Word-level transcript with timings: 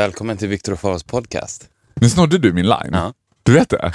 Välkommen 0.00 0.36
till 0.36 0.48
Viktor 0.48 0.72
och 0.72 0.80
Faros 0.80 1.02
podcast. 1.04 1.68
Nu 1.94 2.10
snodde 2.10 2.38
du 2.38 2.52
min 2.52 2.64
line. 2.68 2.90
Ja. 2.92 3.12
Du 3.42 3.52
vet 3.52 3.68
det? 3.70 3.76
Eh, 3.86 3.92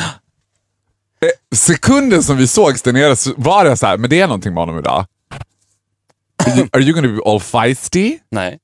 Sekunden 1.55 2.23
som 2.23 2.37
vi 2.37 2.47
sågs 2.47 2.81
där 2.81 2.93
nere 2.93 3.15
så 3.15 3.33
var 3.37 3.65
det 3.65 3.77
så 3.77 3.85
här, 3.85 3.97
men 3.97 4.09
det 4.09 4.19
är 4.21 4.27
någonting 4.27 4.53
med 4.53 4.61
honom 4.61 4.79
idag. 4.79 5.05
Are 6.45 6.55
you, 6.57 6.67
are 6.71 6.81
you 6.83 6.93
gonna 7.01 7.07
be 7.15 7.29
all 7.31 7.39
feisty? 7.39 8.17
Nej, 8.31 8.57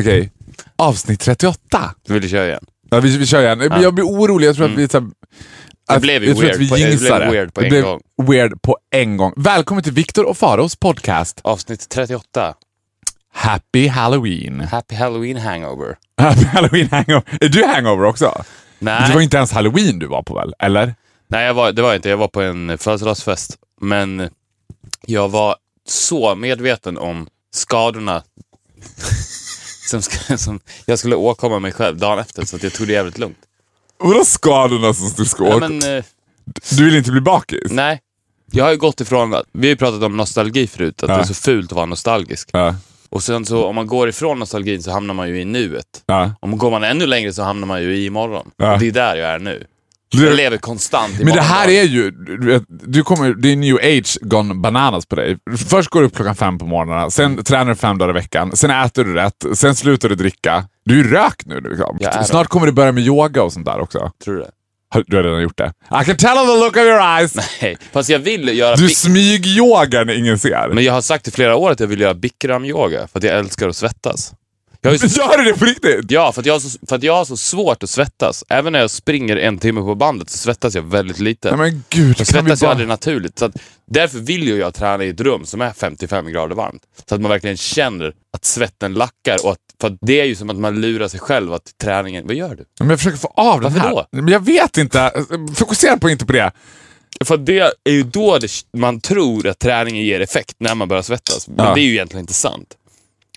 Okej. 0.00 0.32
Avsnitt 0.76 1.20
38. 1.20 1.94
du 2.06 2.18
vill 2.20 2.30
köra 2.30 2.46
igen? 2.46 2.64
Ja, 2.90 3.00
vi, 3.00 3.16
vi 3.16 3.26
kör 3.26 3.42
igen. 3.42 3.58
Men 3.58 3.82
Jag 3.82 3.94
blir 3.94 4.04
orolig, 4.04 4.46
jag 4.48 4.56
tror 4.56 4.66
att 4.72 4.78
vi... 4.78 4.88
Så 4.88 5.00
här, 5.00 5.08
att- 5.88 6.02
blev 6.02 6.24
ju 6.24 6.32
weird 6.34 6.56
vi 6.58 6.68
på- 6.68 6.76
det 6.76 6.98
blev 7.00 7.20
det. 7.20 7.30
weird 7.30 7.54
på 7.54 7.60
Det 7.60 7.66
en 7.66 7.70
blev 7.70 7.82
gång. 7.84 8.00
weird 8.22 8.62
på 8.62 8.78
en 8.90 9.16
gång. 9.16 9.32
Välkommen 9.36 9.84
till 9.84 9.92
Viktor 9.92 10.24
och 10.24 10.36
Faros 10.38 10.76
podcast. 10.76 11.40
Avsnitt 11.44 11.88
38. 11.88 12.54
Happy 13.42 13.86
Halloween. 13.88 14.60
Happy 14.60 14.94
Halloween 14.94 15.36
hangover. 15.36 15.96
Happy 16.20 16.44
Halloween 16.44 16.88
hangover. 16.90 17.22
Är 17.40 17.48
du 17.48 17.64
hangover 17.64 18.04
också? 18.04 18.44
Nej, 18.78 19.08
Det 19.08 19.14
var 19.14 19.20
inte 19.20 19.36
ens 19.36 19.52
Halloween 19.52 19.98
du 19.98 20.06
var 20.06 20.22
på 20.22 20.34
väl? 20.34 20.54
Eller? 20.58 20.94
Nej 21.28 21.52
var, 21.52 21.72
det 21.72 21.82
var 21.82 21.88
jag 21.88 21.96
inte. 21.98 22.08
Jag 22.08 22.16
var 22.16 22.28
på 22.28 22.42
en 22.42 22.78
födelsedagsfest. 22.78 23.56
Men 23.80 24.30
jag 25.06 25.28
var 25.28 25.56
så 25.88 26.34
medveten 26.34 26.98
om 26.98 27.26
skadorna 27.54 28.22
som, 29.90 30.02
som 30.38 30.60
jag 30.86 30.98
skulle 30.98 31.16
åkomma 31.16 31.58
mig 31.58 31.72
själv 31.72 31.96
dagen 31.98 32.18
efter. 32.18 32.44
Så 32.44 32.56
att 32.56 32.62
jag 32.62 32.72
tog 32.72 32.86
det 32.86 32.92
jävligt 32.92 33.18
lugnt. 33.18 33.38
Vadå 33.98 34.24
skadorna 34.24 34.94
som 34.94 35.10
du 35.16 35.24
ska 35.24 35.44
Nej, 35.44 35.52
åka? 35.54 35.68
men, 35.68 35.96
eh, 35.96 36.04
Du 36.70 36.84
vill 36.84 36.96
inte 36.96 37.10
bli 37.10 37.20
bakis? 37.20 37.70
nej. 37.72 38.00
Jag 38.50 38.64
har 38.64 38.70
ju 38.70 38.76
gått 38.76 39.00
ifrån, 39.00 39.34
att- 39.34 39.44
vi 39.52 39.66
har 39.66 39.70
ju 39.70 39.76
pratat 39.76 40.02
om 40.02 40.16
nostalgi 40.16 40.66
förut, 40.66 41.02
att 41.02 41.08
Ja. 41.08 41.16
det 41.16 41.22
är 41.22 41.26
så 41.26 41.34
fult 41.34 41.72
att 41.72 41.76
vara 41.76 41.86
nostalgisk. 41.86 42.48
Ja. 42.52 42.74
Och 43.10 43.22
sen 43.22 43.44
så 43.46 43.64
om 43.66 43.74
man 43.74 43.86
går 43.86 44.08
ifrån 44.08 44.38
nostalgin 44.38 44.82
så 44.82 44.90
hamnar 44.90 45.14
man 45.14 45.28
ju 45.28 45.40
i 45.40 45.44
nuet. 45.44 45.84
Ja. 46.06 46.32
Om 46.40 46.58
går 46.58 46.70
man 46.70 46.84
ännu 46.84 47.06
längre 47.06 47.32
så 47.32 47.42
hamnar 47.42 47.66
man 47.66 47.82
ju 47.82 47.96
i 47.96 48.06
imorgon. 48.06 48.50
Ja. 48.56 48.72
Och 48.72 48.78
det 48.78 48.86
är 48.88 48.92
där 48.92 49.16
jag 49.16 49.30
är 49.30 49.38
nu. 49.38 49.64
Du- 50.10 50.24
Jag 50.26 50.36
lever 50.36 50.56
konstant 50.56 51.20
i 51.20 51.24
Men 51.24 51.34
det 51.34 51.40
här 51.40 51.68
är 51.68 51.82
ju, 51.82 52.10
du, 52.68 53.02
kommer, 53.02 53.34
det 53.34 53.52
är 53.52 53.56
new 53.56 53.76
age 53.76 54.18
gone 54.20 54.54
bananas 54.54 55.06
på 55.06 55.16
dig. 55.16 55.38
Först 55.68 55.90
går 55.90 56.00
du 56.00 56.06
upp 56.06 56.14
klockan 56.16 56.34
fem 56.36 56.58
på 56.58 56.66
morgonen, 56.66 57.10
sen 57.10 57.44
tränar 57.44 57.64
du 57.66 57.74
fem 57.74 57.98
dagar 57.98 58.10
i 58.10 58.14
veckan, 58.14 58.56
sen 58.56 58.70
äter 58.70 59.04
du 59.04 59.14
rätt, 59.14 59.44
sen 59.54 59.74
slutar 59.74 60.08
du 60.08 60.14
dricka. 60.14 60.64
Du 60.84 61.00
är 61.00 61.04
ju 61.04 61.10
rök 61.10 61.42
nu. 61.46 61.60
Liksom. 61.60 61.98
Snart 62.24 62.46
kommer 62.48 62.66
du 62.66 62.72
börja 62.72 62.92
med 62.92 63.02
yoga 63.04 63.42
och 63.42 63.52
sånt 63.52 63.66
där 63.66 63.80
också. 63.80 64.12
Tror 64.24 64.34
du 64.34 64.40
det? 64.40 64.50
Du 65.06 65.16
har 65.16 65.24
redan 65.24 65.42
gjort 65.42 65.58
det. 65.58 65.72
I 66.02 66.04
can 66.04 66.16
tell 66.16 66.38
on 66.38 66.46
the 66.46 66.64
look 66.64 66.76
of 66.76 66.82
your 66.82 67.00
eyes! 67.00 67.36
Nej, 67.62 67.76
fast 67.92 68.08
jag 68.10 68.18
vill 68.18 68.58
göra... 68.58 68.76
Du 68.76 68.88
smygyogar 68.88 70.04
när 70.04 70.14
ingen 70.14 70.38
ser. 70.38 70.68
Men 70.72 70.84
jag 70.84 70.92
har 70.92 71.00
sagt 71.00 71.28
i 71.28 71.30
flera 71.30 71.56
år 71.56 71.70
att 71.70 71.80
jag 71.80 71.86
vill 71.86 72.00
göra 72.00 72.14
bikram-yoga 72.14 73.08
för 73.08 73.18
att 73.18 73.24
jag 73.24 73.38
älskar 73.38 73.68
att 73.68 73.76
svettas. 73.76 74.32
Jag 74.80 74.90
har 74.90 74.96
så... 74.98 75.20
Gör 75.20 75.38
du 75.38 75.44
det 75.52 75.58
på 75.58 75.64
riktigt? 75.64 76.10
Ja, 76.10 76.32
för 76.32 76.40
att, 76.42 76.46
jag 76.46 76.54
har 76.54 76.60
så, 76.60 76.78
för 76.88 76.96
att 76.96 77.02
jag 77.02 77.14
har 77.16 77.24
så 77.24 77.36
svårt 77.36 77.82
att 77.82 77.90
svettas. 77.90 78.44
Även 78.48 78.72
när 78.72 78.80
jag 78.80 78.90
springer 78.90 79.36
en 79.36 79.58
timme 79.58 79.80
på 79.80 79.94
bandet 79.94 80.30
så 80.30 80.38
svettas 80.38 80.74
jag 80.74 80.82
väldigt 80.82 81.18
lite. 81.18 81.56
Nej 81.56 81.70
men 81.70 81.84
gud, 81.88 82.16
jag 82.18 82.26
svettas 82.26 82.60
bara... 82.60 82.70
aldrig 82.70 82.88
naturligt. 82.88 83.38
Så 83.38 83.44
att, 83.44 83.56
därför 83.90 84.18
vill 84.18 84.42
ju 84.48 84.56
jag 84.56 84.74
träna 84.74 85.04
i 85.04 85.08
ett 85.08 85.20
rum 85.20 85.44
som 85.46 85.60
är 85.60 85.70
55 85.72 86.26
grader 86.32 86.54
varmt. 86.54 86.82
Så 87.08 87.14
att 87.14 87.20
man 87.20 87.30
verkligen 87.30 87.56
känner 87.56 88.12
att 88.32 88.44
svetten 88.44 88.94
lackar. 88.94 89.36
Och 89.44 89.52
att, 89.52 89.58
för 89.80 89.88
att 89.88 89.96
det 90.00 90.20
är 90.20 90.24
ju 90.24 90.34
som 90.34 90.50
att 90.50 90.56
man 90.56 90.80
lurar 90.80 91.08
sig 91.08 91.20
själv 91.20 91.52
att 91.52 91.78
träningen... 91.82 92.26
Vad 92.26 92.36
gör 92.36 92.54
du? 92.54 92.64
Men 92.80 92.90
jag 92.90 92.98
försöker 92.98 93.18
få 93.18 93.32
av 93.36 93.60
den 93.60 93.72
Varför 93.72 93.78
här. 93.88 93.90
då? 93.94 94.06
Men 94.12 94.28
jag 94.28 94.44
vet 94.44 94.78
inte. 94.78 95.24
Fokusera 95.54 95.96
på 95.96 96.10
inte 96.10 96.26
på 96.26 96.32
det. 96.32 96.50
För 97.24 97.36
det 97.36 97.58
är 97.84 97.92
ju 97.92 98.02
då 98.02 98.38
det, 98.38 98.48
man 98.76 99.00
tror 99.00 99.46
att 99.48 99.58
träningen 99.58 100.04
ger 100.04 100.20
effekt, 100.20 100.54
när 100.58 100.74
man 100.74 100.88
börjar 100.88 101.02
svettas. 101.02 101.48
Men 101.48 101.66
Ja. 101.66 101.74
det 101.74 101.80
är 101.80 101.84
ju 101.84 101.92
egentligen 101.92 102.20
inte 102.20 102.34
sant. 102.34 102.74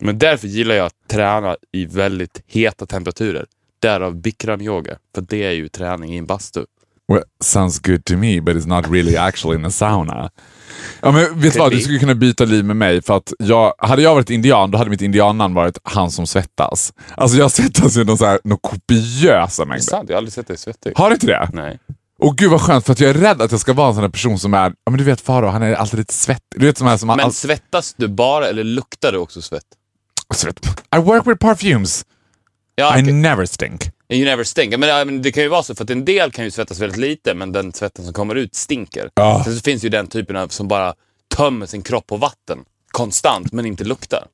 Men 0.02 0.18
därför 0.20 0.48
gillar 0.48 0.76
jag 0.76 0.86
att 0.86 0.94
träna 1.12 1.56
i 1.72 1.86
väldigt 1.86 2.44
heta 2.48 2.86
temperaturer. 2.86 3.46
Därav 3.82 4.16
bikram-yoga. 4.16 4.98
För 5.16 5.22
det 5.22 5.44
är 5.44 5.52
ju 5.52 5.68
träning 5.68 6.14
i 6.14 6.18
en 6.18 6.26
bastu. 6.26 6.66
Well, 7.14 7.24
sounds 7.44 7.80
good 7.80 8.06
to 8.06 8.18
me, 8.18 8.42
but 8.42 8.56
it's 8.56 8.68
not 8.68 8.88
really 8.92 9.16
actually 9.18 9.60
in 9.60 9.66
a 9.66 9.72
sauna. 9.72 10.30
Ja, 11.02 11.12
men 11.12 11.40
vet 11.40 11.54
du 11.54 11.60
vad? 11.60 11.72
Du 11.72 11.80
skulle 11.80 12.00
kunna 12.00 12.16
byta 12.16 12.46
liv 12.46 12.66
med 12.66 12.76
mig. 12.76 13.02
För 13.02 13.18
att 13.18 13.34
jag, 13.40 13.74
hade 13.78 14.02
jag 14.02 14.16
varit 14.16 14.30
indian, 14.30 14.72
då 14.72 14.78
hade 14.78 14.90
mitt 14.90 15.02
indiannamn 15.02 15.54
varit 15.54 15.78
han 15.84 16.12
som 16.12 16.28
svettas. 16.28 16.94
Alltså 17.16 17.38
jag 17.38 17.52
svettas 17.52 17.98
ju 17.98 18.04
någon 18.04 18.18
så 18.18 18.26
här, 18.26 18.40
någon 18.44 18.58
kopiösa 18.58 19.62
Det 19.62 19.66
är 19.66 19.68
mängder. 19.68 19.84
sant, 19.84 20.10
jag 20.10 20.16
har 20.16 20.18
aldrig 20.18 20.34
sett 20.34 20.48
dig 20.48 20.58
svettig. 20.58 20.94
Har 20.96 21.10
du 21.10 21.14
inte 21.14 21.28
det? 21.28 21.50
Nej. 21.54 21.80
Och 22.20 22.38
gud 22.38 22.52
vad 22.52 22.62
skönt, 22.62 22.86
för 22.86 22.92
att 22.94 23.00
jag 23.00 23.10
är 23.10 23.14
rädd 23.14 23.42
att 23.42 23.52
jag 23.52 23.60
ska 23.60 23.74
vara 23.74 23.88
en 23.88 23.94
sån 23.94 24.04
där 24.04 24.10
person 24.10 24.40
som 24.40 24.54
är, 24.54 24.74
ja 24.84 24.92
men 24.92 24.98
du 24.98 25.04
vet 25.04 25.22
Faro, 25.22 25.48
han 25.48 25.64
är 25.64 25.74
alltid 25.74 26.00
lite 26.00 26.14
svettig. 26.14 26.60
Du 26.62 26.66
vet 26.66 26.78
som 26.78 26.88
är 26.88 26.98
som 26.98 27.08
Men 27.08 27.20
all, 27.20 27.34
svettas 27.34 27.94
du 27.98 28.08
bara 28.08 28.48
eller 28.48 28.64
luktar 28.64 29.12
du 29.12 29.18
också 29.18 29.42
svett? 29.42 29.64
I 30.96 31.00
work 31.00 31.28
with 31.28 31.40
perfumes. 31.40 32.06
Ja, 32.76 32.98
I 32.98 33.02
never 33.02 33.46
stink. 33.46 33.90
You 34.10 34.26
never 34.26 34.44
stink. 34.44 34.78
Men, 34.78 35.08
men 35.08 35.22
det 35.22 35.32
kan 35.32 35.44
ju 35.44 35.50
vara 35.50 35.64
så, 35.64 35.76
för 35.76 35.84
att 35.84 35.90
en 35.90 36.06
del 36.06 36.32
kan 36.32 36.46
ju 36.46 36.52
svettas 36.52 36.80
väldigt 36.80 37.00
lite, 37.00 37.34
men 37.34 37.52
den 37.52 37.74
svetten 37.74 38.06
som 38.06 38.14
kommer 38.14 38.36
ut 38.36 38.56
stinker. 38.56 39.10
Ja. 39.14 39.42
Sen 39.44 39.56
så 39.56 39.62
finns 39.62 39.84
ju 39.84 39.90
den 39.90 40.08
typen 40.08 40.36
av 40.36 40.48
som 40.48 40.68
bara 40.68 40.94
tömmer 41.36 41.66
sin 41.66 41.82
kropp 41.82 42.08
på 42.08 42.18
vatten 42.18 42.60
konstant, 42.92 43.52
men 43.52 43.66
inte 43.66 43.84
luktar. 43.84 44.28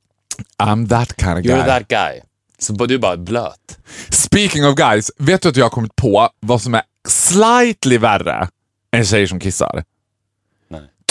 I'm 0.62 0.88
that 0.88 1.14
kind 1.20 1.38
of 1.38 1.42
guy. 1.44 1.52
You're 1.52 1.66
that 1.66 1.88
guy. 1.88 2.20
Så 2.58 2.72
du 2.72 2.94
är 2.94 2.98
bara 2.98 3.16
blöt. 3.16 3.78
Speaking 4.10 4.66
of 4.66 4.74
guys, 4.74 5.10
vet 5.18 5.42
du 5.42 5.48
att 5.48 5.56
jag 5.56 5.64
har 5.64 5.70
kommit 5.70 5.96
på 5.96 6.28
vad 6.40 6.62
som 6.62 6.74
är 6.74 6.82
slightly 7.08 7.98
värre 7.98 8.48
än 8.96 9.04
tjejer 9.04 9.26
som 9.26 9.40
kissar? 9.40 9.84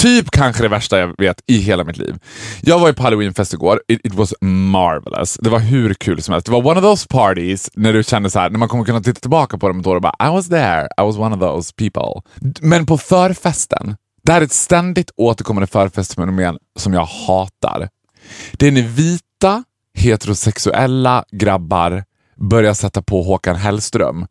Typ 0.01 0.31
kanske 0.31 0.63
det 0.63 0.69
värsta 0.69 0.99
jag 0.99 1.15
vet 1.17 1.41
i 1.47 1.57
hela 1.57 1.83
mitt 1.83 1.97
liv. 1.97 2.19
Jag 2.61 2.79
var 2.79 2.87
ju 2.87 2.93
på 2.93 3.03
halloweenfest 3.03 3.53
igår. 3.53 3.81
It, 3.87 4.05
it 4.05 4.13
was 4.13 4.33
marvelous. 4.41 5.37
Det 5.41 5.49
var 5.49 5.59
hur 5.59 5.93
kul 5.93 6.21
som 6.21 6.31
helst. 6.31 6.45
Det 6.45 6.51
var 6.51 6.67
one 6.67 6.79
of 6.79 6.83
those 6.83 7.07
parties 7.07 7.69
när 7.73 7.93
du 7.93 8.03
känner 8.03 8.29
så 8.29 8.39
här, 8.39 8.49
när 8.49 8.59
man 8.59 8.69
kommer 8.69 8.83
kunna 8.83 9.01
titta 9.01 9.19
tillbaka 9.19 9.57
på 9.57 9.67
dem 9.67 9.79
ett 9.79 9.87
år 9.87 9.95
och 9.95 10.01
bara 10.01 10.27
I 10.27 10.29
was 10.29 10.49
there, 10.49 10.85
I 10.85 11.01
was 11.01 11.17
one 11.17 11.35
of 11.35 11.41
those 11.41 11.73
people. 11.75 12.21
Men 12.61 12.85
på 12.85 12.97
förfesten, 12.97 13.95
det 14.23 14.31
här 14.31 14.41
är 14.41 14.45
ett 14.45 14.51
ständigt 14.51 15.11
återkommande 15.15 15.67
förfestfenomen 15.67 16.57
som 16.79 16.93
jag 16.93 17.05
hatar. 17.05 17.89
Det 18.53 18.67
är 18.67 18.71
när 18.71 18.81
vita 18.81 19.63
heterosexuella 19.93 21.25
grabbar 21.31 22.03
börjar 22.35 22.73
sätta 22.73 23.01
på 23.01 23.23
Håkan 23.23 23.55
Hellström. 23.55 24.27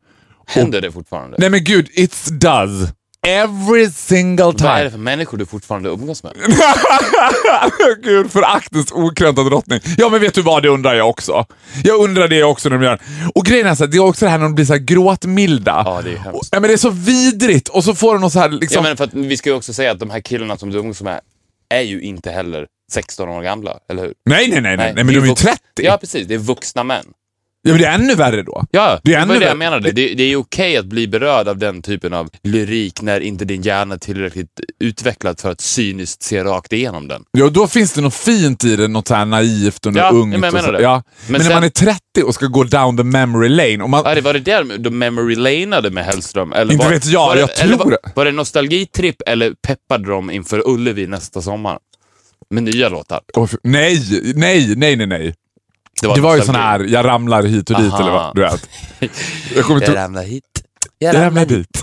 Händer 0.46 0.80
det 0.80 0.92
fortfarande? 0.92 1.36
Nej 1.40 1.50
men 1.50 1.64
gud, 1.64 1.88
it 1.92 2.28
does. 2.30 2.92
Every 3.26 3.90
single 3.90 4.44
Vad 4.44 4.62
är 4.64 4.74
det 4.74 4.78
time. 4.80 4.90
för 4.90 4.98
människor 4.98 5.38
du 5.38 5.46
fortfarande 5.46 5.88
umgås 5.88 6.22
med? 6.22 6.32
gud, 8.02 8.30
föraktens 8.32 8.92
okrönta 8.92 9.42
drottning. 9.42 9.80
Ja 9.98 10.08
men 10.08 10.20
vet 10.20 10.34
du 10.34 10.42
vad, 10.42 10.62
det 10.62 10.68
undrar 10.68 10.94
jag 10.94 11.08
också. 11.10 11.46
Jag 11.84 12.00
undrar 12.00 12.28
det 12.28 12.42
också 12.44 12.68
när 12.68 12.78
de 12.78 12.84
gör. 12.84 13.00
Och 13.34 13.44
grejen 13.44 13.66
är 13.66 13.74
så 13.74 13.84
här, 13.84 13.90
det 13.90 13.96
är 13.96 14.04
också 14.04 14.24
det 14.24 14.30
här 14.30 14.38
när 14.38 14.44
de 14.44 14.54
blir 14.54 14.64
så 14.64 14.72
här 14.72 14.80
gråtmilda. 14.80 15.82
Ja, 15.86 16.02
det 16.04 16.10
är 16.10 16.16
hemskt. 16.16 16.34
Och- 16.40 16.46
Ja, 16.50 16.60
men 16.60 16.68
det 16.68 16.72
är 16.74 16.76
så 16.76 16.90
vidrigt 16.90 17.68
och 17.68 17.84
så 17.84 17.94
får 17.94 18.12
de 18.14 18.20
något 18.20 18.32
så 18.32 18.38
här 18.38 18.48
Ja, 18.50 18.58
liksom... 18.60 18.82
men 18.82 18.96
för 18.96 19.04
att 19.04 19.14
vi 19.14 19.36
ska 19.36 19.50
ju 19.50 19.56
också 19.56 19.72
säga 19.72 19.90
att 19.90 19.98
de 19.98 20.10
här 20.10 20.20
killarna 20.20 20.56
som 20.56 20.70
du 20.70 20.78
umgås 20.78 21.02
med 21.02 21.20
är 21.74 21.80
ju 21.82 22.00
inte 22.00 22.30
heller 22.30 22.66
16 22.92 23.28
år 23.28 23.42
gamla, 23.42 23.78
eller 23.90 24.02
hur? 24.02 24.14
nej, 24.30 24.48
nej, 24.50 24.60
nej, 24.60 24.76
nej, 24.76 24.92
nej, 24.94 25.04
men 25.04 25.14
de 25.14 25.20
är 25.20 25.26
ju 25.26 25.32
vux- 25.32 25.42
30. 25.42 25.58
Ja, 25.74 25.96
precis. 26.00 26.26
Det 26.28 26.34
är 26.34 26.38
vuxna 26.38 26.84
män. 26.84 27.04
Ja, 27.66 27.72
men 27.72 27.82
det 27.82 27.88
är 27.88 27.94
ännu 27.94 28.14
värre 28.14 28.42
då. 28.42 28.64
Ja, 28.70 29.00
Det 29.04 29.10
det 29.10 29.14
är 29.16 29.20
ännu 29.22 29.32
det 29.34 29.38
värre. 29.40 29.48
jag 29.48 29.58
menade. 29.58 29.90
Det, 29.92 30.14
det 30.14 30.22
är 30.32 30.36
okej 30.36 30.76
att 30.76 30.86
bli 30.86 31.08
berörd 31.08 31.48
av 31.48 31.58
den 31.58 31.82
typen 31.82 32.12
av 32.12 32.28
lyrik 32.42 33.02
när 33.02 33.20
inte 33.20 33.44
din 33.44 33.62
hjärna 33.62 33.94
är 33.94 33.98
tillräckligt 33.98 34.60
utvecklad 34.80 35.40
för 35.40 35.50
att 35.50 35.60
cyniskt 35.60 36.22
se 36.22 36.44
rakt 36.44 36.72
igenom 36.72 37.08
den. 37.08 37.22
Ja, 37.30 37.48
då 37.48 37.66
finns 37.66 37.92
det 37.92 38.00
något 38.00 38.14
fint 38.14 38.64
i 38.64 38.76
det, 38.76 38.88
något 38.88 39.08
så 39.08 39.14
här 39.14 39.24
naivt 39.24 39.86
och 39.86 39.92
något 39.92 40.00
Ja, 40.02 40.10
ungt. 40.10 40.30
men 40.30 40.42
jag 40.42 40.48
och 40.48 40.52
menar 40.54 40.66
så. 40.66 40.72
det. 40.72 40.82
Ja. 40.82 41.02
Men, 41.26 41.32
Men 41.32 41.38
när 41.40 41.44
sen- 41.46 41.54
man 41.54 41.64
är 41.64 41.68
30 41.68 42.22
och 42.24 42.34
ska 42.34 42.46
gå 42.46 42.64
down 42.64 42.96
the 42.96 43.02
memory 43.04 43.48
lane. 43.48 43.82
Och 43.84 43.90
man, 43.90 44.04
Var 44.04 44.14
det, 44.14 44.20
var 44.20 44.32
det 44.32 44.40
där 44.40 44.78
de 44.78 44.98
memory 44.98 45.34
laneade 45.34 45.90
med 45.90 46.04
Hellström? 46.04 46.52
Eller 46.52 46.72
Inte 46.72 46.84
var, 46.84 46.92
vet 46.92 47.06
jag, 47.06 47.26
var 47.26 47.34
det, 47.34 47.40
jag 47.40 47.50
eller 47.60 47.76
tror 47.76 47.84
var, 47.84 47.90
det. 47.90 48.12
var 48.14 48.24
det 48.24 48.32
nostalgitripp 48.32 49.16
eller 49.26 49.54
peppade 49.66 50.08
de 50.10 50.30
inför 50.30 50.68
Ullevi 50.68 51.06
nästa 51.06 51.42
sommar? 51.42 51.78
Med 52.50 52.62
nya 52.62 52.88
låtar? 52.88 53.20
För- 53.46 53.58
nej, 53.62 53.98
nej, 54.34 54.74
nej, 54.76 54.96
nej, 54.96 55.06
nej. 55.06 55.34
Det 56.00 56.20
var 56.20 56.36
ju 56.36 56.42
sån 56.42 56.54
nostalgi. 56.54 56.84
här, 56.88 56.94
jag 56.94 57.06
ramlar 57.06 57.42
hit 57.42 57.70
och 57.70 57.82
dit 57.82 57.92
Aha. 57.92 58.00
eller 58.00 58.12
vad, 58.12 58.34
du 58.34 58.42
vet. 58.42 58.68
Jag 59.54 59.64
kommer 59.64 59.82
Jag 59.82 59.96
ramlar 59.96 60.22
hit. 60.22 60.44
Jag 60.98 61.16
ramlar 61.16 61.44
dit. 61.44 61.80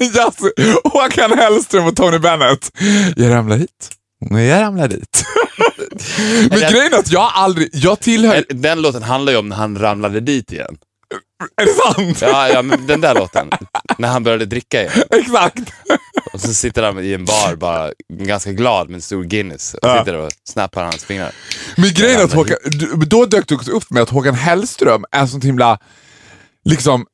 Yes. 0.00 0.36
Håkan 0.84 1.38
Hellström 1.38 1.86
och 1.86 1.96
Tony 1.96 2.18
Bennett. 2.18 2.70
Jag 3.16 3.30
ramlar 3.30 3.56
hit. 3.56 3.90
Nej, 4.20 4.46
jag 4.46 4.60
ramlar 4.62 4.88
dit. 4.88 5.24
Men 6.50 6.58
grejen 6.58 6.94
är 6.94 6.98
att 6.98 7.12
jag 7.12 7.30
aldrig, 7.34 7.68
jag 7.72 8.00
tillhör... 8.00 8.44
Den 8.48 8.82
låten 8.82 9.02
handlar 9.02 9.32
ju 9.32 9.38
om 9.38 9.48
när 9.48 9.56
han 9.56 9.78
ramlade 9.78 10.20
dit 10.20 10.52
igen. 10.52 10.76
Är 11.56 11.64
det 11.66 11.72
sant? 11.72 12.32
Ja, 12.32 12.48
ja 12.48 12.62
men 12.62 12.86
den 12.86 13.00
där 13.00 13.14
låten. 13.14 13.50
När 13.98 14.08
han 14.08 14.22
började 14.24 14.46
dricka 14.46 14.80
igen. 14.80 14.92
Exakt. 15.10 15.72
Och 16.40 16.46
så 16.46 16.54
sitter 16.54 16.82
han 16.82 17.04
i 17.04 17.12
en 17.12 17.24
bar 17.24 17.56
bara 17.56 17.92
ganska 18.12 18.52
glad 18.52 18.88
med 18.88 18.94
en 18.94 19.02
stor 19.02 19.24
Guinness 19.24 19.74
och 19.74 19.98
sitter 19.98 20.14
och 20.14 20.32
snappar 20.44 20.84
hans 20.84 21.04
fingrar. 21.04 21.32
Men 21.76 21.90
grejen 21.94 22.20
är 22.20 22.24
att 22.24 22.32
Håkan, 22.32 22.56
då 23.06 23.26
dök 23.26 23.48
det 23.48 23.68
upp 23.68 23.90
med 23.90 24.02
att 24.02 24.10
Håkan 24.10 24.34
Hellström 24.34 25.04
är 25.10 25.26
sånt 25.26 25.44
himla 25.44 25.78
liksom 26.64 27.06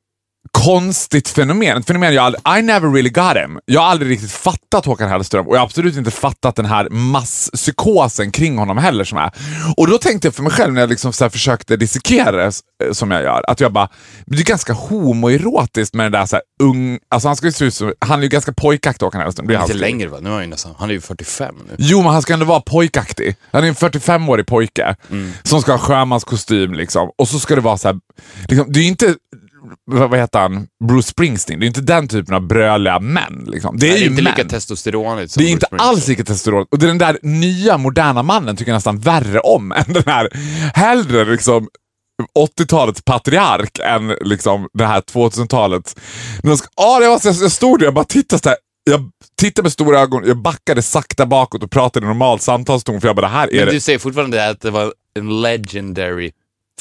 konstigt 0.51 1.27
fenomen. 1.29 1.77
Ett 1.77 1.87
fenomen 1.87 2.13
jag 2.13 2.25
aldrig, 2.25 2.59
I 2.59 2.61
never 2.61 2.89
really 2.89 3.09
got 3.09 3.35
him. 3.35 3.59
Jag 3.65 3.81
har 3.81 3.87
aldrig 3.87 4.11
riktigt 4.11 4.31
fattat 4.31 4.85
Håkan 4.85 5.09
Hellström 5.09 5.47
och 5.47 5.55
jag 5.55 5.59
har 5.59 5.65
absolut 5.65 5.95
inte 5.95 6.11
fattat 6.11 6.55
den 6.55 6.65
här 6.65 6.89
masspsykosen 6.89 8.31
kring 8.31 8.57
honom 8.57 8.77
heller 8.77 9.03
som 9.03 9.17
är. 9.17 9.31
Och 9.77 9.87
då 9.87 9.97
tänkte 9.97 10.27
jag 10.27 10.35
för 10.35 10.43
mig 10.43 10.51
själv 10.51 10.73
när 10.73 10.81
jag 10.81 10.89
liksom 10.89 11.13
så 11.13 11.29
försökte 11.29 11.77
dissekera 11.77 12.31
det 12.31 12.51
eh, 12.83 12.91
som 12.91 13.11
jag 13.11 13.23
gör, 13.23 13.49
att 13.49 13.59
jag 13.59 13.73
bara, 13.73 13.89
det 14.25 14.39
är 14.39 14.43
ganska 14.43 14.73
homoerotiskt 14.73 15.95
med 15.95 16.05
den 16.05 16.11
där 16.11 16.25
så 16.25 16.35
här 16.35 16.43
ung, 16.63 16.99
alltså 17.09 17.27
han 17.29 17.35
ska 17.35 17.45
ju 17.45 17.51
se 17.51 17.65
ut 17.65 17.73
som, 17.73 17.93
han 17.99 18.19
är 18.19 18.23
ju 18.23 18.29
ganska 18.29 18.53
pojkaktig 18.53 19.05
Håkan 19.05 19.21
Hellström. 19.21 19.47
Det 19.47 19.55
är 19.55 19.61
Lite 19.61 19.73
längre 19.73 20.09
va? 20.09 20.17
Nu 20.21 20.29
är 20.29 20.33
han 20.33 20.41
ju 20.41 20.47
nästan, 20.47 20.75
han 20.77 20.89
är 20.89 20.93
ju 20.93 21.01
45 21.01 21.55
nu. 21.67 21.75
Jo, 21.77 22.01
men 22.01 22.11
han 22.11 22.21
ska 22.21 22.33
ändå 22.33 22.45
vara 22.45 22.61
pojkaktig. 22.61 23.35
Han 23.51 23.63
är 23.63 23.67
en 23.67 23.75
45-årig 23.75 24.45
pojke 24.45 24.95
som 25.43 25.61
ska 25.61 25.71
ha 25.71 25.79
sjömanskostym 25.79 26.73
liksom. 26.73 27.11
Och 27.17 27.27
så 27.27 27.39
ska 27.39 27.55
det 27.55 27.61
vara 27.61 27.77
så 27.77 27.87
här, 27.87 27.99
liksom, 28.47 28.73
det 28.73 28.79
är 28.79 28.83
ju 28.83 28.89
inte, 28.89 29.15
vad, 29.91 30.19
heter 30.19 30.39
han, 30.39 30.67
Bruce 30.87 31.07
Springsteen. 31.07 31.59
Det 31.59 31.65
är 31.65 31.67
inte 31.67 31.81
den 31.81 32.07
typen 32.07 32.35
av 32.35 32.41
bröliga 32.47 32.99
män. 32.99 33.43
Liksom. 33.47 33.77
Det 33.77 33.87
är 33.87 33.89
Nej, 33.89 33.99
det 33.99 34.03
ju 34.03 34.05
är 34.05 34.09
inte 34.11 34.23
män. 34.23 34.33
lika 34.37 34.49
testosteronigt 34.49 35.31
som 35.31 35.43
det 35.43 35.49
är 35.49 35.55
Bruce 35.55 35.65
inte 35.73 35.83
alls 35.83 36.07
lika 36.07 36.23
testosteron. 36.23 36.65
Och 36.71 36.79
det 36.79 36.85
är 36.85 36.87
den 36.87 36.97
där 36.97 37.17
nya 37.21 37.77
moderna 37.77 38.23
mannen 38.23 38.55
tycker 38.55 38.71
jag 38.71 38.75
nästan 38.77 38.99
värre 38.99 39.39
om 39.39 39.71
än 39.75 39.93
den 39.93 40.03
här, 40.05 40.29
hellre 40.73 41.25
liksom 41.25 41.67
80-talets 42.39 43.01
patriark 43.05 43.79
än 43.83 44.07
liksom 44.21 44.67
det 44.73 44.85
här 44.85 45.01
2000-talets. 45.01 45.95
När 46.43 46.49
de 46.51 46.57
ska- 46.57 46.67
Ah, 46.75 47.19
så, 47.19 47.43
jag 47.43 47.51
stod 47.51 47.79
där 47.79 47.87
och 47.87 47.93
bara 47.93 48.05
tittade 48.05 48.43
så 48.43 48.49
här. 48.49 48.57
Jag 48.89 49.09
tittade 49.41 49.63
med 49.63 49.71
stora 49.71 49.99
ögon, 49.99 50.23
jag 50.27 50.37
backade 50.37 50.81
sakta 50.81 51.25
bakåt 51.25 51.63
och 51.63 51.71
pratade 51.71 52.05
i 52.05 52.07
normal 52.07 52.39
samtalston 52.39 53.01
för 53.01 53.07
jag 53.07 53.15
bara, 53.15 53.21
det 53.21 53.33
här 53.33 53.47
är 53.53 53.57
Men 53.57 53.65
det. 53.65 53.71
du 53.71 53.79
säger 53.79 53.99
fortfarande 53.99 54.49
att 54.49 54.61
det 54.61 54.71
var 54.71 54.93
en 55.19 55.41
legendary 55.41 56.31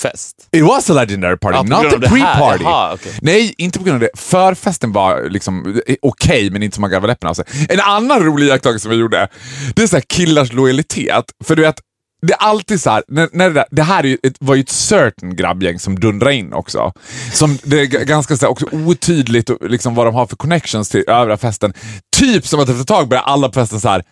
fest. 0.01 0.49
It 0.53 0.63
was 0.63 0.91
a 0.91 0.95
legendary 0.95 1.37
party, 1.37 1.57
Ja, 1.57 1.83
not 1.83 1.93
a 1.93 1.99
pre-party. 1.99 2.95
Okej. 2.95 3.13
Nej, 3.23 3.55
inte 3.59 3.79
på 3.79 3.85
grund 3.85 3.95
av 3.95 4.01
det. 4.01 4.21
Förfesten 4.21 4.93
var 4.93 5.29
liksom 5.31 5.81
eh, 5.87 5.97
okej, 6.03 6.51
men 6.51 6.63
inte 6.63 6.75
som 6.75 6.81
man 6.81 6.91
garvade 6.91 7.13
läppen 7.13 7.29
av 7.31 7.35
sig. 7.35 7.45
En 7.69 7.81
annan 7.81 8.25
rolig 8.25 8.47
iakttagelse 8.47 8.83
som 8.83 8.91
vi 8.91 8.97
gjorde, 8.97 9.29
det 9.75 9.83
är 9.83 9.87
så 9.87 9.97
här 9.97 10.05
killars 10.07 10.53
lojalitet. 10.53 11.25
För 11.45 11.57
du 11.57 11.63
vet, 11.63 11.81
det 12.27 12.33
är 12.33 12.39
alltid 12.39 12.81
så 12.81 12.91
här, 12.91 13.03
när, 13.09 13.29
när 13.33 13.49
det, 13.49 13.55
där, 13.55 13.65
det 13.71 13.83
här 13.83 14.05
är 14.05 14.09
ju 14.09 14.19
ett, 14.23 14.37
var 14.41 14.55
ju 14.55 14.61
ett 14.61 14.69
certain 14.69 15.37
grabbgäng 15.37 15.79
som 15.79 16.01
dundrar 16.01 16.31
in 16.31 16.53
också. 16.53 16.93
Som 17.33 17.59
det 17.63 17.81
är 17.81 17.87
ganska 17.87 18.37
så 18.37 18.47
här, 18.47 18.51
också 18.51 18.67
otydligt 18.73 19.51
liksom 19.61 19.95
vad 19.95 20.07
de 20.07 20.15
har 20.15 20.27
för 20.27 20.37
connections 20.37 20.89
till 20.89 21.05
övriga 21.07 21.37
festen. 21.37 21.75
Typ 22.17 22.47
som 22.47 22.61
att 22.61 22.69
efter 22.69 22.81
ett 22.81 22.89
tag 22.89 23.09
börjar 23.09 23.23
alla 23.23 23.49
på 23.49 23.53
festen 23.55 23.81
så 23.81 23.89
här. 23.89 24.03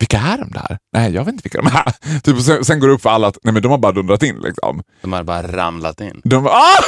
Vilka 0.00 0.18
är 0.18 0.38
de 0.38 0.50
där? 0.50 0.78
Nej, 0.96 1.12
jag 1.14 1.24
vet 1.24 1.32
inte 1.32 1.42
vilka 1.42 1.58
de 1.58 1.66
är. 1.66 2.20
Typ, 2.20 2.42
sen, 2.42 2.64
sen 2.64 2.80
går 2.80 2.88
det 2.88 2.94
upp 2.94 3.02
för 3.02 3.10
alla 3.10 3.26
att 3.26 3.38
nej, 3.42 3.52
men 3.54 3.62
de 3.62 3.68
har 3.68 3.78
bara 3.78 3.92
dundrat 3.92 4.22
in. 4.22 4.36
Liksom. 4.36 4.82
De 5.02 5.12
hade 5.12 5.24
bara 5.24 5.42
ramlat 5.52 6.00
in. 6.00 6.20
De 6.24 6.42
bara, 6.44 6.54
ah! 6.54 6.84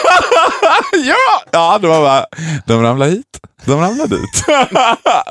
ja! 0.93 1.43
ja, 1.53 1.79
de 1.79 1.87
var 1.89 2.01
bara, 2.01 2.27
de 2.67 2.83
ramlar 2.83 3.09
hit, 3.09 3.41
de 3.65 3.81
ramlar 3.81 4.07
dit. 4.07 4.45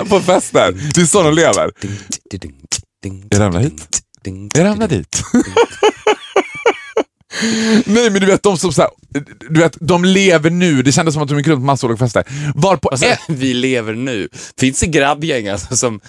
På 0.10 0.20
fester. 0.20 0.72
Det 0.94 1.00
är 1.00 1.04
så 1.04 1.22
de 1.22 1.34
lever. 1.34 1.70
Jag 3.30 3.40
ramlar 3.40 3.60
hit. 3.60 4.00
Jag 4.54 4.64
ramlar 4.64 4.88
dit. 4.88 5.22
Nej, 7.86 8.10
men 8.10 8.20
du 8.20 8.26
vet, 8.26 8.42
de 8.42 8.58
som 8.58 8.72
så 8.72 8.82
här, 8.82 8.90
du 9.50 9.60
vet, 9.60 9.76
de 9.80 10.04
lever 10.04 10.50
nu. 10.50 10.82
Det 10.82 10.92
kändes 10.92 11.14
som 11.14 11.22
att 11.22 11.28
de 11.28 11.38
gick 11.38 11.46
runt 11.46 11.60
på 11.60 11.64
massa 11.66 11.86
olika 11.86 11.98
fester. 12.04 12.24
Var 12.54 12.76
på 12.76 12.88
Alltså, 12.88 13.06
ett, 13.06 13.20
vi 13.28 13.54
lever 13.54 13.92
nu. 13.92 14.28
Finns 14.60 14.80
det 14.80 14.86
grabbgäng 14.86 15.48
alltså, 15.48 15.76
som, 15.76 16.00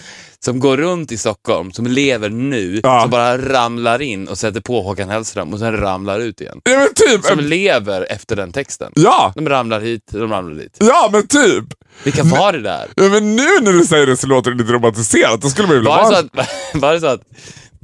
som 0.44 0.60
går 0.60 0.76
runt 0.76 1.12
i 1.12 1.18
Stockholm, 1.18 1.72
som 1.72 1.86
lever 1.86 2.28
nu, 2.28 2.80
Ja. 2.82 3.00
som 3.00 3.10
bara 3.10 3.38
ramlar 3.38 4.02
in 4.02 4.28
och 4.28 4.38
sätter 4.38 4.60
på 4.60 4.82
Håkan 4.82 5.08
Hellström 5.08 5.52
och 5.52 5.58
sen 5.58 5.76
ramlar 5.76 6.20
ut 6.20 6.40
igen? 6.40 6.60
ja, 6.64 6.78
men 6.78 6.88
typ. 6.94 7.24
Som 7.24 7.38
lever 7.40 8.06
efter 8.12 8.36
den 8.36 8.52
texten. 8.52 8.92
Ja, 8.94 9.32
De 9.36 9.48
ramlar 9.48 9.80
hit, 9.80 10.02
de 10.12 10.30
ramlar 10.30 10.54
dit. 10.62 10.76
ja, 10.80 11.08
men 11.12 11.26
typ. 11.26 11.64
Vilka 12.04 12.22
var 12.22 12.52
det 12.52 12.60
där? 12.62 12.86
Ja, 12.96 13.02
men 13.08 13.36
nu 13.36 13.46
när 13.62 13.72
du 13.72 13.84
säger 13.84 14.06
det 14.06 14.16
så 14.16 14.26
låter 14.26 14.50
det 14.50 14.56
lite 14.56 14.72
romantiserat. 14.72 15.40
Då 15.40 15.48
skulle 15.48 15.68
man 15.68 15.76
vilja 15.76 15.90
vara... 15.90 16.06
så 16.06 16.14
att, 16.14 16.26
var 16.74 16.92
det 16.94 17.00
så 17.00 17.06
att 17.06 17.20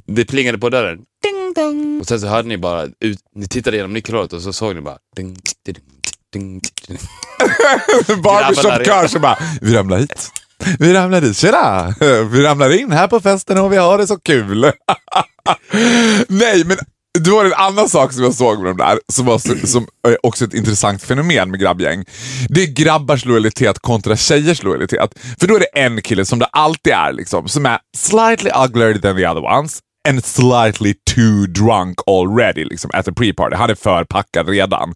det 0.07 0.25
plingade 0.25 0.57
på 0.57 0.69
dörren? 0.69 0.97
Ding, 1.23 1.53
dong. 1.55 1.99
Och 2.01 2.07
sen 2.07 2.19
så 2.21 2.27
hörde 2.27 2.47
ni 2.47 2.57
bara, 2.57 2.83
ut, 2.99 3.19
ni 3.35 3.47
tittade 3.47 3.77
genom 3.77 3.93
nyckelhålet 3.93 4.33
och 4.33 4.41
så 4.41 4.53
såg 4.53 4.75
ni 4.75 4.81
bara... 4.81 4.97
Ding, 5.15 5.37
ding, 5.65 5.75
ding, 6.33 6.61
ding. 6.87 6.97
Barbershop-kör 8.23 9.07
som 9.07 9.21
bara, 9.21 9.37
vi 9.61 9.75
ramlar 9.75 9.97
hit. 9.97 10.31
Vi 10.79 10.93
ramlar 10.93 11.21
dit, 11.21 11.37
tjena! 11.37 11.93
Vi 12.31 12.43
ramlar 12.43 12.79
in 12.79 12.91
här 12.91 13.07
på 13.07 13.19
festen 13.19 13.57
och 13.57 13.73
vi 13.73 13.77
har 13.77 13.97
det 13.97 14.07
så 14.07 14.17
kul. 14.19 14.61
Nej, 16.27 16.63
men 16.65 16.77
det 17.19 17.29
var 17.31 17.45
en 17.45 17.53
annan 17.53 17.89
sak 17.89 18.13
som 18.13 18.23
jag 18.23 18.33
såg 18.33 18.57
med 18.63 18.65
de 18.67 18.77
där, 18.77 18.99
som 19.13 19.25
var 19.25 19.37
så- 19.37 19.67
som 19.67 19.87
är 20.07 20.25
också 20.25 20.45
ett 20.45 20.53
intressant 20.53 21.03
fenomen 21.03 21.51
med 21.51 21.59
grabbgäng. 21.59 22.03
Det 22.49 22.63
är 22.63 22.67
grabbars 22.67 23.25
lojalitet 23.25 23.79
kontra 23.79 24.15
tjejers 24.15 24.63
lojalitet. 24.63 25.19
För 25.39 25.47
då 25.47 25.55
är 25.55 25.59
det 25.59 25.79
en 25.79 26.01
kille, 26.01 26.25
som 26.25 26.39
det 26.39 26.45
alltid 26.45 26.93
är, 26.93 27.13
liksom, 27.13 27.47
som 27.47 27.65
är 27.65 27.79
slightly 27.97 28.51
uglier 28.65 28.93
than 28.93 29.15
the 29.15 29.27
other 29.27 29.43
ones 29.57 29.79
and 30.09 30.25
slightly 30.25 30.93
too 31.15 31.45
drunk 31.47 31.95
already 32.07 32.65
liksom, 32.65 32.91
at 32.93 33.05
the 33.05 33.11
pre-party. 33.11 33.55
Han 33.55 33.69
är 33.69 33.75
för 33.75 34.03
packad 34.03 34.49
redan. 34.49 34.89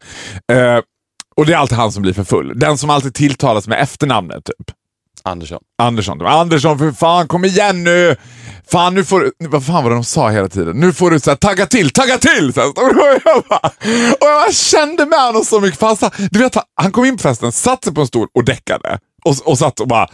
Uh, 0.52 0.80
och 1.36 1.46
det 1.46 1.54
är 1.54 1.58
alltid 1.58 1.78
han 1.78 1.92
som 1.92 2.02
blir 2.02 2.14
för 2.14 2.24
full. 2.24 2.60
Den 2.60 2.78
som 2.78 2.90
alltid 2.90 3.14
tilltalas 3.14 3.68
med 3.68 3.82
efternamnet, 3.82 4.44
typ. 4.46 4.76
Andersson. 5.24 5.60
Andersson. 5.82 6.26
Andersson, 6.26 6.80
för 6.80 6.92
fan, 6.92 7.28
kom 7.28 7.46
igen 7.46 7.84
nu! 7.84 8.16
Fan, 8.72 8.96
nu 8.96 9.06
får 9.06 9.20
du... 9.20 9.32
Vad 9.48 9.66
fan 9.66 9.84
var 9.84 9.90
det 9.90 9.96
de 9.96 10.04
sa 10.04 10.30
hela 10.30 10.50
tiden? 10.50 10.80
Nu 10.80 10.94
får 10.94 11.12
du 11.12 11.20
så 11.20 11.32
här, 11.32 11.38
tagga 11.38 11.66
till, 11.66 11.90
tagga 11.90 12.18
till! 12.18 12.54
Så 12.54 12.60
här, 12.62 12.68
och, 12.70 12.76
jag 13.26 13.44
bara, 13.50 13.72
och 14.22 14.28
jag 14.28 14.54
kände 14.54 15.06
med 15.06 15.20
honom 15.20 15.44
så 15.44 15.60
mycket. 15.60 15.80
Fan, 15.80 15.98
han, 16.02 16.12
du 16.32 16.40
vet, 16.40 16.58
han 16.76 16.92
kom 16.92 17.06
in 17.06 17.18
på 17.18 17.22
festen, 17.22 17.52
satte 17.52 17.86
sig 17.86 17.94
på 17.94 18.02
en 18.02 18.08
stol 18.08 18.28
och 18.34 18.46
däckade. 18.46 19.00
Och, 19.26 19.36
och 19.46 19.58
satt 19.58 19.80
och 19.80 19.88
bara... 19.88 20.08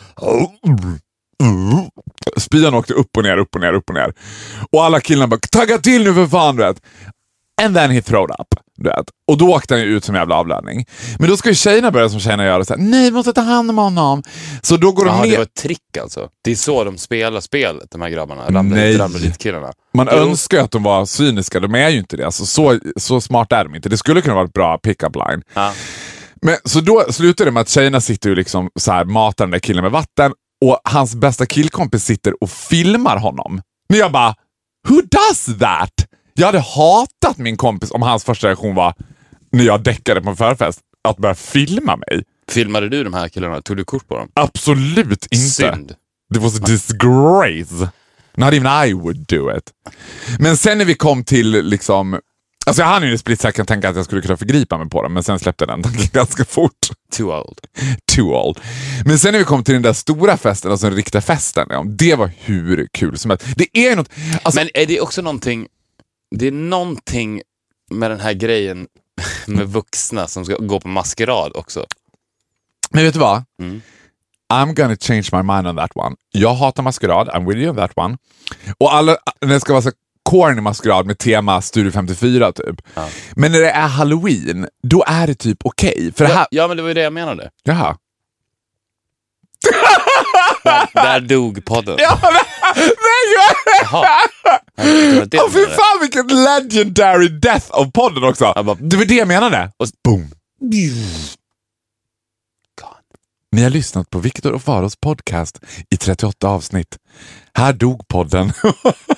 Spyan 2.38 2.74
åkte 2.74 2.94
upp 2.94 3.18
och 3.18 3.24
ner, 3.24 3.38
upp 3.38 3.56
och 3.56 3.62
ner, 3.62 3.74
upp 3.74 3.90
och 3.90 3.96
ner. 3.96 4.14
Och 4.72 4.86
alla 4.86 5.00
killarna 5.00 5.28
bara 5.28 5.40
“tagga 5.52 5.78
till 5.78 6.04
nu 6.04 6.14
för 6.14 6.28
fan” 6.28 6.56
du 6.56 6.64
vet. 6.64 6.82
And 7.62 7.76
then 7.76 7.92
he 7.92 8.02
throwed 8.02 8.32
up. 8.40 8.65
Och 9.28 9.38
då 9.38 9.50
åkte 9.50 9.74
han 9.74 9.82
ju 9.82 9.88
ut 9.98 10.04
som 10.04 10.16
jävla 10.16 10.36
avlöning. 10.36 10.86
Men 11.20 11.30
då 11.30 11.38
ska 11.38 11.50
ju 11.50 11.56
tjejerna 11.56 11.92
börja 11.92 12.10
som 12.10 12.20
tjejerna 12.20 12.46
gör 12.46 12.60
och 12.60 12.68
säga 12.68 12.78
nej 12.80 13.04
vi 13.06 13.12
måste 13.12 13.34
ta 13.34 13.42
hand 13.42 13.70
om 13.70 13.78
honom. 13.78 14.24
Så 14.62 14.78
då 14.78 14.92
går 14.92 15.06
de 15.06 15.16
Jaha, 15.16 15.24
ner. 15.24 15.32
det 15.32 15.38
var 15.38 15.44
ett 15.44 15.54
trick 15.54 15.98
alltså. 16.02 16.30
Det 16.44 16.52
är 16.52 16.56
så 16.56 16.84
de 16.84 16.98
spelar 16.98 17.42
spelet, 17.42 17.92
de 17.92 18.02
här 18.02 18.10
grabbarna. 18.10 18.46
Ramlar 18.46 18.64
Nej. 18.78 18.92
hit, 18.92 19.00
ramlar 19.00 19.20
dit 19.20 19.38
killarna. 19.38 19.72
Man 19.94 20.08
Jo. 20.12 20.18
önskar 20.18 20.58
ju 20.58 20.64
att 20.64 20.72
de 20.72 20.84
var 20.84 21.06
cyniska, 21.06 21.60
de 21.60 21.76
är 21.76 21.90
ju 21.90 21.98
inte 21.98 22.18
det. 22.18 22.26
Alltså, 22.26 22.46
så, 22.46 22.80
så 22.98 23.22
smart 23.22 23.52
är 23.52 23.64
de 23.64 23.76
inte. 23.76 23.90
Det 23.90 23.98
skulle 23.98 24.22
kunna 24.22 24.36
vara 24.36 24.46
ett 24.46 24.54
bra 24.54 24.78
pick-up 24.78 25.16
line. 25.16 25.42
Ja. 25.54 25.72
Men, 26.42 26.56
så 26.66 26.80
då 26.82 27.06
slutar 27.10 27.46
det 27.46 27.52
med 27.52 27.62
att 27.62 27.70
tjejerna 27.70 28.02
sitter 28.02 28.30
ju 28.30 28.36
liksom 28.36 28.70
så 28.80 28.92
här, 28.92 29.06
matar 29.06 29.46
den 29.46 29.52
där 29.52 29.60
killen 29.60 29.84
med 29.84 29.92
vatten 29.92 30.34
och 30.66 30.80
hans 30.84 31.16
bästa 31.16 31.46
killkompis 31.46 32.04
sitter 32.06 32.44
och 32.44 32.50
filmar 32.50 33.18
honom. 33.18 33.62
Men 33.90 34.00
jag 34.00 34.12
bara, 34.12 34.36
who 34.90 34.96
does 35.02 35.60
that? 35.60 35.92
Jag 36.38 36.46
hade 36.46 36.60
hatat 36.60 37.38
min 37.38 37.58
kompis 37.58 37.92
om 37.92 38.02
hans 38.02 38.24
första 38.24 38.48
reaktion 38.48 38.76
var, 38.76 38.94
när 39.52 39.64
jag 39.64 39.84
däckade 39.84 40.22
på 40.22 40.30
en 40.30 40.36
förfest, 40.36 40.80
att 41.08 41.18
börja 41.18 41.36
filma 41.36 41.96
mig. 41.96 42.24
Filmade 42.50 42.90
du 42.90 43.04
de 43.04 43.14
här 43.14 43.30
killarna? 43.30 43.62
Tog 43.62 43.78
du 43.78 43.84
kort 43.84 44.08
på 44.08 44.18
dem? 44.18 44.30
Absolut 44.34 45.26
inte. 45.26 45.38
Synd. 45.38 45.96
Det 46.34 46.40
was 46.40 46.60
a 46.60 46.64
disgrace. 46.66 47.90
Not 48.38 48.54
even 48.54 48.88
I 48.88 48.94
would 48.94 49.26
do 49.28 49.58
it. 49.58 49.72
Men 50.40 50.58
sen 50.58 50.78
när 50.78 50.86
vi 50.86 50.96
kom 50.96 51.24
till 51.24 51.66
liksom... 51.66 52.20
Alltså 52.66 52.82
jag 52.82 52.90
hann 52.90 53.04
ju 53.04 53.12
en 53.12 53.20
split 53.20 53.42
second 53.42 53.68
tänka 53.68 53.90
att 53.90 53.96
jag 53.96 54.06
skulle 54.06 54.22
kunna 54.22 54.38
förgripa 54.38 54.78
mig 54.78 54.90
på 54.90 55.04
dem, 55.04 55.14
men 55.14 55.24
sen 55.24 55.40
släppte 55.40 55.66
den 55.66 55.84
tanken 55.84 56.08
ganska 56.14 56.46
fort. 56.46 56.88
Too 57.12 57.34
old. 57.34 57.60
Too 58.16 58.36
old. 58.36 58.60
Men 59.06 59.20
sen 59.20 59.32
när 59.32 59.40
vi 59.40 59.46
kom 59.46 59.64
till 59.64 59.74
den 59.74 59.82
där 59.82 59.94
stora 59.94 60.38
festen, 60.38 60.72
alltså 60.72 60.88
den 60.88 60.96
riktiga 60.96 61.22
festen, 61.22 61.68
det 61.98 62.16
var 62.16 62.32
hur 62.38 62.88
kul 62.94 63.18
som 63.18 63.32
helst. 63.32 63.46
Det 63.56 63.78
är 63.78 63.96
något... 63.96 64.10
Alltså, 64.44 64.60
Men 64.60 64.70
är 64.74 64.86
det 64.86 65.02
också 65.02 65.22
någonting, 65.22 65.68
det 66.38 66.48
är 66.48 66.52
någonting 66.52 67.42
med 67.92 68.12
den 68.12 68.20
här 68.20 68.34
grejen 68.34 68.88
med 69.48 69.68
vuxna 69.70 70.28
som 70.28 70.46
ska 70.46 70.56
gå 70.56 70.80
på 70.80 70.88
maskerad 70.88 71.52
också. 71.56 71.86
men 72.92 73.04
vet 73.04 73.14
du 73.14 73.20
vad? 73.20 73.44
Mm. 73.62 73.82
I'm 74.54 74.74
gonna 74.74 74.96
change 74.96 75.30
my 75.32 75.42
mind 75.54 75.68
on 75.68 75.76
that 75.76 75.92
one. 75.96 76.16
Jag 76.32 76.54
hatar 76.54 76.84
maskerad, 76.84 77.30
I'm 77.30 77.48
with 77.48 77.60
you 77.60 77.70
on 77.70 77.76
that 77.76 77.92
one. 77.96 78.18
Och 78.78 78.94
alla, 78.94 79.18
när 79.42 79.54
det 79.54 79.60
ska 79.60 79.74
vara 79.74 79.82
så 79.82 79.92
corny 80.24 80.62
maskerad 80.62 81.06
med 81.06 81.18
tema 81.18 81.62
Studio 81.62 81.92
54 81.92 82.52
typ. 82.52 82.82
Men 83.36 83.52
när 83.52 83.60
det 83.60 83.70
är 83.72 83.88
halloween, 83.88 84.68
då 84.84 85.04
är 85.08 85.28
det 85.28 85.36
typ 85.36 85.58
okej. 85.64 86.14
För 86.16 86.26
här... 86.26 86.34
Ja, 86.34 86.48
ja, 86.52 86.68
men 86.68 86.78
det 86.78 86.84
var 86.84 86.90
ju 86.90 86.94
det 86.94 87.02
jag 87.02 87.14
menade. 87.14 87.50
Jaha. 87.64 87.98
Där, 90.64 90.88
där 90.94 91.20
dog 91.36 91.66
podden. 91.66 91.96
Ja, 92.00 92.20
men, 92.22 92.32
nej, 92.76 93.26
jag... 93.36 93.84
Jaha. 93.92 94.06
Åh, 95.44 95.50
fy 95.54 95.66
fan 95.66 96.00
vilken 96.02 96.28
legendary 96.28 97.28
death 97.28 97.72
av 97.72 97.92
podden 97.92 98.24
också. 98.24 98.54
Jag 98.56 98.66
bara- 98.66 98.78
Det 98.80 98.98
var 98.98 99.06
det 99.06 99.16
jag 99.16 99.28
menade. 99.28 99.72
Och- 99.78 99.88
Boom. 100.04 100.32
Ni 103.52 103.64
har 103.64 103.70
lyssnat 103.70 104.10
på 104.10 104.20
Viktor 104.20 104.52
och 104.52 104.64
Faros 104.64 104.96
podcast 104.96 105.60
i 105.90 105.98
38 105.98 106.48
avsnitt. 106.50 106.98
Här 107.54 107.74
dog 107.74 108.08
podden. 108.08 108.54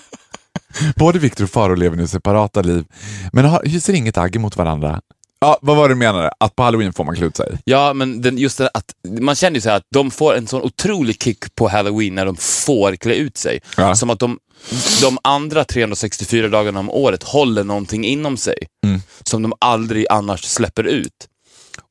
Både 0.96 1.20
Viktor 1.20 1.44
och 1.44 1.50
Faro 1.50 1.76
lever 1.76 1.98
nu 1.98 2.08
separata 2.08 2.62
liv, 2.62 2.86
men 3.34 3.46
har, 3.46 3.64
hyser 3.66 3.94
inget 3.94 4.18
agg 4.18 4.40
mot 4.40 4.58
varandra. 4.58 5.02
Ja, 5.40 5.58
vad 5.62 5.78
var 5.78 5.88
det 5.90 5.96
du 5.96 6.00
menade? 6.00 6.32
Att 6.40 6.56
på 6.56 6.64
halloween 6.64 6.94
får 6.94 7.04
man 7.04 7.16
klä 7.16 7.26
ut 7.26 7.38
sig? 7.38 7.58
Ja, 7.66 7.94
men 7.94 8.22
den, 8.22 8.38
just 8.38 8.58
det 8.58 8.70
att 8.74 8.86
man 9.22 9.36
känner 9.36 9.56
ju 9.56 9.62
så 9.62 9.70
här 9.70 9.78
att 9.78 9.84
de 9.94 10.12
får 10.12 10.36
en 10.36 10.48
sån 10.48 10.62
otrolig 10.62 11.24
kick 11.24 11.56
på 11.56 11.68
halloween 11.68 12.16
när 12.16 12.26
de 12.26 12.36
får 12.36 12.96
klä 12.96 13.16
ut 13.16 13.38
sig. 13.38 13.60
Ja. 13.78 13.96
Som 13.96 14.10
att 14.10 14.20
de, 14.20 14.40
de 15.02 15.18
andra 15.24 15.64
364 15.64 16.48
dagarna 16.48 16.80
om 16.80 16.90
året 16.90 17.24
håller 17.24 17.64
någonting 17.64 18.06
inom 18.06 18.38
sig 18.38 18.56
Mm. 18.86 19.02
som 19.24 19.42
de 19.42 19.54
aldrig 19.60 20.06
annars 20.10 20.44
släpper 20.44 20.84
ut. 20.84 21.28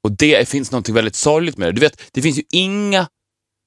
Och 0.05 0.13
det 0.13 0.49
finns 0.49 0.71
något 0.73 0.89
väldigt 0.89 1.17
sorgligt 1.17 1.57
med 1.59 1.69
det. 1.69 1.73
Du 1.73 1.81
vet, 1.81 2.01
det 2.13 2.23
finns 2.23 2.39
ju 2.39 2.43
inga 2.53 3.07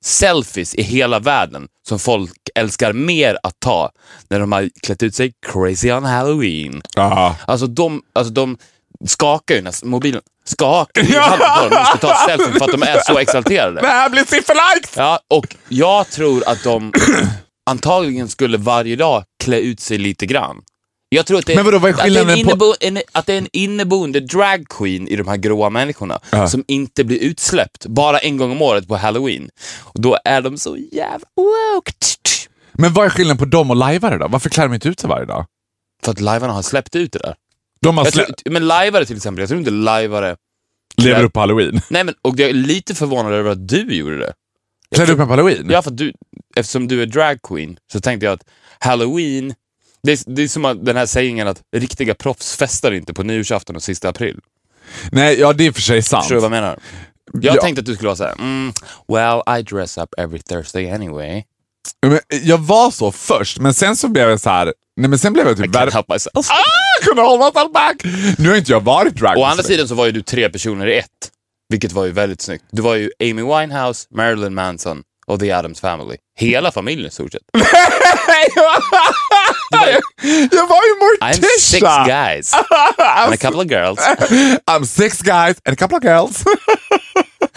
selfies 0.05 0.75
i 0.75 0.81
hela 0.81 1.19
världen 1.19 1.67
som 1.87 1.99
folk 1.99 2.31
älskar 2.55 2.93
mer 2.93 3.37
att 3.43 3.53
ta 3.59 3.91
när 4.29 4.39
de 4.39 4.51
har 4.51 4.69
klätt 4.83 5.03
ut 5.03 5.15
sig 5.15 5.33
crazy 5.47 5.91
on 5.91 6.03
halloween. 6.03 6.81
Ja. 6.95 7.35
Alltså 7.47 7.67
de, 7.67 8.01
alltså 8.13 8.33
de 8.33 8.57
skakar 9.07 9.55
ju 9.55 9.61
när 9.61 9.85
mobilen 9.85 10.21
skakar 10.45 11.01
i 11.01 11.15
handen 11.17 11.47
på 11.57 11.69
dem. 11.69 11.69
De 11.69 11.85
ska 11.85 11.97
ta 11.97 12.15
selfie 12.27 12.59
för 12.59 12.65
att 12.65 12.71
de 12.71 12.83
är 12.83 12.99
så 13.05 13.17
exalterade. 13.17 13.81
Det 13.81 13.87
här 13.87 14.09
blir 14.09 14.23
sifferlikes! 14.23 14.91
Ja, 14.97 15.19
och 15.27 15.55
jag 15.69 16.09
tror 16.09 16.43
att 16.49 16.63
de 16.63 16.93
antagligen 17.69 18.27
skulle 18.29 18.57
varje 18.57 18.95
dag 18.95 19.23
klä 19.43 19.59
ut 19.59 19.79
sig 19.79 19.97
lite 19.97 20.25
grann. 20.25 20.61
Jag 21.11 21.25
tror 21.25 21.39
att 21.39 21.45
det, 21.45 21.55
Men 21.55 21.65
vadå, 21.65 21.79
vad 21.79 21.89
är 21.91 21.93
att 21.93 22.03
det, 22.13 22.19
är 22.19 22.29
en 22.29 22.37
innebo, 22.37 22.73
att 23.11 23.25
det 23.25 23.33
är 23.33 23.37
en 23.37 23.47
inneboende 23.53 24.19
drag 24.19 24.65
queen 24.69 25.07
i 25.07 25.15
de 25.15 25.27
här 25.27 25.37
gråa 25.37 25.69
människorna 25.69 26.19
Ja. 26.31 26.47
som 26.49 26.63
inte 26.67 27.03
blir 27.03 27.19
utsläppt 27.19 27.85
bara 27.85 28.19
en 28.19 28.37
gång 28.37 28.51
om 28.51 28.61
året 28.61 28.87
på 28.87 28.95
halloween. 28.97 29.49
Och 29.79 30.01
då 30.01 30.17
är 30.25 30.41
de 30.41 30.57
så 30.57 30.77
jävla 30.91 31.27
woke. 31.35 31.91
Men 32.71 32.93
vad 32.93 33.05
är 33.05 33.09
skillnaden 33.09 33.37
på 33.37 33.45
dem 33.45 33.69
och 33.69 33.75
lajvare 33.75 34.17
då? 34.17 34.27
Varför 34.27 34.49
klär 34.49 34.63
de 34.67 34.73
inte 34.73 34.89
ut 34.89 34.99
sig 34.99 35.09
varje 35.09 35.25
dag? 35.25 35.45
För 36.03 36.11
att 36.11 36.19
livearna 36.19 36.53
har 36.53 36.61
släppt 36.61 36.95
ut 36.95 37.13
det 37.13 37.19
där. 37.19 37.35
De 37.81 37.97
har 37.97 38.05
tror, 38.05 38.25
men 38.49 38.61
liveare 38.67 39.05
till 39.05 39.15
exempel, 39.15 39.39
jag 39.39 39.49
tror 39.49 39.59
inte 39.59 39.71
liveare 39.71 40.35
lever 40.97 41.23
upp 41.23 41.33
på 41.33 41.39
halloween. 41.39 41.81
Nej, 41.89 42.03
men, 42.03 42.15
och 42.21 42.39
jag 42.39 42.49
är 42.49 42.53
lite 42.53 42.95
förvånad 42.95 43.33
över 43.33 43.51
att 43.51 43.67
du 43.67 43.95
gjorde 43.95 44.17
det. 44.17 44.33
Klädde 44.95 45.11
upp 45.11 45.17
mig 45.17 45.27
på 45.27 45.33
halloween? 45.33 45.67
Ja, 45.69 45.81
för 45.81 45.91
du, 45.91 46.13
eftersom 46.55 46.87
du 46.87 47.01
är 47.01 47.05
drag 47.05 47.41
queen 47.41 47.77
så 47.91 47.99
tänkte 47.99 48.25
jag 48.25 48.33
att 48.33 48.43
halloween, 48.79 49.53
det 50.03 50.11
är, 50.11 50.35
det 50.35 50.43
är 50.43 50.47
som 50.47 50.65
att 50.65 50.85
den 50.85 50.97
här 50.97 51.05
sägningen 51.05 51.47
att 51.47 51.61
riktiga 51.75 52.15
proffs 52.15 52.55
festar 52.55 52.91
inte 52.91 53.13
på 53.13 53.23
nyårsafton 53.23 53.75
och 53.75 53.83
sista 53.83 54.09
april. 54.09 54.39
Nej, 55.11 55.39
ja 55.39 55.53
det 55.53 55.67
är 55.67 55.71
för 55.71 55.81
sig 55.81 56.01
sant. 56.01 56.23
Förstår 56.23 56.35
du 56.35 56.41
vad 56.41 56.45
jag 56.45 56.61
menar? 56.61 56.79
Jag 57.33 57.55
Ja. 57.55 57.61
tänkte 57.61 57.79
att 57.79 57.85
du 57.85 57.95
skulle 57.95 58.07
vara 58.07 58.15
såhär, 58.15 58.33
mm, 58.39 58.73
well 59.07 59.59
I 59.59 59.63
dress 59.63 59.97
up 59.97 60.09
every 60.17 60.39
Thursday 60.41 60.91
anyway. 60.91 61.43
Men 62.07 62.19
jag 62.43 62.57
var 62.57 62.91
så 62.91 63.11
först, 63.11 63.59
men 63.59 63.73
sen 63.73 63.95
så 63.95 64.07
blev 64.07 64.29
jag 64.29 64.39
så 64.39 64.49
här. 64.49 64.73
Nej 64.99 65.09
men 65.09 65.19
sen 65.19 65.33
blev 65.33 65.47
jag 65.47 65.57
typ 65.57 65.75
värre. 65.75 65.89
help 65.91 66.09
myself. 66.09 66.49
Ah, 66.51 67.05
kunde 67.05 67.21
hålla 67.21 67.45
myself 67.45 67.71
back! 67.73 67.95
Nu 68.37 68.49
har 68.49 68.55
inte 68.55 68.71
jag 68.71 68.83
varit 68.83 69.15
drag. 69.15 69.37
Å 69.37 69.43
andra 69.43 69.63
sidan 69.63 69.87
så 69.87 69.95
var 69.95 70.05
ju 70.05 70.11
du 70.11 70.21
tre 70.21 70.49
personer 70.49 70.87
i 70.87 70.97
ett, 70.97 71.05
vilket 71.69 71.91
var 71.91 72.05
ju 72.05 72.11
väldigt 72.11 72.41
snyggt. 72.41 72.63
Du 72.71 72.81
var 72.81 72.95
ju 72.95 73.11
Amy 73.23 73.41
Winehouse, 73.43 74.07
Marilyn 74.15 74.53
Manson 74.53 75.01
och 75.27 75.39
The 75.39 75.51
Addams 75.51 75.79
Family. 75.81 76.15
Hela 76.39 76.71
familjen 76.71 77.07
i 77.07 77.11
stort 77.11 77.31
sett. 77.31 77.41
jag 80.51 80.67
var 80.67 80.81
ju 80.83 81.17
I'm 81.21 81.33
six 81.59 81.81
Morticia! 81.81 82.05
guys 82.07 82.53
and 82.97 83.33
a 83.33 83.37
couple 83.37 83.59
of 83.61 83.67
girls. 83.67 83.99
I'm 84.67 84.85
six 84.85 85.21
guys 85.21 85.55
and 85.65 85.73
a 85.73 85.75
couple 85.75 85.97
of 85.97 86.03
girls. 86.03 86.43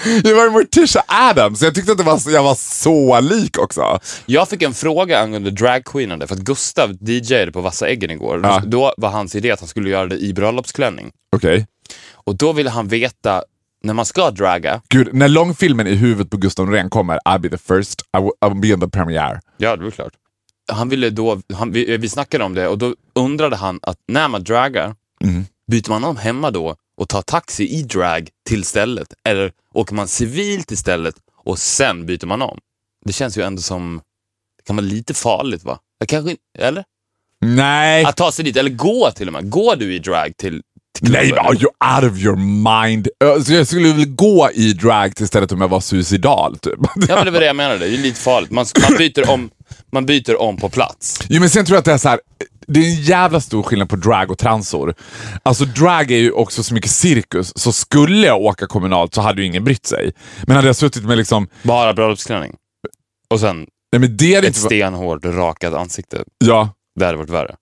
jag 0.25 0.35
var 0.37 0.51
Morticia 0.51 1.03
Adams, 1.07 1.63
jag 1.63 1.75
tyckte 1.75 1.93
att 1.93 1.99
det 1.99 2.05
var, 2.05 2.21
jag 2.31 2.43
var 2.43 2.55
så 2.55 3.21
lik 3.21 3.59
också. 3.59 3.99
Jag 4.27 4.49
fick 4.49 4.63
en 4.63 4.75
fråga 4.75 5.19
angående 5.19 5.51
dragqueenande 5.51 6.27
för 6.27 6.35
att 6.35 6.41
Gustav 6.41 6.97
DJade 7.01 7.53
på 7.53 7.61
Vassa 7.61 7.89
Äggen 7.89 8.11
igår. 8.11 8.41
Ja. 8.43 8.63
Då 8.67 8.95
var 8.97 9.11
hans 9.11 9.35
idé 9.35 9.51
att 9.51 9.61
han 9.61 9.69
skulle 9.69 9.91
göra 9.91 10.07
det 10.07 10.19
i 10.19 10.33
bröllopsklänning. 10.35 11.11
Okej. 11.37 11.67
Och 12.15 12.37
då 12.37 12.53
ville 12.53 12.71
han 12.71 12.89
veta, 12.89 13.43
när 13.85 13.95
man 13.95 14.05
ska 14.05 14.31
draga, 14.31 14.81
Gud, 14.89 15.09
när 15.15 15.29
långfilmen 15.29 15.87
i 15.87 15.95
huvudet 15.95 16.31
på 16.31 16.37
Gustav 16.37 16.67
Norén 16.67 16.91
kommer, 16.91 17.19
I'll 17.29 17.39
be 17.39 17.49
the 17.49 17.59
first, 17.59 18.01
I 18.19 18.21
will, 18.21 18.31
I 18.47 18.49
will 18.49 18.61
be 18.61 18.69
in 18.69 18.81
the 18.81 18.89
premiere. 18.89 19.41
ja 19.57 19.77
det 19.77 19.85
var 19.85 19.91
klart. 19.91 20.13
Han 20.73 20.89
ville 20.89 21.11
då, 21.11 21.41
han, 21.55 21.73
vi, 21.73 21.97
vi 21.97 22.09
snackade 22.09 22.45
om 22.45 22.55
det 22.55 22.69
och 22.69 22.79
då 22.79 22.95
undrade 23.15 23.57
han 23.57 23.79
att 23.83 23.97
när 24.09 24.29
man 24.29 24.45
dragar, 24.45 24.95
Mm. 25.25 25.45
byter 25.71 25.89
man 25.91 26.05
om 26.05 26.17
hemma 26.17 26.51
då 26.51 26.77
och 27.03 27.09
tar 27.09 27.23
taxi 27.23 27.69
i 27.69 27.83
drag 27.83 28.29
till 28.49 28.65
stället? 28.65 29.09
Eller 29.29 29.53
åker 29.75 29.95
man 29.95 30.09
civilt 30.09 30.71
istället 30.71 31.15
och 31.45 31.59
sen 31.59 32.07
byter 32.07 32.27
man 32.27 32.43
om? 32.43 32.59
Det 33.05 33.13
känns 33.13 33.39
ju 33.39 33.43
ändå 33.43 33.63
som, 33.63 34.01
det 34.59 34.67
kan 34.67 34.77
vara 34.77 34.87
lite 34.87 35.15
farligt 35.15 35.65
va? 35.65 35.79
Jag 35.99 36.09
Kanske 36.09 36.37
eller? 36.59 36.85
Nej! 37.41 38.05
Att 38.05 38.17
ta 38.17 38.33
sig 38.33 38.45
dit, 38.45 38.57
eller 38.57 38.71
gå 38.71 39.11
till 39.11 39.27
och 39.27 39.33
med. 39.33 39.51
Går 39.51 39.77
du 39.77 39.95
i 39.95 39.99
drag 39.99 40.37
till? 40.37 40.63
Nej, 41.01 41.33
are 41.33 41.55
you 41.57 41.71
out 41.97 42.13
of 42.13 42.19
your 42.19 42.37
mind? 42.81 43.09
Ö, 43.25 43.41
Så 43.43 43.53
jag 43.53 43.67
skulle 43.67 43.93
väl 43.93 44.07
gå 44.15 44.51
i 44.55 44.73
drag 44.73 45.21
istället 45.21 45.53
om 45.53 45.61
jag 45.61 45.69
var 45.69 45.81
suicidal, 45.81 46.59
typ. 46.59 46.79
Ja, 47.09 47.17
men 47.17 47.25
det 47.25 47.31
var 47.31 47.41
det 47.41 47.47
jag 47.47 47.57
menade. 47.57 47.79
Det 47.79 47.87
är 47.95 47.99
lite 47.99 48.21
farligt. 48.21 48.51
Man, 48.51 48.67
man, 48.89 48.99
byter, 48.99 49.31
om, 49.31 49.51
man 49.93 50.07
byter 50.07 50.41
om 50.41 50.57
på 50.57 50.69
plats. 50.69 51.21
Jo, 51.29 51.41
men 51.41 51.51
sen 51.51 51.65
tror 51.65 51.75
jag 51.77 51.79
att 51.79 51.85
det 51.85 51.93
är 51.93 51.99
så 51.99 52.09
här. 52.09 52.21
Det 52.67 52.81
är 52.81 52.85
en 52.85 53.03
jävla 53.03 53.41
stor 53.41 53.63
skillnad 53.63 53.89
på 53.89 53.97
drag 53.97 54.31
och 54.31 54.39
transor. 54.39 54.95
Alltså 55.43 55.65
drag 55.65 56.11
är 56.11 56.17
ju 56.17 56.33
också 56.33 56.63
så 56.63 56.75
mycket 56.75 56.91
cirkus, 56.91 57.53
så 57.57 57.73
skulle 57.73 58.27
jag 58.27 58.41
åka 58.41 58.67
kommunalt 58.67 59.15
så 59.15 59.21
hade 59.21 59.41
ju 59.43 59.47
ingen 59.47 59.65
brytt 59.65 59.87
sig. 59.87 60.13
Men 60.47 60.57
hade 60.57 60.69
jag 60.69 60.77
suttit 60.77 61.05
med 61.05 61.19
liksom, 61.19 61.49
Bara 61.63 61.95
bröllopsklänning. 61.95 62.55
Och 63.31 63.41
sen 63.41 63.67
nej 63.93 64.01
men 64.01 64.17
det 64.17 64.35
är 64.35 64.39
ett 64.39 64.45
inte... 64.45 64.59
stenhårt 64.59 65.25
rakat 65.25 65.75
ansikte. 65.75 66.25
Ja. 66.39 66.75
Det 66.99 67.07
hade 67.07 67.19
varit 67.19 67.31
värre. 67.31 67.55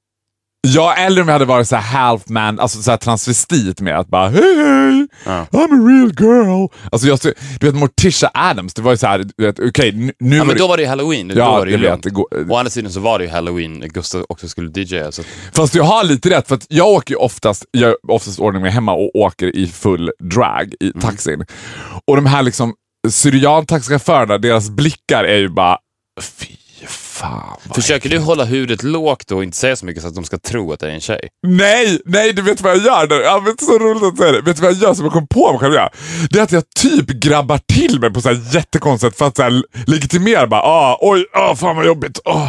Ja, 0.69 0.95
eller 0.95 1.23
om 1.23 1.29
jag 1.29 1.33
hade 1.33 1.45
varit 1.45 1.69
så 1.69 1.76
här 1.76 1.99
half 1.99 2.29
man, 2.29 2.61
alltså 2.61 2.83
så 2.83 2.97
transvestit 2.97 3.81
med 3.81 3.99
att 3.99 4.09
bara 4.09 4.29
hej 4.29 4.57
hej, 4.57 5.07
Ja. 5.26 5.47
I'm 5.52 5.59
a 5.59 5.88
real 5.88 6.12
girl. 6.21 6.67
Alltså 6.93 7.09
jag, 7.09 7.19
du 7.61 7.67
vet 7.67 7.75
Morticia 7.75 8.31
Adams, 8.35 8.75
det 8.75 8.83
var 8.83 8.90
ju 8.90 8.97
så 8.97 9.07
här, 9.07 9.19
du 9.37 9.45
vet, 9.47 9.59
okej 9.61 9.93
nu, 9.93 10.12
nu 10.19 10.37
Ja, 10.37 10.45
men 10.45 10.57
då 10.57 10.67
var 10.67 10.76
det 10.76 10.83
ju 10.83 10.88
halloween. 10.88 11.29
då 11.29 11.35
Ja, 11.38 11.50
var 11.50 11.67
det 11.67 11.73
ju 11.73 11.79
lugnt. 11.79 12.07
Å 12.50 12.57
andra 12.57 12.71
sidan 12.71 12.93
så 12.93 13.00
var 13.00 13.19
det 13.19 13.25
ju 13.25 13.31
halloween 13.31 13.81
Gustav 13.88 14.26
också 14.29 14.49
skulle 14.49 14.71
DJa. 14.81 15.12
Så. 15.12 15.23
Fast 15.52 15.75
jag 15.75 15.85
har 15.85 16.05
lite 16.05 16.31
rätt, 16.31 16.49
för 16.49 16.55
att 16.55 16.67
jag 16.69 16.88
åker 16.88 17.14
ju 17.14 17.19
oftast, 17.19 17.64
jag 17.71 17.95
oftast 18.09 18.38
ordning 18.38 18.62
mig 18.62 18.71
hemma 18.71 18.93
och 18.93 19.11
åker 19.17 19.57
i 19.57 19.67
full 19.67 20.11
drag 20.33 20.75
i 20.81 20.87
Mm. 20.90 21.00
taxin. 21.00 21.45
Och 22.07 22.17
de 22.17 22.26
här 22.26 22.43
liksom 22.43 22.75
syriantaxichaufförerna, 23.09 24.38
deras 24.38 24.71
blickar 24.71 25.25
är 25.25 25.37
ju 25.38 25.49
bara, 25.49 25.79
fy 26.21 26.47
fan. 27.21 27.75
Försöker 27.75 28.09
du 28.09 28.19
hålla 28.19 28.45
huvudet 28.45 28.83
lågt 28.83 29.31
och 29.31 29.45
inte 29.45 29.57
säga 29.57 29.77
så 29.77 29.87
mycket 29.87 30.03
så 30.03 30.09
att 30.09 30.15
de 30.15 30.25
ska 30.25 30.39
tro 30.39 30.73
att 30.73 30.81
det 30.81 30.87
är 30.87 30.91
en 30.91 31.00
tjej? 31.00 31.29
Nej, 31.47 32.00
nej, 32.05 32.33
du 32.33 32.43
vet 32.43 32.61
vad 32.61 32.73
jag 32.73 32.85
gör? 32.85 33.07
nu? 33.09 33.15
Ja, 33.15 33.43
men 33.45 33.57
så 33.59 33.79
roligt 33.79 34.03
att 34.03 34.19
säga 34.19 34.33
det. 34.33 34.41
Vet 34.41 34.57
du 34.57 34.62
vad 34.62 34.73
jag 34.73 34.83
gör 34.83 34.95
som 34.95 35.05
jag 35.05 35.12
kom 35.12 35.27
på 35.27 35.53
mig 35.53 35.61
själv? 35.61 35.75
Jag? 35.75 35.91
Det 36.31 36.39
är 36.39 36.43
att 36.43 36.53
jag 36.53 36.65
typ 36.77 37.07
grabbar 37.07 37.61
till 37.67 38.00
mig 38.00 38.12
på 38.12 38.21
så 38.21 38.29
här 38.29 38.41
jättekonstigt 38.53 39.19
för 39.19 39.27
att 39.27 39.37
så 39.37 39.43
här 39.43 39.62
legitimera 39.87 40.47
bara, 40.47 40.62
ah, 40.62 40.99
oj, 41.00 41.27
ah, 41.33 41.57
fan 41.57 41.77
vad 41.77 41.87
jobbigt. 41.87 42.21
Ah. 42.25 42.49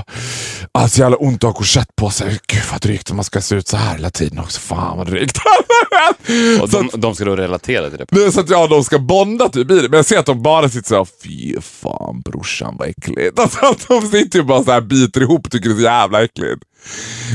Ah, 0.73 0.87
så 0.87 1.01
jävla 1.01 1.17
ont 1.17 1.43
att 1.43 1.47
ha 1.47 1.53
korsett 1.53 1.95
på 1.95 2.09
sig. 2.09 2.39
Gud 2.47 2.61
vad 2.71 2.81
drygt 2.81 3.09
om 3.09 3.15
man 3.15 3.23
ska 3.23 3.41
se 3.41 3.55
ut 3.55 3.67
så 3.67 3.77
här 3.77 3.95
hela 3.95 4.09
tiden 4.09 4.39
också. 4.39 4.59
Fan 4.59 4.97
vad 4.97 5.07
drygt. 5.07 5.37
Och 6.61 6.69
så, 6.69 6.77
de, 6.77 6.89
att, 6.93 7.01
de 7.01 7.15
ska 7.15 7.25
då 7.25 7.35
relatera 7.35 7.89
till 7.89 8.05
det. 8.09 8.23
är 8.25 8.31
så 8.31 8.39
att 8.39 8.49
ja, 8.49 8.67
de 8.67 8.83
ska 8.83 8.99
bonda 8.99 9.49
typ 9.49 9.71
i 9.71 9.75
det. 9.75 9.89
Men 9.89 9.97
jag 9.97 10.05
ser 10.05 10.19
att 10.19 10.25
de 10.25 10.41
bara 10.41 10.69
sitter 10.69 10.89
såhär, 10.89 11.07
fy 11.23 11.61
fan 11.61 12.21
brorsan 12.21 12.75
vad 12.79 12.89
äckligt. 12.89 13.39
Alltså, 13.41 13.65
att 13.65 13.87
de 13.87 14.01
sitter 14.01 14.39
ju 14.39 14.45
bara 14.45 14.60
så 14.63 14.71
här 14.71 14.81
biter 14.81 15.21
ihop 15.21 15.45
och 15.45 15.51
tycker 15.51 15.69
det 15.69 15.75
är 15.75 15.77
så 15.77 15.83
jävla 15.83 16.23
äckligt. 16.23 16.63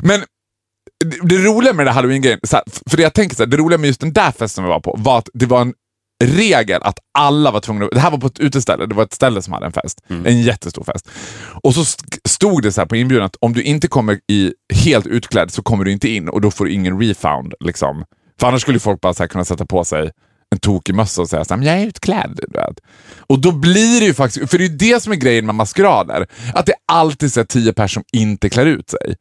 Men 0.02 0.20
det, 1.04 1.28
det 1.28 1.44
roliga 1.44 1.72
med 1.72 1.86
den 1.86 1.94
här 1.94 2.02
halloween-grejen, 2.02 2.40
för 2.86 2.96
det 2.96 3.02
jag 3.02 3.14
tänker 3.14 3.36
så 3.36 3.42
här, 3.42 3.50
det 3.50 3.56
roliga 3.56 3.78
med 3.78 3.86
just 3.86 4.00
den 4.00 4.12
där 4.12 4.32
festen 4.32 4.64
vi 4.64 4.70
var 4.70 4.80
på 4.80 4.94
var 4.98 5.18
att 5.18 5.28
det 5.34 5.46
var 5.46 5.60
en 5.60 5.74
regel 6.24 6.82
att 6.82 6.98
alla 7.18 7.50
var 7.50 7.60
tvungna, 7.60 7.88
det 7.88 8.00
här 8.00 8.10
var 8.10 8.18
på 8.18 8.26
ett 8.26 8.38
uteställe, 8.38 8.86
det 8.86 8.94
var 8.94 9.04
ett 9.04 9.14
ställe 9.14 9.42
som 9.42 9.52
hade 9.52 9.66
en 9.66 9.72
fest, 9.72 10.00
en 10.24 10.42
jättestor 10.42 10.84
fest. 10.84 11.08
Och 11.62 11.74
så 11.74 11.84
stod 12.28 12.62
det 12.62 12.72
så 12.72 12.80
här 12.80 12.88
på 12.88 12.96
inbjudan 12.96 13.26
att 13.26 13.36
om 13.40 13.52
du 13.52 13.62
inte 13.62 13.88
kommer 13.88 14.20
i 14.32 14.52
helt 14.74 15.06
utklädd 15.06 15.50
så 15.50 15.62
kommer 15.62 15.84
du 15.84 15.92
inte 15.92 16.08
in 16.08 16.28
och 16.28 16.40
då 16.40 16.50
får 16.50 16.64
du 16.64 16.72
ingen 16.72 17.00
refund. 17.00 17.54
Liksom. 17.60 18.04
För 18.40 18.46
annars 18.46 18.62
skulle 18.62 18.80
folk 18.80 19.00
bara 19.00 19.14
så 19.14 19.28
kunna 19.28 19.44
sätta 19.44 19.66
på 19.66 19.84
sig 19.84 20.10
en 20.56 20.60
tokig 20.60 20.94
mössa 20.94 21.22
och 21.22 21.28
säga 21.28 21.44
så 21.44 21.54
här, 21.54 21.58
"Men 21.58 21.66
jag 21.66 21.78
är 21.80 21.86
utklädd. 21.86 22.40
Vet. 22.48 22.80
Och 23.26 23.38
då 23.38 23.52
blir 23.52 24.00
det 24.00 24.06
ju 24.06 24.14
faktiskt, 24.14 24.50
för 24.50 24.58
det 24.58 24.64
är 24.64 24.68
ju 24.68 24.76
det 24.76 25.02
som 25.02 25.12
är 25.12 25.16
grejen 25.16 25.46
med 25.46 25.54
maskerader, 25.54 26.26
att 26.54 26.66
det 26.66 26.72
är 26.72 26.78
alltid 26.92 27.36
är 27.38 27.44
tio 27.44 27.72
personer 27.72 27.88
som 27.88 28.04
inte 28.20 28.48
klär 28.50 28.66
ut 28.66 28.90
sig. 28.90 29.16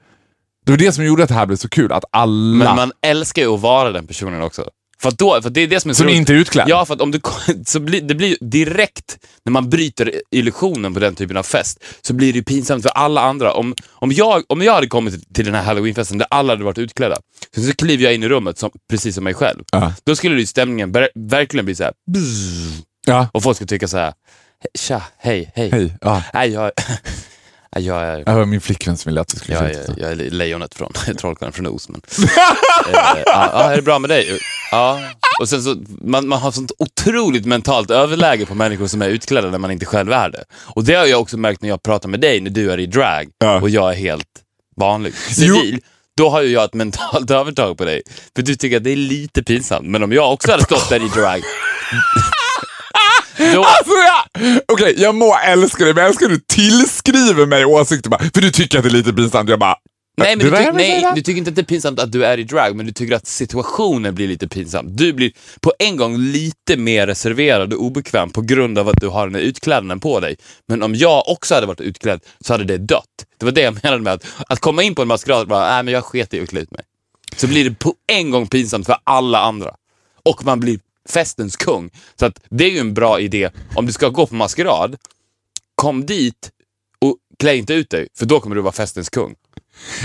Det 0.66 0.72
var 0.72 0.78
det 0.78 0.92
som 0.92 1.06
gjorde 1.06 1.24
att 1.24 1.30
det 1.30 1.36
här 1.36 1.46
blev 1.46 1.58
så 1.58 1.70
kul, 1.70 1.92
att 1.92 2.06
alla 2.12 2.66
Men 2.66 2.76
man 2.76 2.92
älskar 3.02 3.42
ju 3.42 3.54
att 3.54 3.62
vara 3.62 3.92
den 3.92 4.08
personen 4.08 4.42
också. 4.42 4.70
För, 5.06 5.12
då, 5.18 5.42
för 5.42 5.50
det 5.50 5.62
är 5.62 5.68
det 5.68 5.80
som 5.80 5.90
är 5.90 5.94
så 5.94 5.98
som 5.98 6.08
roligt. 6.08 6.18
inte 6.18 6.34
är 6.34 6.38
utklädd. 6.38 6.70
Ja, 6.70 6.86
för 6.86 6.94
att 6.94 7.02
om 7.02 7.12
du, 7.12 7.20
så 7.66 7.80
blir, 7.80 8.02
det 8.02 8.16
blir 8.16 8.38
direkt 8.42 9.18
när 9.46 9.52
man 9.52 9.70
bryter 9.70 10.12
illusionen 10.32 10.94
på 10.94 11.00
den 11.00 11.16
typen 11.16 11.38
av 11.38 11.44
fest 11.44 11.84
så 12.02 12.14
blir 12.14 12.34
det 12.34 12.38
ju 12.40 12.44
pinsamt 12.44 12.84
för 12.84 12.90
alla 12.90 13.22
andra. 13.22 13.54
Om, 13.54 13.76
om, 13.92 14.12
jag, 14.12 14.44
om 14.48 14.62
jag 14.62 14.74
hade 14.74 14.88
kommit 14.88 15.34
till 15.36 15.46
den 15.46 15.56
här 15.56 15.64
halloweenfesten 15.64 16.18
där 16.18 16.28
alla 16.30 16.54
hade 16.54 16.64
varit 16.64 16.78
utklädda, 16.78 17.16
så, 17.56 17.62
så 17.62 17.74
kliver 17.76 18.04
jag 18.04 18.14
in 18.14 18.24
i 18.24 18.30
rummet 18.30 18.58
som, 18.58 18.70
precis 18.90 19.16
som 19.16 19.24
mig 19.24 19.34
själv. 19.34 19.64
Ja. 19.72 19.94
Då 20.06 20.16
skulle 20.16 20.40
ju 20.40 20.46
stämningen 20.46 20.92
ver- 20.96 21.10
verkligen 21.16 21.66
bli 21.66 21.76
så 21.76 21.84
här. 21.84 21.94
bzzz, 22.12 22.84
Ja. 23.08 23.28
och 23.34 23.44
folk 23.44 23.58
skulle 23.58 23.68
tycka 23.68 23.88
så 23.88 23.98
här. 23.98 24.14
tja, 24.80 25.04
hej, 25.18 25.52
hej. 25.56 25.70
Hej. 25.72 25.98
Ja. 26.02 26.24
Nej, 26.34 26.50
jag, 26.52 26.72
jag 27.80 28.04
är... 28.04 28.26
Det 28.26 28.34
var 28.34 28.46
min 28.46 28.62
flickvän 28.62 28.98
som 28.98 29.10
ville 29.10 29.22
att 29.22 29.28
du 29.28 29.38
skulle 29.38 29.58
Jag 29.58 29.70
är, 29.72 29.86
jag 29.98 30.12
är 30.12 30.16
lejonet 30.16 30.76
från 30.76 30.92
Trollkarlen 31.18 31.54
från 31.54 31.68
Oz. 31.68 31.90
Men, 31.90 32.02
eh, 32.24 32.30
ja, 32.94 33.18
ja, 33.26 33.72
är 33.72 33.76
det 33.76 33.82
bra 33.82 34.00
med 34.00 34.10
dig? 34.10 34.40
Ja. 34.72 35.00
Och 35.40 35.50
sen 35.50 35.64
så, 35.64 35.76
man, 36.02 36.28
man 36.28 36.40
har 36.40 36.52
sånt 36.52 36.72
otroligt 36.78 37.46
mentalt 37.46 37.92
överläge 37.92 38.46
på 38.46 38.56
människor 38.56 38.88
som 38.88 39.02
är 39.02 39.10
utklädda 39.10 39.50
när 39.50 39.58
man 39.58 39.72
inte 39.72 39.86
själv 39.86 40.12
är 40.12 40.30
det. 40.30 40.44
Och 40.54 40.84
det 40.84 40.94
har 40.96 41.06
jag 41.06 41.22
också 41.22 41.38
märkt 41.38 41.62
när 41.62 41.70
jag 41.70 41.84
pratar 41.84 42.10
med 42.10 42.20
dig 42.20 42.42
när 42.42 42.50
du 42.50 42.72
är 42.72 42.80
i 42.80 42.86
drag 42.86 43.28
Ja. 43.38 43.62
och 43.62 43.70
jag 43.70 43.92
är 43.92 43.96
helt 43.96 44.28
vanlig. 44.76 45.14
Civil, 45.16 45.80
då 46.18 46.30
har 46.30 46.42
ju 46.42 46.50
jag 46.50 46.64
ett 46.64 46.74
mentalt 46.74 47.32
övertag 47.40 47.78
på 47.78 47.86
dig. 47.86 48.02
För 48.36 48.44
du 48.44 48.56
tycker 48.56 48.78
att 48.78 48.84
det 48.84 48.92
är 48.92 48.96
lite 48.96 49.44
pinsamt. 49.44 49.88
Men 49.88 50.04
om 50.04 50.12
jag 50.12 50.34
också 50.34 50.52
hade 50.52 50.64
stått 50.64 50.90
där 50.90 51.06
i 51.06 51.08
drag, 51.08 51.42
då, 53.38 53.64
Alltså 53.64 53.94
ja! 54.08 54.42
Okej, 54.68 54.94
jag 54.98 55.16
må 55.16 55.38
älska 55.46 55.84
dig, 55.84 55.94
men 55.94 56.02
jag 56.02 56.10
älskar 56.10 56.26
att 56.26 56.32
du 56.32 56.40
tillskriver 56.40 57.46
mig 57.46 57.66
åsikter 57.66 58.10
bara, 58.10 58.22
för 58.34 58.42
du 58.42 58.52
tycker 58.52 58.78
att 58.78 58.84
det 58.84 58.90
är 58.90 58.92
lite 58.92 59.14
pinsamt. 59.14 59.50
Jag 59.50 59.60
bara... 59.60 59.76
Nej, 60.18 60.36
men 60.36 60.46
du, 60.46 60.56
jag 60.56 60.74
vill 60.74 60.76
nej, 60.76 61.12
du 61.16 61.22
tycker 61.22 61.38
inte 61.38 61.50
att 61.50 61.56
det 61.56 61.62
är 61.62 61.66
pinsamt 61.66 62.00
att 62.00 62.12
du 62.12 62.26
är 62.26 62.38
i 62.38 62.44
drag, 62.44 62.76
men 62.76 62.86
du 62.86 62.92
tycker 62.92 63.16
att 63.16 63.28
situationen 63.28 64.16
blir 64.16 64.28
lite 64.28 64.48
pinsam. 64.48 64.96
Du 64.96 65.14
blir 65.14 65.32
på 65.60 65.74
en 65.80 65.98
gång 65.98 66.18
lite 66.18 66.78
mer 66.78 67.08
reserverad 67.08 67.74
och 67.74 67.82
obekväm 67.84 68.30
på 68.30 68.42
grund 68.42 68.80
av 68.80 68.90
att 68.90 69.02
du 69.02 69.08
har 69.08 69.28
den 69.28 69.36
här 69.36 69.42
utklädnaden 69.42 70.00
på 70.00 70.20
dig. 70.20 70.36
Men 70.68 70.84
om 70.84 70.96
jag 70.96 71.28
också 71.28 71.56
hade 71.56 71.68
varit 71.68 71.82
utklädd 71.82 72.20
så 72.42 72.54
hade 72.54 72.64
det 72.64 72.78
dött. 72.78 73.26
Det 73.38 73.46
var 73.46 73.52
det 73.52 73.62
jag 73.62 73.84
menade 73.84 74.04
med 74.04 74.14
att, 74.14 74.26
att 74.48 74.60
komma 74.60 74.84
in 74.84 74.96
på 74.96 75.02
en 75.02 75.08
maskerad 75.08 75.42
och 75.42 75.48
bara, 75.48 75.70
nej 75.70 75.84
men 75.84 75.94
jag 75.94 76.04
sket 76.04 76.34
i 76.34 76.42
att 76.42 76.50
klä 76.50 76.60
ut 76.60 76.72
mig. 76.72 76.82
Så 77.36 77.48
blir 77.48 77.70
det 77.70 77.76
på 77.76 77.94
en 78.08 78.32
gång 78.32 78.48
pinsamt 78.48 78.86
för 78.86 78.98
alla 79.04 79.40
andra. 79.40 79.76
Och 80.24 80.46
man 80.46 80.60
blir 80.60 80.80
festens 81.10 81.56
kung. 81.56 81.90
Så 82.20 82.26
att 82.26 82.40
det 82.50 82.66
är 82.66 82.70
ju 82.70 82.80
en 82.80 82.94
bra 82.94 83.20
idé. 83.20 83.50
Om 83.76 83.86
du 83.86 83.94
ska 83.94 84.10
gå 84.10 84.28
på 84.28 84.36
maskerad, 84.36 84.96
kom 85.76 86.06
dit 86.06 86.52
och 87.02 87.18
klä 87.40 87.56
inte 87.56 87.74
ut 87.74 87.90
dig, 87.90 88.08
för 88.18 88.26
då 88.26 88.40
kommer 88.40 88.56
du 88.56 88.62
vara 88.62 88.74
festens 88.74 89.10
kung. 89.10 89.36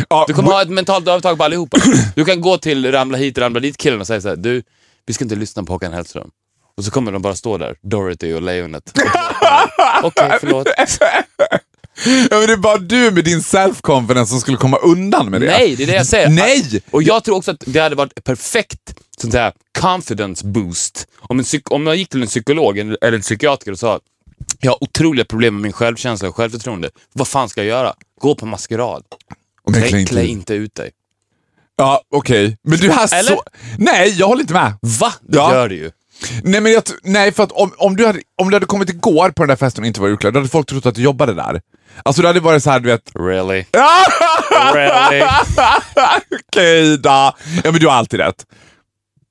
Ja, 0.09 0.25
Du 0.29 0.35
kommer 0.35 0.51
ha 0.53 0.63
ett 0.63 0.69
mentalt 0.71 1.09
övertag 1.09 1.39
på 1.39 1.45
allihopa. 1.45 1.79
Du 2.15 2.25
kan 2.25 2.41
gå 2.41 2.59
till 2.59 2.93
ramla 2.93 3.19
hit, 3.19 3.39
ramla 3.39 3.61
dit 3.61 3.77
killen 3.77 4.01
och 4.01 4.07
säga 4.07 4.21
så 4.21 4.29
här, 4.29 4.37
du, 4.37 4.63
vi 5.07 5.13
ska 5.15 5.25
inte 5.25 5.37
lyssna 5.37 5.63
på 5.65 5.73
Håkan 5.73 5.93
Hellström. 5.93 6.31
Och 6.77 6.85
så 6.85 6.91
kommer 6.91 7.13
de 7.13 7.23
bara 7.23 7.35
stå 7.37 7.59
där, 7.59 7.77
Dorothy 7.83 8.33
och 8.33 8.43
lejonet. 8.43 8.93
Okej, 10.03 10.37
förlåt. 10.41 10.67
ja, 12.31 12.39
men 12.39 12.47
det 12.47 12.53
är 12.53 12.57
bara 12.57 12.79
du 12.79 13.11
med 13.11 13.25
din 13.25 13.41
self-confidence 13.41 14.25
som 14.27 14.41
skulle 14.41 14.57
komma 14.57 14.77
undan 14.77 15.31
med 15.31 15.41
det. 15.41 15.47
Nej, 15.47 15.77
det 15.77 15.83
är 15.83 15.87
det 15.87 15.95
jag 15.95 16.07
säger. 16.07 16.29
Nej! 16.29 16.83
Och 16.91 17.03
jag 17.03 17.25
tror 17.25 17.37
också 17.37 17.51
att 17.51 17.63
det 17.67 17.81
hade 17.81 17.95
varit 17.97 18.25
perfekt 18.25 18.95
sånt 19.21 19.35
här 19.35 19.53
confidence 19.79 20.47
boost. 20.47 21.07
Om, 21.19 21.39
en 21.39 21.45
om 21.71 21.87
jag 21.87 21.97
gick 21.97 22.09
till 22.09 22.23
en 22.23 22.29
psykolog 22.29 22.79
eller 22.79 23.13
en 23.13 23.21
psykiater 23.21 23.73
och 23.73 23.79
sa 23.79 24.01
jag 24.61 24.71
har 24.71 24.85
otroliga 24.85 25.25
problem 25.25 25.55
med 25.55 25.63
min 25.63 25.73
självkänsla 25.73 26.29
och 26.29 26.37
självförtroende. 26.37 26.91
Vad 27.13 27.29
fan 27.29 27.49
ska 27.49 27.61
jag 27.61 27.69
göra? 27.69 27.95
Gå 28.21 28.35
på 28.35 28.47
maskerad. 28.47 29.03
Och 29.63 29.75
klä, 29.75 29.89
klä 29.89 29.99
inte 30.01 30.13
klä 30.13 30.23
ut. 30.23 30.29
inte 30.29 30.55
ut 30.55 30.75
dig. 30.75 30.91
Ja, 31.77 32.03
okej. 32.11 32.59
Men 32.63 32.79
du 32.79 32.91
har 32.91 33.15
Eller? 33.15 33.31
så... 33.31 33.43
Nej, 33.79 34.15
jag 34.19 34.27
håller 34.27 34.41
inte 34.41 34.55
med. 34.55 34.73
Va? 34.81 35.13
Det 35.21 35.37
Ja. 35.39 35.55
gör 35.55 35.69
det 35.69 35.75
ju. 35.75 35.91
Nej, 36.43 36.61
men 36.61 36.73
jag, 36.73 36.83
nej 37.03 37.33
för 37.33 37.43
att 37.43 37.53
om, 37.53 37.73
om, 37.77 37.97
du 37.97 38.07
hade, 38.07 38.21
om 38.37 38.51
du 38.51 38.57
hade 38.57 38.67
kommit 38.67 38.91
igår 38.91 39.31
på 39.31 39.43
den 39.43 39.49
där 39.49 39.57
festen 39.57 39.83
och 39.85 39.87
inte 39.87 40.01
var 40.01 40.09
utklädd, 40.09 40.35
då 40.35 40.39
hade 40.39 40.49
folk 40.49 40.67
trott 40.69 40.87
att 40.87 40.95
du 40.95 41.03
jobbade 41.03 41.35
där. 41.35 41.61
Alltså 42.03 42.23
det 42.23 42.29
hade 42.29 42.41
varit 42.41 42.63
så 42.63 42.71
här, 42.71 42.81
du 42.81 42.89
vet... 42.89 43.11
Really? 43.15 43.65
really? 44.75 45.25
Okej 46.49 46.99
då. 46.99 47.09
Ja, 47.09 47.35
men 47.65 47.75
du 47.75 47.87
har 47.87 47.95
alltid 47.95 48.21
rätt. 48.21 48.47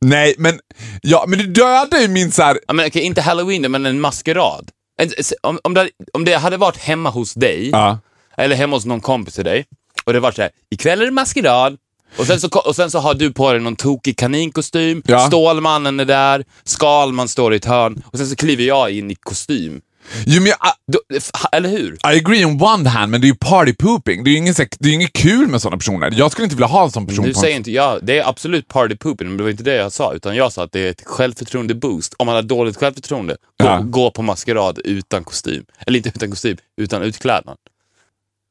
Nej, 0.05 0.35
men, 0.37 0.59
ja, 1.01 1.25
men 1.27 1.39
du 1.39 1.47
dödar 1.47 1.99
ju 1.99 2.07
min 2.07 2.31
så 2.31 2.43
här... 2.43 2.59
Ja, 2.67 2.73
men, 2.73 2.87
okej, 2.87 3.01
inte 3.01 3.21
halloween, 3.21 3.71
men 3.71 3.85
en 3.85 4.01
maskerad. 4.01 4.69
En, 5.01 5.11
om, 5.43 5.59
om, 5.63 5.73
det, 5.73 5.89
om 6.13 6.25
det 6.25 6.33
hade 6.33 6.57
varit 6.57 6.77
hemma 6.77 7.09
hos 7.09 7.33
dig, 7.33 7.69
Ja. 7.69 7.99
eller 8.37 8.55
hemma 8.55 8.75
hos 8.75 8.85
någon 8.85 9.01
kompis 9.01 9.35
till 9.35 9.43
dig, 9.43 9.65
och 10.05 10.13
det 10.13 10.19
var 10.19 10.31
så 10.31 10.41
här, 10.41 10.51
ikväll 10.71 11.01
är 11.01 11.05
det 11.05 11.11
maskerad, 11.11 11.77
och 12.17 12.25
sen, 12.27 12.39
så, 12.39 12.47
och 12.47 12.75
sen 12.75 12.91
så 12.91 12.99
har 12.99 13.13
du 13.13 13.33
på 13.33 13.51
dig 13.51 13.61
någon 13.61 13.75
tokig 13.75 14.17
kaninkostym, 14.17 15.01
Ja. 15.05 15.27
Stålmannen 15.27 15.99
är 15.99 16.05
där, 16.05 16.45
Skalman 16.63 17.27
står 17.27 17.53
i 17.53 17.57
ett 17.57 17.65
hörn, 17.65 18.03
och 18.05 18.17
sen 18.17 18.27
så 18.27 18.35
kliver 18.35 18.63
jag 18.63 18.91
in 18.91 19.11
i 19.11 19.15
kostym. 19.15 19.81
Jo, 20.25 20.41
men 20.41 20.45
jag, 20.49 20.57
Då, 20.91 20.99
f- 21.17 21.29
eller 21.51 21.69
hur? 21.69 21.93
I 21.93 21.97
agree 22.19 22.45
on 22.45 22.61
one 22.63 22.89
hand, 22.89 23.11
men 23.11 23.21
det 23.21 23.25
är 23.25 23.29
ju 23.29 23.35
party 23.35 23.73
pooping. 23.73 24.23
Det 24.23 24.29
är 24.29 24.31
ju 24.31 24.37
inget, 24.37 24.57
det 24.79 24.89
är 24.89 24.93
inget 24.93 25.13
kul 25.13 25.47
med 25.47 25.61
sådana 25.61 25.77
personer. 25.77 26.13
Jag 26.15 26.31
skulle 26.31 26.43
inte 26.43 26.55
vilja 26.55 26.67
ha 26.67 26.83
en 26.83 26.91
sån 26.91 27.07
person 27.07 27.25
Du 27.25 27.33
säger 27.33 27.55
inte, 27.55 27.71
ja, 27.71 27.99
det 28.01 28.19
är 28.19 28.29
absolut 28.29 28.67
party 28.67 28.95
pooping, 28.95 29.27
men 29.27 29.37
det 29.37 29.43
var 29.43 29.49
inte 29.51 29.63
det 29.63 29.75
jag 29.75 29.91
sa, 29.91 30.13
utan 30.13 30.35
jag 30.35 30.51
sa 30.53 30.63
att 30.63 30.71
det 30.71 30.79
är 30.79 30.89
ett 30.91 31.03
självförtroende-boost. 31.05 32.13
Om 32.17 32.25
man 32.25 32.35
har 32.35 32.41
dåligt 32.43 32.77
självförtroende, 32.77 33.33
gå, 33.61 33.65
Ja. 33.65 33.79
gå 33.83 34.11
på 34.11 34.21
maskerad 34.21 34.79
utan 34.85 35.23
kostym. 35.23 35.65
Eller 35.87 35.97
inte 35.97 36.09
utan 36.09 36.29
kostym, 36.29 36.57
utan 36.81 37.01
utklädnad. 37.01 37.57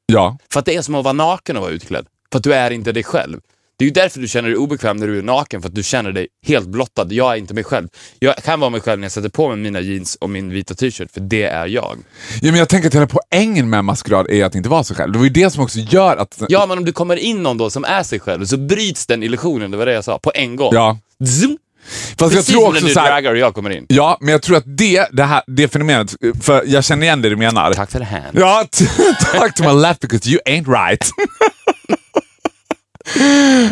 Ja. 0.05 0.37
För 0.53 0.59
att 0.59 0.65
det 0.65 0.75
är 0.75 0.81
som 0.81 0.95
att 0.95 1.03
vara 1.03 1.13
naken 1.13 1.55
och 1.57 1.61
vara 1.61 1.71
utklädd. 1.71 2.05
För 2.31 2.37
att 2.37 2.43
du 2.43 2.53
är 2.53 2.71
inte 2.71 2.91
dig 2.91 3.03
själv. 3.03 3.39
Det 3.79 3.83
är 3.83 3.87
ju 3.87 3.93
därför 3.93 4.19
du 4.19 4.27
känner 4.27 4.49
dig 4.49 4.57
obekväm 4.57 4.97
när 4.97 5.07
du 5.07 5.17
är 5.17 5.21
naken, 5.23 5.61
för 5.61 5.69
att 5.69 5.75
du 5.75 5.83
känner 5.83 6.11
dig 6.11 6.27
helt 6.47 6.67
blottad. 6.67 7.07
Jag 7.09 7.33
är 7.33 7.37
inte 7.37 7.53
mig 7.53 7.63
själv. 7.63 7.87
Jag 8.19 8.35
kan 8.35 8.59
vara 8.59 8.69
mig 8.69 8.81
själv 8.81 8.99
när 8.99 9.05
jag 9.05 9.11
sätter 9.11 9.29
på 9.29 9.47
mig 9.47 9.57
mina 9.57 9.79
jeans 9.79 10.15
och 10.15 10.29
min 10.29 10.49
vita 10.49 10.73
t-shirt, 10.75 11.11
för 11.11 11.21
det 11.21 11.43
är 11.43 11.65
jag. 11.67 11.97
ja, 12.41 12.51
men 12.51 12.55
jag 12.55 12.69
tänker 12.69 12.87
att 12.87 12.95
hela 12.95 13.07
poängen 13.07 13.69
med 13.69 13.85
maskerad 13.85 14.29
är 14.29 14.45
att 14.45 14.55
inte 14.55 14.69
vara 14.69 14.83
sig 14.83 14.95
själv. 14.95 15.11
Det 15.11 15.17
var 15.17 15.25
ju 15.25 15.31
det 15.31 15.49
som 15.49 15.63
också 15.63 15.79
gör 15.79 16.17
att... 16.17 16.41
Ja, 16.49 16.65
men 16.65 16.77
om 16.77 16.85
du 16.85 16.91
kommer 16.91 17.15
in 17.15 17.43
någon 17.43 17.57
då 17.57 17.69
som 17.69 17.83
är 17.83 18.03
sig 18.03 18.19
själv, 18.19 18.45
så 18.45 18.57
bryts 18.57 19.05
den 19.05 19.23
illusionen, 19.23 19.71
det 19.71 19.77
var 19.77 19.85
det 19.85 19.93
jag 19.93 20.03
sa, 20.03 20.19
på 20.19 20.31
en 20.35 20.55
gång. 20.55 20.73
Ja. 20.73 20.97
Zoom! 21.25 21.57
Fast 21.89 22.19
jag 22.19 22.31
Precis 22.31 22.45
tror 22.45 22.61
som 22.61 22.73
när 22.73 22.77
också 22.79 22.87
du 22.87 22.93
så 22.93 22.99
här, 22.99 23.11
draggar 23.11 23.31
och 23.31 23.37
jag 23.37 23.53
kommer 23.53 23.69
in. 23.69 23.85
Ja, 23.89 24.17
men 24.21 24.31
jag 24.31 24.41
tror 24.41 24.57
att 24.57 24.77
det, 24.77 25.07
det, 25.11 25.23
här, 25.23 25.41
det 25.47 25.67
fenomenet, 25.67 26.15
för 26.41 26.63
jag 26.65 26.83
känner 26.83 27.03
igen 27.03 27.21
det 27.21 27.29
du 27.29 27.35
menar. 27.35 27.73
Tack 27.73 27.91
för 27.91 27.99
det 27.99 28.05
här. 28.05 28.31
Ja, 28.33 28.65
t- 28.71 28.85
talk 29.33 29.55
to 29.55 29.63
my 29.63 29.81
left 29.81 29.99
because 29.99 30.29
you 30.29 30.39
ain't 30.45 30.87
right. 30.89 31.09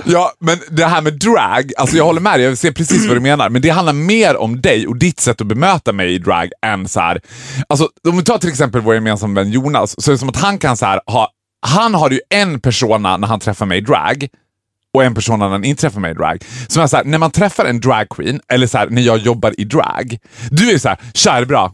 ja, 0.06 0.32
men 0.40 0.58
det 0.70 0.86
här 0.86 1.02
med 1.02 1.14
drag, 1.14 1.72
alltså 1.78 1.98
jag 1.98 2.06
håller 2.06 2.22
med 2.22 2.40
dig, 2.40 2.48
jag 2.48 2.58
ser 2.58 2.72
precis 2.72 3.08
vad 3.08 3.16
du 3.16 3.22
menar, 3.22 3.50
men 3.50 3.62
det 3.62 3.70
handlar 3.70 3.94
mer 3.94 4.38
om 4.38 4.62
dig 4.62 4.88
och 4.88 4.98
ditt 4.98 5.20
sätt 5.20 5.42
att 5.42 5.48
bemöta 5.48 5.94
mig 5.94 6.14
i 6.14 6.20
drag 6.20 6.50
än 6.66 6.88
så 6.88 7.00
här. 7.00 7.22
Alltså 7.70 7.90
om 8.08 8.18
vi 8.18 8.24
tar 8.24 8.38
till 8.38 8.50
exempel 8.50 8.82
vår 8.82 8.96
gemensamma 8.96 9.42
vän 9.42 9.52
Jonas, 9.52 10.04
så 10.04 10.12
är 10.12 10.14
det 10.14 10.20
som 10.20 10.30
att 10.30 10.42
han 10.42 10.58
kan 10.58 10.78
så 10.78 10.86
här 10.86 11.02
ha, 11.06 11.30
han 11.62 11.94
har 11.94 12.10
ju 12.10 12.20
en 12.30 12.60
persona 12.60 13.18
när 13.18 13.28
han 13.28 13.40
träffar 13.40 13.66
mig 13.66 13.78
i 13.78 13.82
drag, 13.82 14.28
och 14.94 15.04
en 15.04 15.16
persona 15.16 15.46
när 15.46 15.52
han 15.52 15.64
inte 15.64 15.82
träffar 15.82 16.00
mig 16.00 16.12
i 16.12 16.14
drag. 16.14 16.38
Som 16.68 16.84
är 16.84 16.88
så 16.88 16.98
här, 16.98 17.04
när 17.04 17.18
man 17.18 17.32
träffar 17.32 17.66
en 17.66 17.80
dragqueen, 17.80 18.40
eller 18.48 18.68
så 18.68 18.78
här, 18.78 18.88
när 18.90 19.02
jag 19.02 19.18
jobbar 19.18 19.54
i 19.58 19.64
drag, 19.64 20.18
du 20.52 20.72
är 20.72 20.78
så 20.78 20.90
här, 20.90 20.98
tja 21.14 21.46
bra? 21.46 21.74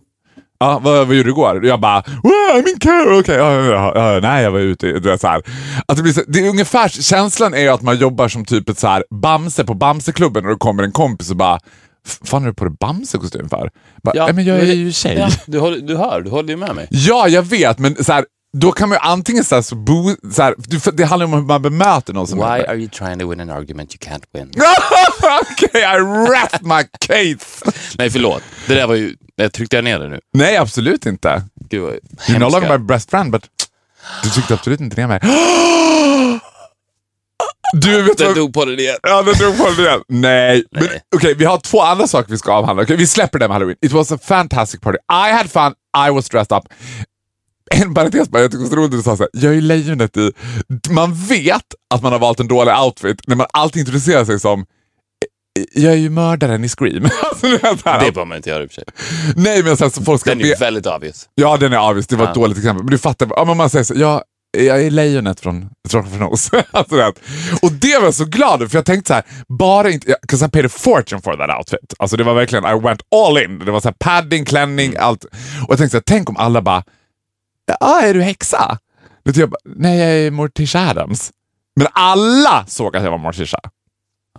Ja, 0.59 0.79
vad, 0.83 1.07
vad 1.07 1.15
gjorde 1.15 1.23
du 1.23 1.29
igår? 1.29 1.65
Jag 1.65 1.79
bara, 1.79 2.03
wow, 2.23 2.63
min 2.65 2.79
karaoke, 2.79 3.19
okej, 3.19 3.35
ja, 3.35 3.53
ja, 3.63 4.13
ja, 4.13 4.19
nej 4.19 4.43
jag 4.43 4.51
var 4.51 4.59
ute. 4.59 4.87
i-" 4.87 4.93
Du 4.93 4.99
vet, 5.09 5.21
så 5.21 5.27
här. 5.27 5.41
Att 5.85 5.97
det, 5.97 6.03
blir 6.03 6.13
så, 6.13 6.21
det 6.27 6.39
är 6.39 6.49
ungefär, 6.49 6.89
känslan 6.89 7.53
är 7.53 7.69
att 7.71 7.81
man 7.81 7.97
jobbar 7.97 8.27
som 8.27 8.45
typ 8.45 8.69
ett 8.69 8.79
så 8.79 8.87
här 8.87 9.03
Bamse 9.21 9.63
på 9.63 9.73
Bamseklubben 9.73 10.45
och 10.45 10.51
det 10.51 10.57
kommer 10.57 10.83
en 10.83 10.91
kompis 10.91 11.29
och 11.29 11.35
bara, 11.37 11.59
"F- 12.07 12.17
fan 12.25 12.41
har 12.41 12.49
du 12.49 12.55
på 12.55 12.65
dig 12.65 12.75
Bamsekostym 12.79 13.49
för? 13.49 13.69
Bara, 14.03 14.15
ja, 14.15 14.29
men 14.33 14.45
jag 14.45 14.59
är 14.59 14.73
ju 14.73 14.91
tjej. 14.91 15.15
Ja, 15.19 15.27
Ja, 15.29 15.37
du, 15.47 15.59
håller, 15.59 15.77
du 15.77 15.97
hör, 15.97 16.21
du 16.21 16.29
håller 16.29 16.49
ju 16.49 16.57
med 16.57 16.75
mig. 16.75 16.87
jag 17.29 17.41
vet, 17.43 17.79
men 17.79 18.03
så 18.03 18.13
här, 18.13 18.25
då 18.57 18.71
kan 18.71 18.89
man 18.89 18.95
ju 18.95 18.99
antingen 18.99 19.43
så 19.43 19.55
här, 19.55 19.61
så 19.61 19.75
bo, 19.75 20.15
så 20.31 20.41
här, 20.43 20.55
det 20.91 21.03
handlar 21.03 21.25
om 21.25 21.33
hur 21.33 21.41
man 21.41 21.61
bemöter 21.61 22.13
någon 22.13 22.27
som 22.27 22.37
Why 22.39 22.43
är 22.45 22.69
are 22.69 22.77
you 22.77 22.89
trying 22.89 23.19
to 23.19 23.29
win 23.29 23.39
an 23.39 23.49
argument 23.49 23.95
you 23.95 24.13
can't 24.13 24.23
win? 24.33 24.51
Okej, 25.41 25.81
I 25.81 25.97
rest 26.31 26.61
my 26.61 26.83
case. 26.99 27.71
Nej, 27.97 28.09
förlåt. 28.09 28.43
Det 28.67 28.73
där 28.75 28.87
var 28.87 28.95
ju... 28.95 29.15
Jag 29.35 29.53
tryckte 29.53 29.75
jag 29.75 29.83
ner 29.83 29.99
det 29.99 30.09
nu. 30.09 30.19
Nej, 30.33 30.57
absolut 30.57 31.05
inte. 31.05 31.43
Gud 31.69 31.81
vad 31.81 31.93
You're 31.93 32.39
no 32.39 32.49
longer 32.49 32.77
my 32.77 32.85
best 32.85 33.09
friend, 33.09 33.31
but 33.31 33.45
du 34.23 34.29
tryckte 34.29 34.53
absolut 34.53 34.79
inte 34.79 35.01
ner 35.01 35.07
mig. 35.07 35.19
Du 37.73 38.01
vet 38.01 38.17
Den 38.17 38.27
vad... 38.27 38.35
dog 38.35 38.53
på 38.53 38.65
den 38.65 38.79
igen. 38.79 38.95
Ja, 39.01 39.21
den 39.21 39.33
drog 39.33 39.57
på 39.57 39.69
den 39.69 39.79
igen. 39.79 40.01
Nej. 40.07 40.63
Men 40.71 40.83
Nej. 40.83 41.01
okej, 41.15 41.33
vi 41.33 41.45
har 41.45 41.57
två 41.57 41.81
andra 41.81 42.07
saker 42.07 42.31
vi 42.31 42.37
ska 42.37 42.51
avhandla. 42.53 42.83
Okej, 42.83 42.95
vi 42.97 43.07
släpper 43.07 43.39
det 43.39 43.47
med 43.47 43.55
Halloween. 43.55 43.77
It 43.81 43.91
was 43.91 44.11
a 44.11 44.17
fantastic 44.23 44.81
party. 44.81 44.97
I 44.97 45.31
had 45.31 45.51
fun, 45.51 45.73
I 46.07 46.11
was 46.11 46.29
dressed 46.29 46.57
up. 46.57 46.63
En 47.81 47.93
parentes 47.93 48.29
bara, 48.29 48.41
jag 48.41 48.51
tycker 48.51 48.63
det 48.63 48.67
är 48.67 48.69
så 48.69 48.75
roligt 48.75 48.93
att 48.93 48.99
du 48.99 49.03
sa 49.03 49.17
såhär, 49.17 49.29
jag 49.33 49.55
är 49.55 49.61
lejonet 49.61 50.17
i... 50.17 50.31
Man 50.89 51.13
vet 51.13 51.65
att 51.93 52.01
man 52.03 52.11
har 52.11 52.19
valt 52.19 52.39
en 52.39 52.47
dålig 52.47 52.73
outfit 52.85 53.21
när 53.27 53.35
man 53.35 53.47
alltid 53.53 53.79
introducerar 53.79 54.25
sig 54.25 54.39
som 54.39 54.65
jag 55.73 55.93
är 55.93 55.97
ju 55.97 56.09
mördaren 56.09 56.63
i 56.63 56.69
Scream. 56.69 57.05
alltså, 57.31 57.47
det 57.47 57.81
behöver 57.99 58.25
man 58.25 58.37
inte 58.37 58.49
göra 58.49 58.63
i 58.63 58.65
och 58.65 58.71
för 58.71 58.75
sig. 58.75 58.83
Nej, 59.35 59.63
men 59.63 59.77
sen 59.77 59.91
så 59.91 60.01
folk 60.03 60.21
ska 60.21 60.29
Den 60.29 60.41
är 60.41 60.45
ju 60.45 60.55
väldigt 60.55 60.85
obvious. 60.85 61.29
Ja, 61.35 61.57
den 61.57 61.73
är 61.73 61.89
obvious. 61.89 62.07
Det 62.07 62.15
var 62.15 62.23
ett 62.23 62.29
Ja. 62.35 62.41
dåligt 62.41 62.57
exempel. 62.57 62.83
Men 62.83 62.91
du 62.91 62.97
fattar, 62.97 63.27
ja, 63.35 63.45
men 63.45 63.57
man 63.57 63.69
säger 63.69 63.83
så, 63.83 63.93
ja, 63.97 64.23
jag 64.57 64.83
är 64.83 64.91
lejonet 64.91 65.39
från 65.39 65.69
Trollkarlen 65.89 66.23
alltså, 66.71 66.95
det. 66.95 67.13
och 67.61 67.71
det 67.71 67.97
var 67.97 68.03
jag 68.05 68.13
så 68.13 68.25
glad 68.25 68.71
för 68.71 68.77
jag 68.77 68.85
tänkte 68.85 69.07
så 69.07 69.13
här, 69.13 69.23
bara 69.59 69.89
inte, 69.89 70.15
because 70.21 70.45
I 70.45 70.49
paid 70.49 70.65
a 70.65 70.69
fortune 70.69 71.21
for 71.21 71.33
that 71.37 71.57
outfit. 71.57 71.93
Alltså 71.99 72.17
det 72.17 72.23
var 72.23 72.33
verkligen, 72.33 72.65
I 72.65 72.79
went 72.79 73.01
all 73.15 73.37
in. 73.37 73.59
Det 73.59 73.71
var 73.71 73.79
så 73.81 73.87
här 73.87 73.95
padding, 73.99 74.45
klänning, 74.45 74.95
allt. 74.99 75.23
Och 75.25 75.31
jag 75.69 75.77
tänkte 75.77 75.89
så 75.89 75.97
här, 75.97 76.03
tänk 76.05 76.29
om 76.29 76.37
alla 76.37 76.61
bara, 76.61 76.83
ja, 77.65 78.01
är 78.01 78.13
du 78.13 78.21
häxa? 78.21 78.77
Du, 79.23 79.39
jag 79.39 79.49
bara, 79.49 79.57
Nej, 79.65 79.99
jag 79.99 80.09
är 80.09 80.31
Morticia 80.31 80.89
Adams. 80.89 81.31
Men 81.75 81.87
alla 81.93 82.65
såg 82.67 82.97
att 82.97 83.03
jag 83.03 83.11
var 83.11 83.17
Morticia. 83.17 83.59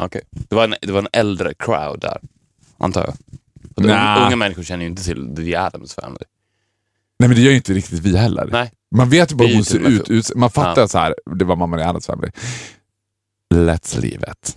Okej. 0.00 0.22
Det, 0.30 0.54
var 0.56 0.64
en, 0.64 0.74
det 0.82 0.92
var 0.92 0.98
en 1.00 1.08
äldre 1.12 1.54
crowd 1.58 2.00
där, 2.00 2.20
antar 2.78 3.04
jag. 3.04 3.14
Nja. 3.86 4.26
Unga 4.26 4.36
människor 4.36 4.62
känner 4.62 4.84
ju 4.84 4.90
inte 4.90 5.04
till 5.04 5.36
The 5.36 5.56
Addams 5.56 5.94
Family. 5.94 6.24
Nej 7.18 7.28
men 7.28 7.36
det 7.36 7.42
gör 7.42 7.50
ju 7.50 7.56
inte 7.56 7.72
riktigt 7.72 7.98
vi 8.00 8.16
heller. 8.16 8.48
Nej. 8.52 8.72
Man 8.96 9.10
vet 9.10 9.32
ju 9.32 9.36
bara 9.36 9.48
hur 9.48 9.54
hon 9.54 9.64
ser 9.64 9.78
ut. 9.88 10.10
ut 10.10 10.34
man 10.34 10.50
fattar 10.50 10.82
Ja. 10.82 10.88
så 10.88 10.98
här, 10.98 11.14
det 11.34 11.44
var 11.44 11.56
mamman 11.56 11.80
i 11.80 11.82
Addams 11.82 12.06
Family. 12.06 12.30
Let's 13.54 14.00
leave 14.00 14.32
it. 14.32 14.56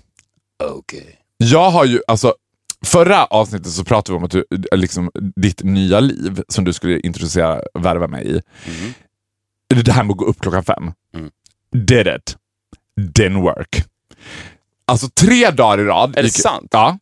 Okej. 0.63 1.19
Jag 1.37 1.71
har 1.71 1.85
ju, 1.85 2.01
alltså, 2.07 2.35
förra 2.85 3.25
avsnittet 3.25 3.71
så 3.71 3.83
pratade 3.83 4.13
vi 4.13 4.17
om 4.17 4.23
att 4.23 4.31
du, 4.31 4.45
liksom, 4.75 5.11
ditt 5.35 5.63
nya 5.63 5.99
liv 5.99 6.41
som 6.47 6.63
du 6.65 6.73
skulle 6.73 6.99
introducera 6.99 7.61
värva 7.73 8.07
mig 8.07 8.27
i. 8.27 8.41
Mhm. 8.69 8.93
Det 9.83 9.91
här 9.91 10.03
med 10.03 10.11
att 10.11 10.17
gå 10.17 10.25
upp 10.25 10.39
klockan 10.39 10.63
fem. 10.63 10.91
Mm. 11.15 11.29
Did 11.71 12.07
it. 12.07 12.37
Didn't 12.99 13.41
work. 13.41 13.83
Alltså 14.87 15.09
tre 15.09 15.49
dagar 15.51 15.79
i 15.79 15.83
rad. 15.83 16.09
Är 16.17 16.21
det 16.21 16.27
gick- 16.27 16.41
sant? 16.41 16.67
Ja. 16.71 16.99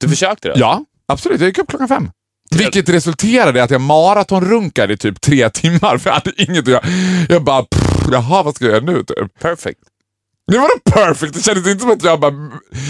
Du 0.00 0.08
försökte 0.08 0.48
det? 0.48 0.54
Ja, 0.58 0.84
absolut. 1.08 1.40
Jag 1.40 1.48
gick 1.48 1.58
upp 1.58 1.68
klockan 1.68 1.88
fem. 1.88 2.10
Vilket 2.50 2.88
resulterade 2.88 3.58
i 3.58 3.62
att 3.62 3.70
jag 3.70 3.80
maratonrunkade 3.80 4.92
i 4.92 4.96
typ 4.96 5.20
tre 5.20 5.50
timmar 5.50 5.98
för 5.98 6.10
jag 6.10 6.14
hade 6.14 6.42
inget 6.42 6.58
att 6.58 6.68
göra. 6.68 6.84
Jag 7.28 7.44
bara, 7.44 7.62
pff, 7.62 8.06
jaha 8.12 8.42
vad 8.42 8.54
ska 8.54 8.64
jag 8.64 8.74
göra 8.74 8.84
nu 8.84 9.04
typ? 9.04 9.38
Perfect. 9.40 9.80
Det 10.48 10.58
var 10.58 10.70
det 10.84 10.90
perfect. 10.92 11.34
Det 11.34 11.42
kändes 11.42 11.66
inte 11.66 11.80
som 11.80 11.90
att 11.90 12.04
jag 12.04 12.20
bara, 12.20 12.30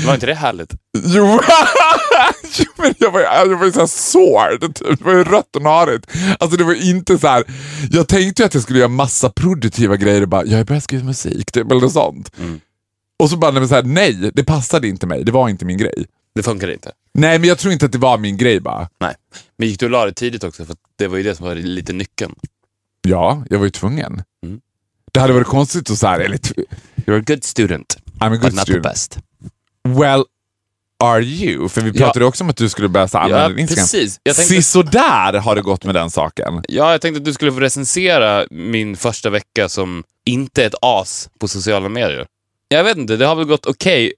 Var 0.07 0.15
inte 0.15 0.27
det 0.27 0.35
härligt? 0.35 0.75
jo, 1.05 1.41
jo 2.59 2.67
men 2.77 2.95
jag 2.99 3.11
var, 3.11 3.21
jag 3.21 3.59
var 3.59 3.71
såhär 3.71 3.87
sård. 3.87 4.75
Det 4.99 5.05
var 5.05 5.13
ju 5.13 5.25
rött 5.25 5.57
och 5.57 5.63
narigt. 5.63 6.07
Alltså 6.39 6.57
det 6.59 6.65
var 6.65 6.75
inte 6.89 7.19
så 7.19 7.29
här. 7.29 7.45
Jag 7.91 8.09
tänkte 8.09 8.43
ju 8.43 8.47
att 8.47 8.55
jag 8.55 8.63
skulle 8.63 8.79
göra 8.79 8.89
massa 8.89 9.31
produktiva 9.31 9.97
grejer 9.97 10.23
och 10.23 10.29
bara, 10.29 10.45
jag 10.45 10.67
börjar 10.67 10.81
skriva 10.81 11.05
musik 11.05 11.53
typ, 11.53 11.71
eller 11.71 11.81
något 11.81 11.93
sånt. 11.93 12.33
Mm. 12.39 12.61
Och 13.19 13.31
så 13.31 13.37
bara, 13.37 13.51
nej, 13.51 13.69
så 13.69 13.75
här, 13.75 13.83
nej, 13.83 14.31
det 14.35 14.45
passade 14.45 14.89
inte 14.89 15.07
mig. 15.07 15.25
Det 15.25 15.33
var 15.33 15.49
inte 15.49 15.65
min 15.65 15.79
grej. 15.79 16.07
Det 16.35 16.43
funkade 16.43 16.73
inte. 16.73 16.93
Nej, 17.15 17.39
men 17.39 17.49
jag 17.49 17.59
tror 17.59 17.73
inte 17.73 17.87
att 17.87 17.93
det 17.93 17.99
var 17.99 18.19
min 18.19 18.37
grej 18.37 18.61
bara. 18.61 18.89
Nej. 19.01 19.15
Men 19.59 19.69
gick 19.69 19.81
du 19.81 19.87
och 19.87 19.91
la 19.93 20.05
dig 20.05 20.15
tidigt 20.15 20.45
också? 20.45 20.65
För 20.65 20.77
det 20.99 21.07
var 21.09 21.17
ju 21.17 21.23
det 21.23 21.35
som 21.35 21.47
var 21.47 21.55
lite 21.55 21.93
nyckeln. 21.93 22.35
Ja, 23.03 23.45
jag 23.51 23.59
var 23.59 23.65
ju 23.65 23.71
tvungen. 23.71 24.23
Mm. 24.47 24.61
Det 25.13 25.21
hade 25.21 25.33
varit 25.33 25.47
konstigt 25.47 25.91
att 25.91 25.99
säga, 25.99 26.17
eller 26.17 26.37
t- 26.39 26.55
You're 27.07 27.19
a 27.19 27.25
good 27.27 27.45
student, 27.45 27.97
I'm 28.21 28.27
a 28.27 28.31
but 28.31 28.41
good 28.41 28.53
not 28.55 28.63
student. 28.63 28.83
the 28.85 28.89
best. 28.89 29.19
Well, 29.85 30.25
are 31.05 31.23
you? 31.23 31.69
För 31.69 31.81
vi 31.81 31.91
Ja. 31.95 32.05
pratade 32.07 32.25
också 32.25 32.45
om 32.45 32.51
att 32.51 32.57
du 32.57 32.69
skulle 32.69 32.89
börja 32.89 33.09
så 33.09 33.19
använda 33.19 33.43
Ja, 33.43 33.49
din 33.49 33.59
Instagram. 33.59 33.83
precis. 33.85 34.21
Jag 34.23 34.37
tänkte- 34.37 34.55
Sisådär 34.55 35.33
har 35.33 35.55
det 35.55 35.63
gått 35.63 35.85
med 35.85 35.95
den 35.95 36.11
saken. 36.11 36.63
Ja, 36.69 36.91
jag 36.93 37.01
tänkte 37.01 37.19
att 37.19 37.25
du 37.25 37.33
skulle 37.33 37.53
få 37.53 37.61
recensera 37.61 38.47
min 38.51 38.97
första 38.97 39.31
vecka 39.31 39.69
som 39.69 40.05
inte 40.25 40.65
ett 40.65 40.75
as 40.83 41.31
på 41.41 41.49
sociala 41.49 41.89
medier. 41.89 42.27
Jag 42.69 42.85
vet 42.85 42.97
inte, 42.97 43.17
det 43.17 43.27
har 43.27 43.35
väl 43.35 43.45
gått 43.47 43.67
okej. 43.67 44.13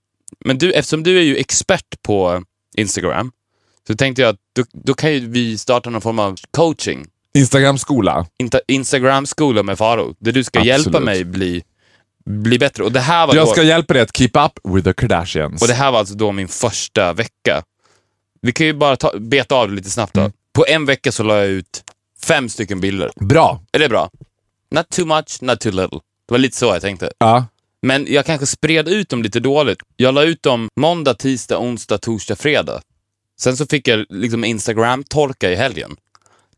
Men 0.45 0.59
du, 0.59 0.73
eftersom 0.73 1.03
du 1.03 1.19
är 1.19 1.23
ju 1.23 1.37
expert 1.37 2.03
på 2.03 2.43
Instagram, 2.77 3.33
så 3.87 3.95
tänkte 3.95 4.23
jag 4.23 4.29
att 4.29 4.41
då, 4.57 4.65
då 4.73 4.95
kan 4.95 5.13
ju 5.13 5.29
vi 5.29 5.59
starta 5.59 5.91
någon 5.91 6.01
form 6.01 6.19
av 6.19 6.37
coaching. 6.51 7.07
Instagram-skola. 7.35 8.27
Inta- 8.43 8.61
Instagram-skola 8.69 9.63
med 9.63 9.79
Faro, 9.79 10.15
där 10.19 10.33
du 10.33 10.45
ska 10.45 10.59
Absolut. 10.59 10.77
hjälpa 10.85 11.01
mig 11.01 11.25
bli, 11.25 11.63
bli 12.25 12.59
bättre. 12.59 12.85
Och 12.85 12.93
det, 12.93 13.01
här 13.01 13.27
var 13.27 13.35
Jag 13.35 13.47
då, 13.47 13.53
ska 13.53 13.63
hjälpa 13.63 13.95
dig 13.95 14.03
att 14.03 14.17
keep 14.17 14.31
up 14.35 14.75
with 14.75 14.85
the 14.85 14.93
Kardashians. 14.93 15.63
och 15.63 15.69
det 15.69 15.75
här 15.75 15.93
var 15.93 15.99
alltså 15.99 16.15
då 16.15 16.33
min 16.33 16.49
första 16.49 17.13
vecka. 17.13 17.63
Vi 18.43 18.53
kan 18.53 18.67
ju 18.67 18.73
bara 18.73 18.97
ta, 18.97 19.13
beta 19.19 19.55
av 19.55 19.69
det 19.69 19.75
lite 19.75 19.91
snabbt 19.91 20.15
då. 20.15 20.31
På 20.53 20.65
en 20.69 20.87
vecka 20.87 21.13
så 21.13 21.23
la 21.23 21.37
jag 21.39 21.49
ut 21.49 21.85
fem 22.25 22.49
stycken 22.49 22.81
bilder. 22.81 23.11
Bra. 23.21 23.61
Är 23.73 23.79
det 23.79 23.89
bra? 23.89 24.11
Not 24.71 24.89
too 24.89 25.07
much, 25.07 25.39
not 25.43 25.61
too 25.61 25.73
little. 25.73 25.99
Det 26.29 26.35
var 26.35 26.39
lite 26.39 26.57
så 26.57 26.67
jag 26.67 26.83
tänkte. 26.83 27.13
Ja. 27.19 27.47
Men 27.83 28.07
jag 28.09 28.27
kanske 28.27 28.47
spred 28.47 28.89
ut 28.89 29.09
dem 29.09 29.23
lite 29.23 29.41
dåligt. 29.41 29.79
Jag 29.97 30.15
la 30.15 30.23
ut 30.23 30.43
dem 30.43 30.69
måndag, 30.77 31.15
tisdag, 31.15 31.59
onsdag, 31.59 31.99
torsdag, 31.99 32.37
fredag. 32.37 32.81
Sen 33.41 33.57
så 33.57 33.67
fick 33.67 33.89
jag 33.89 34.07
liksom 34.09 34.45
Instagram-torka 34.45 35.51
i 35.51 35.55
helgen. 35.55 35.97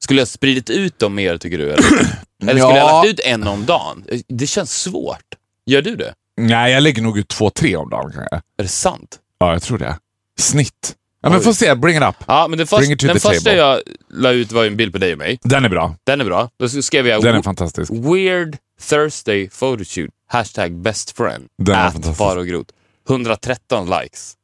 Skulle 0.03 0.21
jag 0.21 0.29
spridit 0.29 0.71
ut 0.71 0.99
dem 0.99 1.15
mer, 1.15 1.39
tycker 1.39 1.59
du? 1.59 1.65
Eller, 1.73 1.83
eller 2.43 2.61
skulle 2.61 2.61
jag 2.61 2.77
Ja. 2.77 3.03
lagt 3.03 3.09
ut 3.09 3.21
en 3.25 3.47
om 3.49 3.67
dagen? 3.67 4.05
Det 4.29 4.47
känns 4.47 4.73
svårt. 4.83 5.25
Gör 5.67 5.83
du 5.83 5.97
det? 5.97 6.15
Nej, 6.37 6.73
jag 6.73 6.83
lägger 6.83 7.03
nog 7.03 7.19
ut 7.19 7.29
två, 7.29 7.51
tre 7.51 7.77
om 7.77 7.91
dagen 7.91 8.13
kanske. 8.15 8.35
Är 8.37 8.63
det 8.63 8.69
sant? 8.69 9.19
Ja, 9.39 9.53
jag 9.53 9.63
tror 9.63 9.79
det. 9.79 9.99
Snitt. 10.39 10.97
Ja, 11.23 11.31
men 11.31 11.41
får 11.41 11.53
se. 11.53 11.75
Bring 11.75 11.97
it 11.97 12.03
up. 12.03 12.15
Ja, 12.27 12.47
men 12.49 12.59
den, 12.59 12.67
först, 12.67 12.81
Bring 12.81 12.93
it 12.93 12.99
to 13.01 13.07
den 13.07 13.17
the 13.17 13.21
första 13.21 13.39
table. 13.51 13.57
jag 13.59 13.81
la 14.11 14.31
ut 14.31 14.53
var 14.53 14.65
en 14.65 14.77
bild 14.77 14.93
på 14.93 14.99
dig 14.99 15.13
och 15.13 15.19
mig. 15.19 15.39
Den 15.43 15.65
är 15.65 15.69
bra. 15.69 15.97
Den 16.05 16.21
är 16.21 16.25
bra. 16.25 16.51
Då 16.59 16.69
skrev 16.69 17.07
jag 17.09 17.23
Den 17.23 17.35
är 17.37 17.43
fantastisk. 17.43 17.93
Weird 17.93 18.57
Thursday 18.89 19.49
photoshoot. 19.49 20.11
Hashtag 20.29 20.75
best 20.75 21.17
friend. 21.17 21.45
Den 21.59 21.75
är 21.75 21.91
fantastisk. 21.91 22.19
Faro 22.19 22.43
Groth. 22.43 22.71
113 23.09 23.91
likes. 23.91 24.35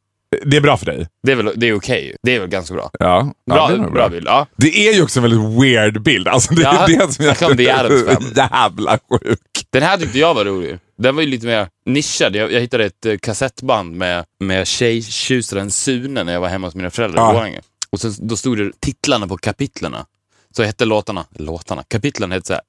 Det 0.44 0.56
är 0.56 0.60
bra 0.60 0.76
för 0.76 0.86
dig. 0.86 1.06
Det 1.22 1.32
är 1.32 1.36
väl 1.36 1.52
det 1.56 1.68
är 1.68 1.74
okej. 1.74 2.16
Det 2.22 2.36
är 2.36 2.40
väl 2.40 2.48
ganska 2.48 2.74
bra. 2.74 2.90
Ja, 2.98 3.32
Bra, 3.46 3.56
ja, 3.56 3.68
det 3.68 3.74
är 3.74 3.78
nog 3.78 3.92
bra 3.92 4.08
bild. 4.08 4.26
Ja. 4.26 4.46
Det 4.56 4.88
är 4.88 4.94
ju 4.94 5.02
också 5.02 5.18
en 5.18 5.22
väldigt 5.22 5.62
weird 5.62 6.02
bild. 6.02 6.28
Alltså, 6.28 6.54
det 6.54 6.62
är 6.62 6.74
Ja, 6.74 6.86
det 6.86 7.00
som 7.00 7.12
snacka 7.12 7.46
om 7.46 7.52
Addams 7.52 8.04
Family. 8.04 8.32
jävla 8.36 8.98
sjuk. 9.10 9.40
Den 9.70 9.82
här 9.82 9.96
tyckte 9.98 10.18
jag 10.18 10.34
var 10.34 10.44
rolig. 10.44 10.78
Den 10.98 11.14
var 11.16 11.22
ju 11.22 11.28
lite 11.28 11.46
mer 11.46 11.68
nischad. 11.86 12.36
Jag, 12.36 12.52
jag 12.52 12.60
hittade 12.60 12.84
ett 12.84 13.06
eh, 13.06 13.16
kassettband 13.18 13.96
med, 13.96 14.24
med 14.40 14.66
tjejtjusaren 14.66 15.70
Sune 15.70 16.24
när 16.24 16.32
jag 16.32 16.40
var 16.40 16.48
hemma 16.48 16.66
hos 16.66 16.74
mina 16.74 16.90
föräldrar 16.90 17.34
Ja. 17.34 17.48
i. 17.48 17.60
Och 17.90 18.00
sen, 18.00 18.12
då 18.18 18.36
stod 18.36 18.58
det 18.58 18.72
titlarna 18.80 19.26
på 19.28 19.36
kapitlerna. 19.36 20.06
Så 20.56 20.62
hette 20.62 20.84
låtarna, 20.84 21.24
låtarna, 21.34 21.82
kapitlen 21.88 22.32
hette 22.32 22.46
så 22.46 22.52
här. 22.52 22.62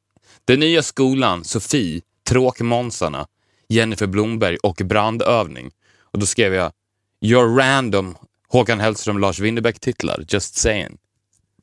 Den 0.45 0.59
nya 0.59 0.81
skolan, 0.83 1.43
Sofie, 1.43 2.01
Tråkmånsarna, 2.29 3.27
Jennifer 3.69 4.07
Blomberg 4.07 4.57
och 4.57 4.81
Brandövning. 4.85 5.71
Och 6.11 6.19
då 6.19 6.25
skrev 6.25 6.53
jag 6.53 6.71
Your 7.21 7.55
random 7.58 8.15
Håkan 8.49 8.79
Hellström, 8.79 9.17
Lars 9.19 9.39
Winnerbäck-titlar, 9.39 10.25
just 10.27 10.55
saying. 10.55 10.97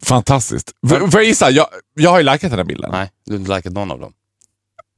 Fantastiskt. 0.02 0.70
Får 0.88 0.98
får 1.10 1.20
jag 1.20 1.24
gissa? 1.24 1.50
Jag, 1.50 1.66
jag 1.94 2.10
har 2.10 2.18
ju 2.18 2.24
likat 2.24 2.40
den 2.50 2.58
här 2.58 2.64
bilden. 2.64 2.90
Nej, 2.92 3.10
du 3.26 3.32
har 3.32 3.38
inte 3.38 3.56
likat 3.56 3.72
någon 3.72 3.90
av 3.90 4.00
dem. 4.00 4.12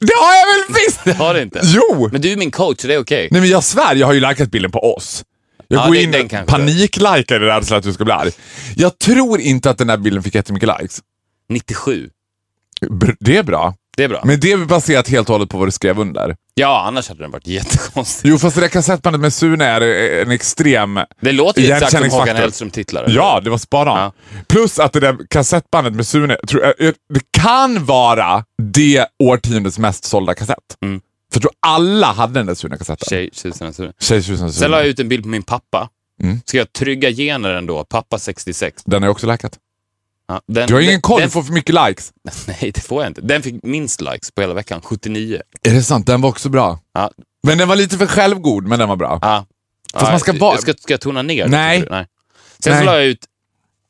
Det 0.01 0.12
har 0.21 0.35
jag 0.35 0.47
väl 0.47 0.75
visst! 0.87 1.01
Det 1.05 1.12
har 1.25 1.35
du 1.35 1.42
inte. 1.42 1.61
Jo! 1.64 2.09
Men 2.12 2.21
du 2.21 2.33
är 2.33 2.37
min 2.37 2.51
coach, 2.51 2.81
så 2.81 2.87
det 2.88 2.94
är 2.94 2.99
okej. 2.99 3.29
Nej 3.31 3.40
men 3.40 3.51
jag 3.51 3.64
svär, 3.64 3.94
jag 3.97 4.07
har 4.07 4.14
ju 4.14 4.21
likat 4.21 4.51
bilden 4.51 4.71
på 4.71 4.94
oss. 4.97 5.25
Jag 5.68 5.81
Ja, 5.83 5.87
går 5.87 5.97
in 5.97 6.14
och 6.25 6.47
paniklikar 6.47 7.40
där 7.40 7.61
så 7.62 7.75
att 7.75 7.83
du 7.83 7.92
ska 7.92 8.05
bli 8.05 8.12
arg. 8.12 8.31
Jag 8.77 8.99
tror 8.99 9.40
inte 9.40 9.71
att 9.71 9.79
den 9.79 9.88
här 9.88 9.97
bilden 9.97 10.23
fick 10.23 10.35
jättemycket 10.35 10.68
likes. 10.81 11.01
97. 11.49 12.11
Br- 12.83 13.16
Det 13.21 13.37
är 13.37 13.42
bra. 13.42 13.75
Det 13.98 14.04
är 14.04 14.08
bra. 14.08 14.22
Men 14.24 14.40
det 14.40 14.52
är 14.52 14.56
baserat 14.56 15.08
helt 15.08 15.28
och 15.28 15.34
hållet 15.34 15.50
på 15.50 15.58
vad 15.58 15.68
du 15.68 15.72
skrev 15.72 15.98
under. 15.98 16.37
Ja, 16.54 16.84
annars 16.87 17.08
hade 17.08 17.22
den 17.22 17.30
varit 17.30 17.46
jättekonstig. 17.46 18.28
Jo, 18.28 18.38
fast 18.38 18.54
det 18.56 18.61
där 18.61 18.68
kassettbandet 18.68 19.20
med 19.20 19.32
Sune 19.32 19.64
är 19.64 19.80
eh, 19.80 20.22
en 20.22 20.30
extrem... 20.30 21.00
Det 21.20 21.32
låter 21.32 21.62
ju 21.62 21.72
exakt 21.72 21.92
som. 21.92 22.11
Håkan 22.11 22.37
Hellström-titlar. 22.37 23.06
Ja, 23.08 23.40
det 23.44 23.50
var 23.50 23.58
on. 23.72 23.87
Ja. 23.87 24.12
Plus 24.48 24.78
att 24.78 24.92
det 24.92 25.00
där 25.00 25.16
kassettbandet 25.30 25.94
med 25.94 26.06
Sune, 26.06 26.37
tror 26.48 26.62
jag, 26.62 26.88
eh, 26.88 26.94
det 27.14 27.20
kan 27.42 27.84
vara 27.84 28.44
det 28.62 29.06
årtiondets 29.22 29.78
mest 29.78 30.04
sålda 30.04 30.34
kassett. 30.34 30.58
Mm. 30.82 31.00
För 31.32 31.40
jag 31.40 31.42
tror 31.42 31.52
alla 31.61 32.12
hade 32.12 32.32
den 32.32 32.46
där 32.46 32.54
Sune-kassetten. 32.54 33.06
Tjej, 33.08 33.30
tjusarna, 33.32 33.92
Tjejtjusen 34.00 34.52
Sen 34.52 34.70
la 34.70 34.76
jag 34.76 34.84
Sune. 34.84 34.90
ut 34.90 35.00
en 35.00 35.08
bild 35.08 35.22
på 35.22 35.28
min 35.28 35.42
pappa. 35.42 35.88
Mm. 36.22 36.40
Ska 36.46 36.58
jag 36.58 36.72
trygga 36.72 37.11
gener 37.11 37.50
ändå? 37.54 37.84
Pappa 37.84 38.18
66. 38.18 38.82
Den 38.87 39.02
jag 39.02 39.11
också 39.11 39.26
likat. 39.26 39.58
Ja, 40.29 40.41
den, 40.47 40.69
Du 40.69 40.75
har 40.75 40.81
ingen 40.81 40.93
den- 40.93 41.01
koll, 41.01 41.21
den, 41.21 41.29
du 41.29 41.33
får 41.33 41.43
för 41.43 41.53
mycket 41.53 41.75
likes. 41.88 42.12
Nej, 42.47 42.71
det 42.75 42.81
får 42.81 43.03
jag 43.03 43.11
inte. 43.11 43.21
Den 43.21 43.43
fick 43.43 43.62
minst 43.62 44.01
likes 44.01 44.31
på 44.31 44.41
hela 44.41 44.55
veckan, 44.55 44.81
79. 44.85 45.41
Är 45.62 45.71
det 45.73 45.83
sant? 45.83 46.07
Den 46.07 46.21
var 46.21 46.29
också 46.29 46.49
bra. 46.49 46.81
Ja. 46.95 47.11
Men 47.43 47.59
den 47.59 47.69
var 47.69 47.77
lite 47.77 47.99
för 47.99 48.07
självgod, 48.07 48.67
men 48.67 48.79
den 48.79 48.88
var 48.88 48.97
bra. 48.97 49.19
Ja. 49.23 49.47
Fast 49.93 50.05
ja, 50.07 50.11
man 50.11 50.21
ska 50.21 50.33
vara- 50.33 50.59
Ska, 50.59 50.75
ska 50.75 50.93
jag 50.93 51.01
tona 51.01 51.23
ner 51.23 51.49
Nej. 51.49 51.87
Nej. 51.91 52.07
Sen 52.64 52.73
Nej. 52.73 52.81
så 52.81 52.87
la 52.87 52.97
jag 52.97 53.07
ut 53.07 53.25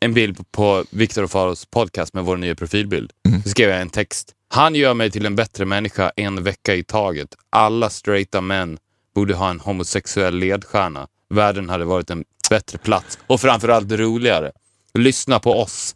en 0.01 0.15
bild 0.15 0.37
på, 0.37 0.45
på 0.45 0.85
Viktor 0.91 1.23
och 1.23 1.31
Faros 1.31 1.67
podcast 1.67 2.15
med 2.15 2.25
vår 2.25 2.37
nya 2.37 2.55
profilbild. 2.55 3.11
Mm. 3.29 3.43
Så 3.43 3.49
skrev 3.49 3.71
jag 3.71 3.81
en 3.81 3.91
text. 3.91 4.33
Han 4.51 4.75
gör 4.75 4.95
mig 4.95 5.11
till 5.11 5.27
en 5.27 5.37
bättre 5.37 5.65
människa 5.65 6.13
en 6.17 6.43
vecka 6.43 6.75
i 6.75 6.85
taget. 6.85 7.29
Alla 7.51 7.91
straighta 7.91 8.41
män 8.41 8.79
borde 9.15 9.35
ha 9.35 9.51
en 9.51 9.61
homosexuell 9.61 10.35
ledstjärna. 10.39 11.07
Världen 11.35 11.69
hade 11.69 11.85
varit 11.85 12.11
en 12.11 12.25
bättre 12.51 12.79
plats 12.79 13.19
och 13.27 13.41
framförallt 13.41 13.93
roligare. 13.93 14.53
Lyssna 14.95 15.39
på 15.41 15.61
oss, 15.63 15.95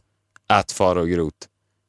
at 0.53 0.73
Faro 0.73 1.05
Groth. 1.05 1.37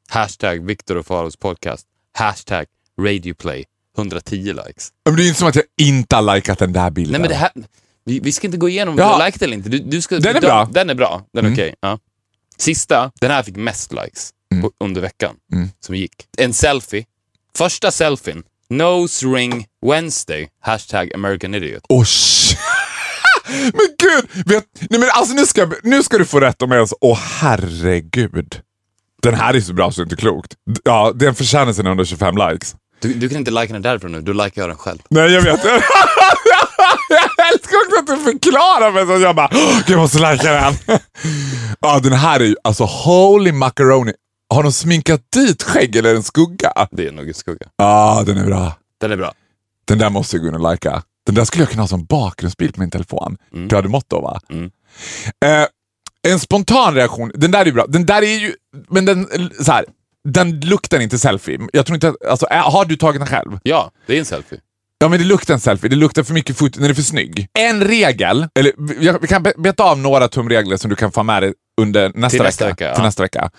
Hashtag 0.08 0.66
Viktor 0.66 0.96
och 0.96 1.06
Faros 1.06 1.36
podcast. 1.36 1.86
Hashtag 2.14 2.66
Radioplay. 3.00 3.64
110 3.98 4.36
likes. 4.66 4.88
Men 5.04 5.16
det 5.16 5.22
är 5.24 5.26
inte 5.26 5.38
som 5.38 5.48
att 5.48 5.54
jag 5.54 5.64
inte 5.80 6.16
har 6.16 6.34
likat 6.34 6.58
den 6.58 6.72
där 6.72 6.90
bilden. 6.90 7.12
Nej, 7.12 7.20
men 7.20 7.28
det 7.28 7.34
här, 7.36 7.50
vi, 8.04 8.20
vi 8.20 8.32
ska 8.32 8.46
inte 8.46 8.58
gå 8.58 8.68
igenom 8.68 8.98
Ja. 8.98 9.04
om 9.04 9.08
du 9.10 9.14
har 9.22 9.26
likat 9.26 9.42
eller 9.42 9.54
inte. 9.56 9.68
Du, 9.68 9.78
du 9.78 10.02
ska, 10.02 10.18
Den 10.18 10.36
är 10.36 10.40
du- 10.40 10.46
bra. 10.46 10.68
Den 10.72 10.90
är 10.90 10.94
bra. 10.94 11.22
Den 11.32 11.44
är 11.44 11.48
Mm. 11.48 11.52
okej. 11.52 11.74
Ja. 11.80 11.98
Sista, 12.58 13.12
den 13.20 13.30
här 13.30 13.42
fick 13.42 13.56
mest 13.56 13.92
likes 13.92 14.30
Mm. 14.52 14.62
på, 14.62 14.70
under 14.80 15.00
veckan 15.00 15.36
Mm. 15.52 15.68
som 15.80 15.94
gick. 15.94 16.12
En 16.38 16.52
selfie. 16.54 17.04
Första 17.56 17.90
selfien 17.90 18.42
Nose 18.70 19.26
ring 19.26 19.66
Wednesday. 19.86 20.48
Hashtag 20.60 21.14
American 21.14 21.54
idiot. 21.54 21.82
Åh, 21.88 22.02
sh- 22.02 22.56
men 23.48 23.86
gud! 23.98 24.44
Vet, 24.46 24.64
nej 24.90 25.00
men 25.00 25.08
alltså 25.12 25.34
nu 25.34 25.46
ska, 25.46 25.70
nu 25.82 26.02
ska 26.02 26.18
du 26.18 26.24
få 26.24 26.40
rätt 26.40 26.62
om 26.62 26.68
mig. 26.68 26.78
Alltså. 26.78 26.96
Åh 27.00 27.18
herregud. 27.40 28.60
Den 29.22 29.34
här 29.34 29.54
är 29.54 29.60
så 29.60 29.72
bra 29.72 29.92
så 29.92 30.00
det 30.00 30.02
är 30.02 30.04
inte 30.04 30.16
klokt. 30.16 30.52
Ja, 30.84 31.12
den 31.14 31.34
förtjänar 31.34 31.72
sina 31.72 31.88
125 31.90 32.34
likes. 32.36 32.74
Du, 33.00 33.14
du 33.14 33.28
kan 33.28 33.38
inte 33.38 33.50
likea 33.50 33.72
den 33.72 33.82
därifrån 33.82 34.12
nu, 34.12 34.20
du 34.20 34.32
likar 34.34 34.62
jag 34.62 34.68
den 34.68 34.76
själv. 34.76 34.98
Nej, 35.10 35.32
jag 35.32 35.42
vet. 35.42 35.64
jag 37.08 37.52
älskar 37.52 37.76
också 37.86 38.00
att 38.00 38.06
du 38.06 38.24
förklarar 38.32 38.92
mig 38.92 39.06
så 39.06 39.22
jag 39.22 39.36
bara, 39.36 39.48
"Åh, 39.52 39.80
jag 39.86 39.98
måste 39.98 40.32
likea 40.32 40.52
den. 40.52 40.74
ja, 41.80 42.00
den 42.02 42.12
här 42.12 42.40
är 42.40 42.44
ju, 42.44 42.56
alltså 42.64 42.84
holy 42.84 43.52
macaroni. 43.52 44.12
Har 44.54 44.62
de 44.62 44.72
sminkat 44.72 45.20
dit 45.36 45.62
skägg 45.62 45.96
eller 45.96 46.14
en 46.14 46.22
skugga? 46.22 46.72
Ja, 46.74 46.88
Det 46.92 47.06
är 47.06 47.12
nog 47.12 47.28
en 47.28 47.34
skugga. 47.34 47.66
ah, 47.78 48.22
den 48.22 48.38
är 48.38 48.46
bra. 48.46 48.72
Den 49.00 49.12
är 49.12 49.16
bra. 49.16 49.32
Den 49.84 49.98
där 49.98 50.10
måste 50.10 50.36
jag 50.36 50.42
gå 50.42 50.48
in 50.48 50.54
och 50.64 50.72
likea. 50.72 51.02
Den 51.26 51.34
där 51.34 51.44
skulle 51.44 51.62
jag 51.62 51.70
kunna 51.70 51.82
ha 51.82 51.88
som 51.88 52.04
bakgrundsbild 52.04 52.74
på 52.74 52.80
min 52.80 52.90
telefon. 52.90 53.36
Du 53.68 53.76
hade 53.76 53.88
mått 53.88 54.08
då 54.08 54.20
va? 54.20 54.40
Mm. 54.50 54.64
Eh, 55.44 55.66
en 56.32 56.40
spontan 56.40 56.94
reaktion, 56.94 57.30
den 57.34 57.50
där 57.50 57.66
är 57.66 57.72
bra. 57.72 57.86
Den 57.88 58.06
där 58.06 58.22
är 58.22 58.38
ju, 58.38 58.54
men 58.88 59.04
den, 59.04 59.28
så 59.60 59.72
här, 59.72 59.84
den 60.28 60.60
luktar 60.60 61.00
inte 61.00 61.18
selfie. 61.18 61.58
Jag 61.72 61.86
tror 61.86 61.94
inte 61.94 62.14
alltså, 62.30 62.46
är- 62.50 62.58
har 62.70 62.84
du 62.84 62.96
tagit 62.96 63.20
den 63.20 63.28
själv? 63.28 63.58
Ja, 63.62 63.90
det 64.06 64.14
är 64.14 64.18
en 64.18 64.24
selfie. 64.24 64.58
Ja 64.98 65.08
men 65.08 65.18
det 65.18 65.24
luktar 65.24 65.54
en 65.54 65.60
selfie, 65.60 65.90
det 65.90 65.96
luktar 65.96 66.22
för 66.22 66.34
mycket 66.34 66.56
fot 66.56 66.76
när 66.78 66.88
det 66.88 66.92
är 66.92 66.94
för 66.94 67.02
snygg. 67.02 67.48
En 67.58 67.84
regel, 67.84 68.46
eller 68.54 68.72
vi, 69.20 69.26
kan 69.28 69.42
be- 69.42 69.52
beta 69.58 69.82
av 69.84 69.98
några 69.98 70.28
tumregler 70.28 70.76
som 70.76 70.90
du 70.90 70.96
kan 70.96 71.12
få 71.12 71.22
med 71.22 71.42
dig 71.42 71.52
under 71.80 72.12
nästa 72.14 72.28
Till 72.28 72.38
vecka. 72.38 72.44
nästa 72.48 72.66
vecka, 72.66 72.84
ja. 72.88 72.94
till 72.94 73.04
nästa 73.04 73.22
vecka. 73.22 73.50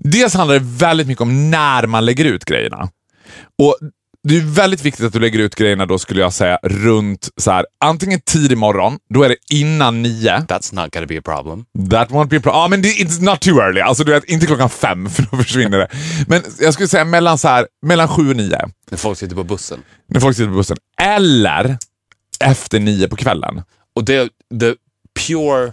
Dels 0.00 0.34
handlar 0.34 0.54
det 0.54 0.64
väldigt 0.64 1.06
mycket 1.06 1.22
om 1.22 1.50
när 1.50 1.86
man 1.86 2.04
lägger 2.04 2.24
ut 2.24 2.44
grejerna. 2.44 2.88
Och 3.62 3.76
det 4.28 4.36
är 4.36 4.40
väldigt 4.40 4.84
viktigt 4.84 5.06
att 5.06 5.12
du 5.12 5.18
lägger 5.18 5.38
ut 5.38 5.54
grejerna 5.54 5.86
då 5.86 5.98
skulle 5.98 6.20
jag 6.20 6.32
säga 6.32 6.58
runt 6.62 7.28
så 7.36 7.50
här, 7.50 7.66
antingen 7.84 8.20
tidig 8.20 8.58
morgon, 8.58 8.98
då 9.14 9.22
är 9.22 9.28
det 9.28 9.36
innan 9.50 10.02
nio. 10.02 10.30
That's 10.38 10.74
not 10.74 10.94
gonna 10.94 11.06
be 11.06 11.18
a 11.18 11.22
problem. 11.24 11.64
That 11.90 12.10
won't 12.10 12.28
be 12.28 12.36
a 12.36 12.40
problem. 12.40 12.60
Ja, 12.60 12.68
men 12.68 12.82
det, 12.82 12.88
it's 12.88 13.22
not 13.22 13.40
too 13.40 13.60
early. 13.60 13.80
Alltså 13.80 14.04
du 14.04 14.12
vet, 14.12 14.24
inte 14.24 14.46
klockan 14.46 14.70
fem 14.70 15.10
för 15.10 15.22
då 15.30 15.36
försvinner 15.36 15.78
det. 15.78 15.88
Men 16.28 16.42
jag 16.60 16.74
skulle 16.74 16.88
säga 16.88 17.04
mellan, 17.04 17.38
så 17.38 17.48
här, 17.48 17.66
mellan 17.86 18.08
sju 18.08 18.30
och 18.30 18.36
nio. 18.36 18.68
När 18.90 18.98
folk 18.98 19.18
sitter 19.18 19.36
på 19.36 19.44
bussen. 19.44 19.80
När 20.08 20.20
folk 20.20 20.36
sitter 20.36 20.48
på 20.50 20.54
bussen. 20.56 20.76
Eller 21.02 21.78
efter 22.44 22.80
nio 22.80 23.08
på 23.08 23.16
kvällen. 23.16 23.62
Och 23.96 24.04
det, 24.04 24.28
the 24.60 24.74
pure 25.26 25.72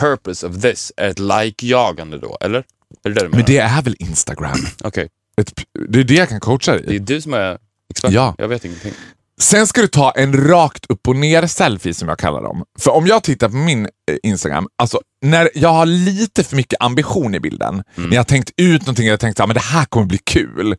purpose 0.00 0.46
of 0.46 0.60
this 0.62 0.92
är 0.96 1.08
ett 1.08 1.18
like-jagande 1.18 2.18
då, 2.18 2.38
eller? 2.40 2.58
Är 2.58 2.64
det 3.02 3.10
det 3.10 3.14
du 3.14 3.28
menar? 3.28 3.36
Men 3.36 3.44
det 3.46 3.58
är 3.58 3.82
väl 3.82 3.96
Instagram? 3.98 4.58
Okej, 4.84 5.08
Ett, 5.40 5.52
det 5.88 6.00
är 6.00 6.04
det 6.04 6.14
jag 6.14 6.28
kan 6.28 6.40
coacha 6.40 6.72
dig 6.72 6.82
det 6.86 6.92
i. 6.92 6.96
är 6.96 7.00
du 7.00 7.20
som 7.20 7.34
är 7.34 7.58
expert. 7.90 8.12
Ja. 8.12 8.34
Jag 8.38 8.48
vet 8.48 8.64
ingenting. 8.64 8.92
Sen 9.40 9.66
ska 9.66 9.80
du 9.80 9.88
ta 9.88 10.10
en 10.10 10.48
rakt 10.48 10.86
upp 10.88 11.08
och 11.08 11.16
ner 11.16 11.46
selfie 11.46 11.94
som 11.94 12.08
jag 12.08 12.18
kallar 12.18 12.42
dem. 12.42 12.64
För 12.78 12.90
om 12.90 13.06
jag 13.06 13.22
tittar 13.22 13.48
på 13.48 13.56
min 13.56 13.84
eh, 13.84 13.90
Instagram, 14.22 14.68
alltså 14.78 15.00
när 15.22 15.50
jag 15.54 15.68
har 15.68 15.86
lite 15.86 16.44
för 16.44 16.56
mycket 16.56 16.82
ambition 16.82 17.34
i 17.34 17.40
bilden, 17.40 17.82
när 17.94 18.10
jag 18.12 18.18
har 18.18 18.24
tänkt 18.24 18.50
ut 18.56 18.80
någonting, 18.82 19.06
jag 19.06 19.12
har 19.12 19.18
tänkt 19.18 19.40
att 19.40 19.54
det 19.54 19.60
här 19.60 19.84
kommer 19.84 20.06
bli 20.06 20.18
kul. 20.24 20.76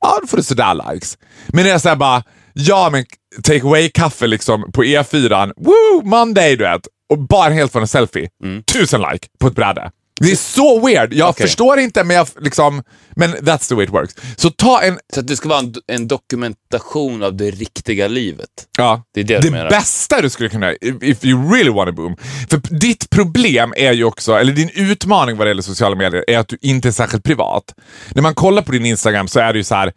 Ja, 0.00 0.18
då 0.20 0.26
får 0.26 0.36
du 0.36 0.42
sådär 0.42 0.92
likes. 0.92 1.18
Men 1.48 1.64
när 1.64 1.70
jag 1.70 1.80
säger 1.80 1.96
bara, 1.96 2.22
ja 2.52 2.88
men 2.92 3.04
take 3.42 3.62
away 3.62 3.88
kaffe 3.88 4.26
liksom 4.26 4.72
på 4.72 4.84
E4, 4.84 5.52
woo, 5.56 6.02
Monday 6.04 6.56
du 6.56 6.64
vet. 6.64 6.88
Och 7.12 7.18
bara 7.18 7.52
helt 7.52 7.72
från 7.72 7.82
en 7.82 7.88
selfie. 7.88 8.28
Tusen 8.72 9.00
like 9.00 9.28
på 9.40 9.46
ett 9.46 9.54
bräde. 9.54 9.90
Det 10.20 10.30
är 10.30 10.36
så 10.36 10.86
weird. 10.86 11.12
Jag 11.14 11.28
Okej. 11.28 11.46
förstår 11.46 11.78
inte, 11.78 12.04
men 12.04 12.16
jag 12.16 12.28
liksom, 12.40 12.82
men 13.16 13.34
that's 13.34 13.68
the 13.68 13.74
way 13.74 13.84
it 13.84 13.90
works. 13.90 14.14
Så 14.36 14.50
ta 14.50 14.82
en, 14.82 14.98
Så 15.14 15.20
att 15.20 15.26
det 15.26 15.36
ska 15.36 15.48
vara 15.48 15.58
en, 15.58 15.74
en 15.86 16.08
dokumentation 16.08 17.22
av 17.22 17.36
det 17.36 17.50
riktiga 17.50 18.08
livet. 18.08 18.48
Ja. 18.78 19.02
Det 19.14 19.20
är 19.20 19.24
det 19.24 19.36
du 19.38 19.48
det 19.48 19.50
menar. 19.50 19.70
bästa 19.70 20.20
du 20.20 20.30
skulle 20.30 20.48
kunna 20.48 20.72
if, 20.72 21.24
you 21.24 21.52
really 21.54 21.70
want 21.70 21.88
to 21.88 21.94
boom. 21.94 22.16
För 22.50 22.78
ditt 22.78 23.10
problem 23.10 23.74
är 23.76 23.92
ju 23.92 24.04
också, 24.04 24.32
eller 24.32 24.52
din 24.52 24.70
utmaning 24.74 25.36
vad 25.36 25.46
det 25.46 25.50
gäller 25.50 25.62
sociala 25.62 25.96
medier, 25.96 26.24
är 26.28 26.38
att 26.38 26.48
du 26.48 26.58
inte 26.60 26.88
är 26.88 26.92
särskilt 26.92 27.24
privat. 27.24 27.74
När 28.14 28.22
man 28.22 28.34
kollar 28.34 28.62
på 28.62 28.72
din 28.72 28.86
Instagram 28.86 29.28
så 29.28 29.40
är 29.40 29.52
det 29.52 29.58
ju 29.58 29.64
så 29.64 29.74
här, 29.74 29.92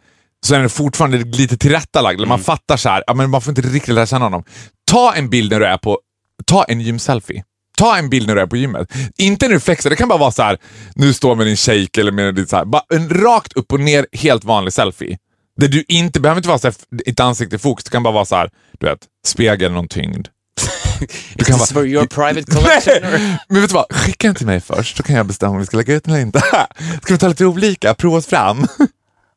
så 0.46 0.54
är 0.54 0.60
den 0.60 0.70
fortfarande 0.70 1.18
lite 1.18 1.56
tillrättalagd. 1.56 2.18
eller 2.18 2.28
Man 2.28 2.38
fattar 2.40 2.76
så 2.76 2.88
här, 2.88 3.04
ja, 3.06 3.14
men 3.14 3.30
man 3.30 3.40
får 3.42 3.50
inte 3.50 3.62
riktigt 3.62 3.94
lära 3.94 4.06
känna 4.06 4.24
honom. 4.24 4.44
Ta 4.90 5.14
en 5.14 5.30
bild 5.30 5.52
när 5.52 5.60
du 5.60 5.66
är 5.66 5.78
på, 5.78 5.98
ta 6.46 6.64
en 6.64 6.80
gymselfie. 6.80 7.44
Ta 7.76 7.96
en 7.98 8.08
bild 8.10 8.26
när 8.26 8.34
du 8.34 8.40
är 8.40 8.46
på 8.46 8.56
gymmet. 8.56 8.92
Inte 9.18 9.48
när 9.48 9.54
du 9.54 9.60
flexar, 9.60 9.90
det 9.90 9.96
kan 9.96 10.08
bara 10.08 10.18
vara 10.18 10.30
så 10.30 10.42
här, 10.42 10.58
nu 10.94 11.12
står 11.12 11.34
med 11.34 11.46
din 11.46 11.56
shake 11.56 12.00
eller 12.00 12.12
med 12.12 12.34
ditt 12.34 12.50
så 12.50 12.56
här, 12.56 12.64
bara 12.64 12.82
en 12.94 13.08
rakt 13.08 13.52
upp 13.52 13.72
och 13.72 13.80
ner 13.80 14.06
helt 14.12 14.44
vanlig 14.44 14.72
selfie. 14.72 15.18
Där 15.60 15.68
du 15.68 15.84
inte 15.88 16.20
behöver 16.20 16.38
inte 16.38 16.48
vara 16.48 16.58
så 16.58 16.66
här, 16.66 16.74
ett 17.06 17.20
ansikte 17.20 17.56
i 17.56 17.58
fokus, 17.58 17.84
det 17.84 17.90
kan 17.90 18.02
bara 18.02 18.14
vara 18.14 18.24
så 18.24 18.36
här, 18.36 18.50
du 18.78 18.86
vet, 18.86 18.98
spegel 19.26 19.72
någon 19.72 19.88
tyngd. 19.88 20.28
Du 21.34 21.42
Is 21.42 21.58
this 21.58 21.72
for 21.72 21.86
your 21.86 22.06
private 22.16 22.52
collection? 22.52 23.30
Men 23.48 23.60
vet 23.60 23.70
du 23.70 23.74
vad, 23.74 23.86
skicka 23.90 24.28
den 24.28 24.34
till 24.34 24.46
mig 24.46 24.60
först, 24.60 24.96
så 24.96 25.02
kan 25.02 25.16
jag 25.16 25.26
bestämma 25.26 25.52
om 25.52 25.58
vi 25.58 25.66
ska 25.66 25.76
lägga 25.76 25.94
ut 25.94 26.04
den 26.04 26.14
eller 26.14 26.22
inte. 26.22 26.40
Ska 27.02 27.14
vi 27.14 27.18
ta 27.18 27.28
lite 27.28 27.46
olika, 27.46 27.94
prova 27.94 28.16
oss 28.16 28.26
fram? 28.26 28.66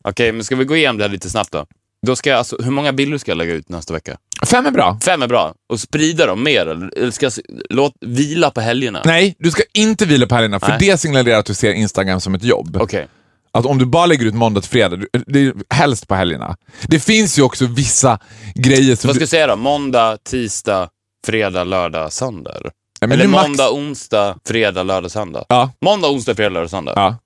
Okej, 0.03 0.31
men 0.31 0.43
ska 0.43 0.55
vi 0.55 0.65
gå 0.65 0.75
igenom 0.75 0.97
det 0.97 1.03
här 1.03 1.11
lite 1.11 1.29
snabbt 1.29 1.51
då? 1.51 1.65
Då 2.07 2.15
ska 2.15 2.29
jag, 2.29 2.37
alltså, 2.37 2.57
hur 2.63 2.71
många 2.71 2.93
bilder 2.93 3.17
ska 3.17 3.31
jag 3.31 3.37
lägga 3.37 3.53
ut 3.53 3.69
nästa 3.69 3.93
vecka? 3.93 4.17
Fem 4.45 4.65
är 4.65 4.71
bra. 4.71 4.99
Fem 5.05 5.21
är 5.21 5.27
bra. 5.27 5.53
Och 5.69 5.79
sprida 5.79 6.25
dem 6.25 6.43
mer, 6.43 6.65
eller 6.67 7.11
ska 7.11 7.25
jag 7.25 7.33
låt, 7.69 7.93
vila 8.01 8.51
på 8.51 8.61
helgerna? 8.61 9.01
Nej, 9.05 9.35
du 9.39 9.51
ska 9.51 9.63
inte 9.73 10.05
vila 10.05 10.27
på 10.27 10.35
helgerna, 10.35 10.59
för 10.59 10.67
Nej. 10.67 10.77
det 10.79 10.97
signalerar 10.97 11.39
att 11.39 11.45
du 11.45 11.53
ser 11.53 11.73
Instagram 11.73 12.21
som 12.21 12.35
ett 12.35 12.43
jobb. 12.43 12.77
Okej. 12.81 13.07
Att 13.51 13.65
om 13.65 13.77
du 13.77 13.85
bara 13.85 14.05
lägger 14.05 14.25
ut 14.25 14.33
måndag 14.33 14.61
till 14.61 14.69
fredag, 14.69 14.97
det 15.27 15.39
är 15.39 15.53
helst 15.73 16.07
på 16.07 16.15
helgerna. 16.15 16.57
Det 16.87 16.99
finns 16.99 17.39
ju 17.39 17.43
också 17.43 17.65
vissa 17.65 18.19
grejer 18.55 18.95
som... 18.95 19.07
Vad 19.07 19.15
ska 19.15 19.19
du, 19.19 19.23
jag 19.23 19.29
säga 19.29 19.47
då? 19.47 19.55
Måndag, 19.55 20.17
tisdag, 20.17 20.89
fredag, 21.25 21.63
lördag, 21.63 22.13
söndag? 22.13 22.53
Men 23.01 23.11
eller 23.11 23.23
är 23.23 23.27
max- 23.27 23.47
måndag, 23.47 23.71
onsdag, 23.71 24.35
fredag, 24.45 24.83
lördag, 24.83 25.11
söndag? 25.11 25.45
Ja. 25.49 25.71
Måndag, 25.81 26.07
onsdag, 26.07 26.35
fredag, 26.35 26.49
lördag, 26.49 26.69
söndag? 26.69 26.93
Ja, 26.95 27.17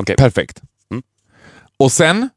Okej, 0.00 0.16
perfekt. 0.16 0.60
Mm. 0.90 1.02
Och 1.76 1.92
sen, 1.92 2.28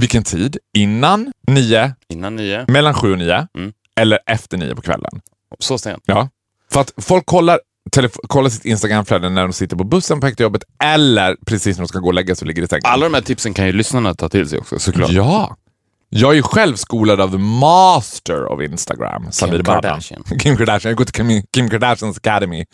vilken 0.00 0.24
tid? 0.24 0.58
Innan 0.76 1.32
nio, 1.48 1.94
innan 2.08 2.36
nio. 2.36 2.64
mellan 2.68 2.94
sju 2.94 3.12
och 3.12 3.18
nio, 3.18 3.46
Mm. 3.58 3.72
eller 4.00 4.18
efter 4.26 4.56
nio 4.58 4.74
på 4.74 4.82
kvällen. 4.82 5.20
Så 5.58 5.78
sent. 5.78 6.02
Ja. 6.06 6.28
För 6.72 6.80
att 6.80 6.92
folk 6.96 7.26
kollar, 7.26 7.58
kollar 8.28 8.50
sitt 8.50 8.64
Instagramflöde 8.64 9.28
när 9.28 9.42
de 9.42 9.52
sitter 9.52 9.76
på 9.76 9.84
bussen 9.84 10.20
på 10.20 10.26
väg 10.26 10.36
till 10.36 10.44
jobbet 10.44 10.62
eller 10.84 11.36
precis 11.46 11.76
när 11.76 11.82
de 11.84 11.88
ska 11.88 11.98
gå 11.98 12.06
och 12.06 12.14
lägga 12.14 12.34
sig 12.34 12.42
och 12.44 12.46
ligger 12.46 12.62
i 12.62 12.68
sängen. 12.68 12.82
Alla 12.84 13.06
de 13.06 13.14
här 13.14 13.20
tipsen 13.20 13.54
kan 13.54 13.66
ju 13.66 13.72
lyssnarna 13.72 14.14
ta 14.14 14.28
till 14.28 14.48
sig 14.48 14.58
också, 14.58 14.78
såklart. 14.78 15.10
Ja. 15.10 15.56
Jag 16.08 16.30
är 16.30 16.34
ju 16.34 16.42
själv 16.42 16.76
skolad 16.76 17.20
av 17.20 17.30
the 17.30 17.38
master 17.38 18.46
of 18.52 18.62
Instagram. 18.62 19.26
Samir 19.32 19.62
Badran. 19.62 19.82
Kardashian. 19.82 20.22
Kim 20.40 20.56
Kardashian. 20.56 20.90
Jag 20.90 20.96
går 20.96 21.04
till 21.04 21.42
Kim, 21.52 21.70
Kardashians 21.70 22.16
Academy. 22.16 22.64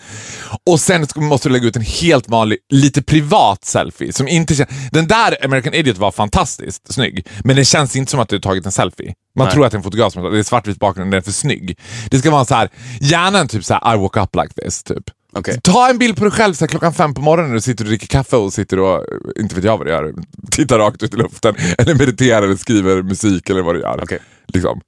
Och 0.71 0.81
sen 0.81 1.07
måste 1.16 1.49
du 1.49 1.53
lägga 1.53 1.66
ut 1.66 1.77
en 1.77 1.83
helt 1.83 2.29
vanlig, 2.29 2.59
lite 2.73 3.03
privat 3.03 3.64
selfie. 3.64 4.12
Som 4.12 4.29
inte 4.29 4.66
Den 4.92 5.07
där 5.07 5.45
American 5.45 5.75
Idiot 5.75 5.99
var 5.99 6.11
fantastiskt 6.11 6.92
snygg, 6.95 7.27
men 7.45 7.57
det 7.57 7.64
känns 7.64 7.97
inte 7.97 8.11
som 8.11 8.21
att 8.21 8.29
du 8.29 8.37
har 8.37 8.40
tagit 8.40 8.66
en 8.66 8.73
selfie. 8.73 9.14
Man 9.38 9.45
Nej. 9.47 9.55
tror 9.55 9.64
att 9.66 9.73
det 9.73 9.75
är 9.75 9.79
en 9.79 9.83
fotograf 9.85 10.12
som 10.12 10.23
har 10.23 10.29
tagit- 10.31 10.37
det 10.37 10.40
är 10.40 10.45
svartvit 10.45 10.79
bakgrund, 10.79 11.11
den 11.11 11.18
är 11.18 11.23
för 11.23 11.33
snygg. 11.33 11.79
Det 12.11 12.18
ska 12.18 12.31
vara 12.31 12.45
så 12.45 12.55
här, 12.55 12.68
gärna 13.01 13.38
en 13.38 13.49
typ 13.49 13.64
så 13.64 13.75
här, 13.75 13.95
I 13.95 13.99
woke 13.99 14.21
up 14.21 14.37
like 14.37 14.55
this, 14.64 14.83
typ. 14.83 15.05
Okej. 15.35 15.61
Ta 15.62 15.88
en 15.90 15.99
bild 15.99 16.16
på 16.16 16.25
dig 16.25 16.31
själv 16.33 16.55
så 16.55 16.66
klockan 16.66 16.95
fem 16.95 17.14
på 17.14 17.21
morgonen 17.21 17.51
när 17.51 17.55
du 17.55 17.61
sitter 17.61 17.85
och 17.85 17.88
dricker 17.88 18.07
kaffe 18.07 18.37
och 18.37 18.53
sitter 18.53 18.79
och, 18.79 18.95
eh, 18.97 19.03
inte 19.40 19.55
vet 19.55 19.64
jag 19.64 19.79
vad 19.79 19.87
du 19.87 19.90
gör, 19.90 20.14
tittar 20.51 20.79
rakt 20.79 21.03
ut 21.03 21.14
i 21.14 21.16
luften 21.16 21.55
eller 21.79 21.95
mediterar 21.95 22.42
eller 22.42 22.57
skriver 22.57 23.03
musik 23.03 23.51
eller 23.51 23.62
vad 23.62 23.75
du 23.75 23.81
gör. 23.81 24.01
Okej. 24.03 24.18
Liksom. 24.49 24.81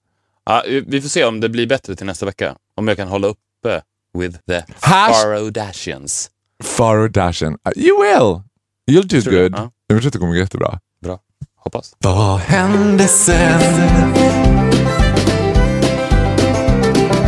Ja, 0.46 0.62
vi 0.86 1.00
får 1.02 1.08
se 1.08 1.24
om 1.24 1.40
det 1.40 1.48
blir 1.48 1.66
bättre 1.66 1.96
till 1.96 2.06
nästa 2.06 2.26
vecka. 2.26 2.54
Om 2.76 2.88
jag 2.88 2.96
kan 2.96 3.08
hålla 3.08 3.26
uppe 3.28 3.82
with 4.18 4.38
the 4.48 4.58
Hash- 4.80 5.12
Farodashians. 5.22 6.30
Faro 6.64 7.08
Dashen. 7.08 7.52
Uh, 7.52 7.82
You 7.84 8.02
will! 8.02 8.42
You'll 8.90 9.08
do 9.08 9.20
Tror 9.20 9.32
du? 9.32 9.42
good. 9.42 9.52
Ja. 9.56 9.70
Jag 9.86 9.98
tror 9.98 10.06
att 10.08 10.12
det 10.12 10.18
kommer 10.18 10.32
gå 10.32 10.38
jättebra. 10.38 10.78
Bra. 11.02 11.18
Hoppas. 11.56 11.92
Vad 11.98 12.38
hände 12.40 13.08
sen? 13.08 13.60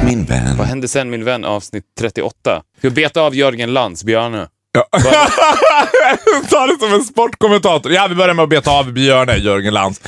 Min 0.06 0.24
vän. 0.24 0.56
Vad 0.56 0.66
hände 0.66 0.88
sen 0.88 1.10
min 1.10 1.24
vän 1.24 1.44
avsnitt 1.44 1.84
38? 1.98 2.62
Ska 2.78 2.88
vi 2.88 2.94
beta 2.94 3.20
av 3.20 3.34
Jörgen 3.34 3.72
Lands, 3.72 4.04
Björne? 4.04 4.48
Ta 6.50 6.66
det 6.66 6.78
som 6.80 6.94
en 6.94 7.04
sportkommentator. 7.04 7.92
Ja, 7.92 8.06
vi 8.08 8.14
börjar 8.14 8.34
med 8.34 8.42
att 8.42 8.48
beta 8.48 8.70
av 8.70 8.92
Björne, 8.92 9.36
Jörgen 9.36 9.74
Lantz. 9.74 10.00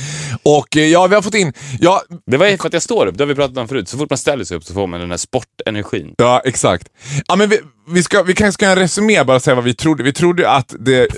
Och 0.42 0.76
eh, 0.76 0.86
ja, 0.86 1.06
vi 1.06 1.14
har 1.14 1.22
fått 1.22 1.34
in... 1.34 1.52
Ja, 1.80 2.02
Det 2.26 2.36
var 2.36 2.56
för 2.56 2.66
att 2.66 2.72
jag 2.72 2.82
står 2.82 3.06
upp, 3.06 3.18
det 3.18 3.24
har 3.24 3.28
vi 3.28 3.34
pratat 3.34 3.56
om 3.58 3.68
förut. 3.68 3.88
Så 3.88 3.98
fort 3.98 4.10
man 4.10 4.18
ställer 4.18 4.44
sig 4.44 4.56
upp 4.56 4.64
så 4.64 4.74
får 4.74 4.86
man 4.86 5.00
den 5.00 5.10
här 5.10 5.18
sportenergin. 5.18 6.14
Ja, 6.18 6.42
exakt. 6.44 6.88
Ja, 7.26 7.36
men 7.36 7.48
vi, 7.48 7.60
vi, 7.88 8.02
ska, 8.02 8.22
vi 8.22 8.34
kanske 8.34 8.52
ska 8.66 8.76
resumé 8.76 9.24
bara 9.24 9.40
säga 9.40 9.54
vad 9.54 9.64
vi 9.64 9.74
trodde. 9.74 10.02
Vi 10.02 10.12
trodde 10.12 10.50
att 10.50 10.74
det 10.78 11.08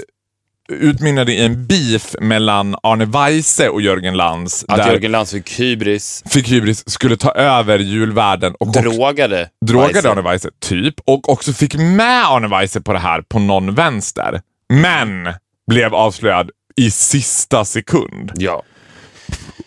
utmynnade 0.71 1.33
i 1.33 1.45
en 1.45 1.67
beef 1.67 2.15
mellan 2.21 2.77
Arne 2.83 3.05
Weise 3.05 3.69
och 3.69 3.83
Jörgen 3.83 4.17
Lantz. 4.17 4.65
Att 4.69 4.87
Jörgen 4.87 5.13
Lands 5.13 5.33
fick 5.33 5.61
hybris, 5.61 6.23
fick 6.31 6.49
hybris 6.49 6.91
skulle 6.91 7.17
ta 7.17 7.31
över 7.33 7.79
julvärlden 7.79 8.55
och 8.61 8.73
drogade 8.73 9.49
drogade 9.67 9.93
Weise. 9.93 10.11
Arne 10.11 10.23
Weise, 10.23 10.51
typ. 10.61 10.95
Och 11.05 11.29
också 11.29 11.53
fick 11.53 11.75
med 11.75 12.25
Arne 12.27 12.49
Weise 12.49 12.81
på 12.81 12.93
det 12.93 12.99
här 12.99 13.23
på 13.23 13.39
någon 13.39 13.75
vänster. 13.75 14.41
Men 14.73 15.29
blev 15.71 15.95
avslöjad 15.95 16.51
i 16.77 16.91
sista 16.91 17.65
sekund. 17.65 18.33
Ja. 18.35 18.63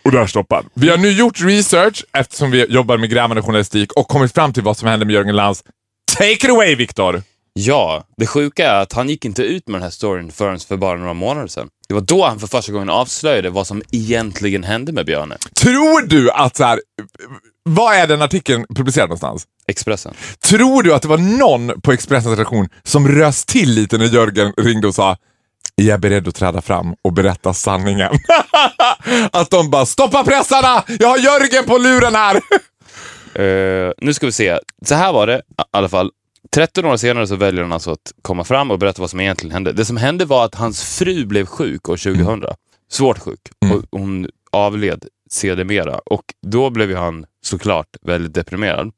Och 0.03 0.11
där 0.11 0.27
stoppad. 0.27 0.65
Vi 0.73 0.89
har 0.89 0.97
nu 0.97 1.11
gjort 1.11 1.41
research 1.41 2.05
eftersom 2.13 2.51
vi 2.51 2.65
jobbar 2.69 2.97
med 2.97 3.09
grävande 3.09 3.41
journalistik 3.41 3.93
och 3.93 4.07
kommit 4.07 4.33
fram 4.33 4.53
till 4.53 4.63
vad 4.63 4.77
som 4.77 4.87
hände 4.87 5.05
med 5.05 5.13
Jörgen 5.13 5.35
Lantz. 5.35 5.63
Take 6.17 6.31
it 6.31 6.49
away 6.49 6.75
Viktor! 6.75 7.21
Ja, 7.53 8.03
det 8.17 8.27
sjuka 8.27 8.71
är 8.71 8.81
att 8.81 8.93
han 8.93 9.09
gick 9.09 9.25
inte 9.25 9.43
ut 9.43 9.67
med 9.67 9.75
den 9.75 9.83
här 9.83 9.89
storyn 9.89 10.31
förrän 10.31 10.59
för 10.59 10.77
bara 10.77 10.97
några 10.97 11.13
månader 11.13 11.47
sedan. 11.47 11.69
Det 11.87 11.93
var 11.93 12.01
då 12.01 12.25
han 12.25 12.39
för 12.39 12.47
första 12.47 12.71
gången 12.71 12.89
avslöjade 12.89 13.49
vad 13.49 13.67
som 13.67 13.81
egentligen 13.91 14.63
hände 14.63 14.91
med 14.91 15.05
Björne. 15.05 15.37
Tror 15.61 16.07
du 16.07 16.31
att 16.31 16.55
så 16.57 16.63
här, 16.63 16.81
vad 17.63 17.95
är 17.95 18.07
den 18.07 18.21
artikeln 18.21 18.65
publicerad 18.75 19.09
någonstans? 19.09 19.43
Expressen. 19.67 20.13
Tror 20.39 20.83
du 20.83 20.93
att 20.93 21.01
det 21.01 21.07
var 21.07 21.17
någon 21.17 21.81
på 21.81 21.91
Expressens 21.91 22.37
redaktion 22.37 22.69
som 22.83 23.07
röst 23.07 23.47
till 23.47 23.69
lite 23.69 23.97
när 23.97 24.05
Jörgen 24.05 24.53
ringde 24.57 24.87
och 24.87 24.95
sa 24.95 25.17
är 25.75 25.83
jag 25.83 25.99
beredd 25.99 26.27
att 26.27 26.35
träda 26.35 26.61
fram 26.61 26.95
och 27.01 27.13
berätta 27.13 27.53
sanningen? 27.53 28.11
att 29.31 29.49
de 29.49 29.69
bara 29.69 29.85
stoppa 29.85 30.23
pressarna! 30.23 30.83
Jag 30.99 31.07
har 31.07 31.17
Jörgen 31.17 31.63
på 31.65 31.77
luren 31.77 32.15
här! 32.15 32.41
Eh, 33.35 33.91
nu 33.97 34.13
ska 34.13 34.25
vi 34.25 34.31
se. 34.31 34.59
Så 34.85 34.95
här 34.95 35.13
var 35.13 35.27
det 35.27 35.37
i 35.37 35.63
alla 35.71 35.89
fall. 35.89 36.11
13 36.53 36.85
år 36.85 36.97
senare 36.97 37.27
så 37.27 37.35
väljer 37.35 37.63
han 37.63 37.71
alltså 37.71 37.91
att 37.91 38.13
komma 38.21 38.43
fram 38.43 38.71
och 38.71 38.79
berätta 38.79 39.01
vad 39.01 39.09
som 39.09 39.19
egentligen 39.19 39.53
hände. 39.53 39.73
Det 39.73 39.85
som 39.85 39.97
hände 39.97 40.25
var 40.25 40.45
att 40.45 40.55
hans 40.55 40.83
fru 40.83 41.25
blev 41.25 41.45
sjuk 41.45 41.89
år 41.89 41.97
2000. 41.97 42.43
Svårt 42.91 43.19
sjuk. 43.19 43.39
Och 43.73 43.99
hon 43.99 44.27
avled 44.51 45.05
sedermera. 45.29 45.99
Och 46.05 46.23
då 46.47 46.69
blev 46.69 46.95
han 46.95 47.25
såklart 47.45 47.87
väldigt 48.01 48.33
deprimerad. 48.33 48.91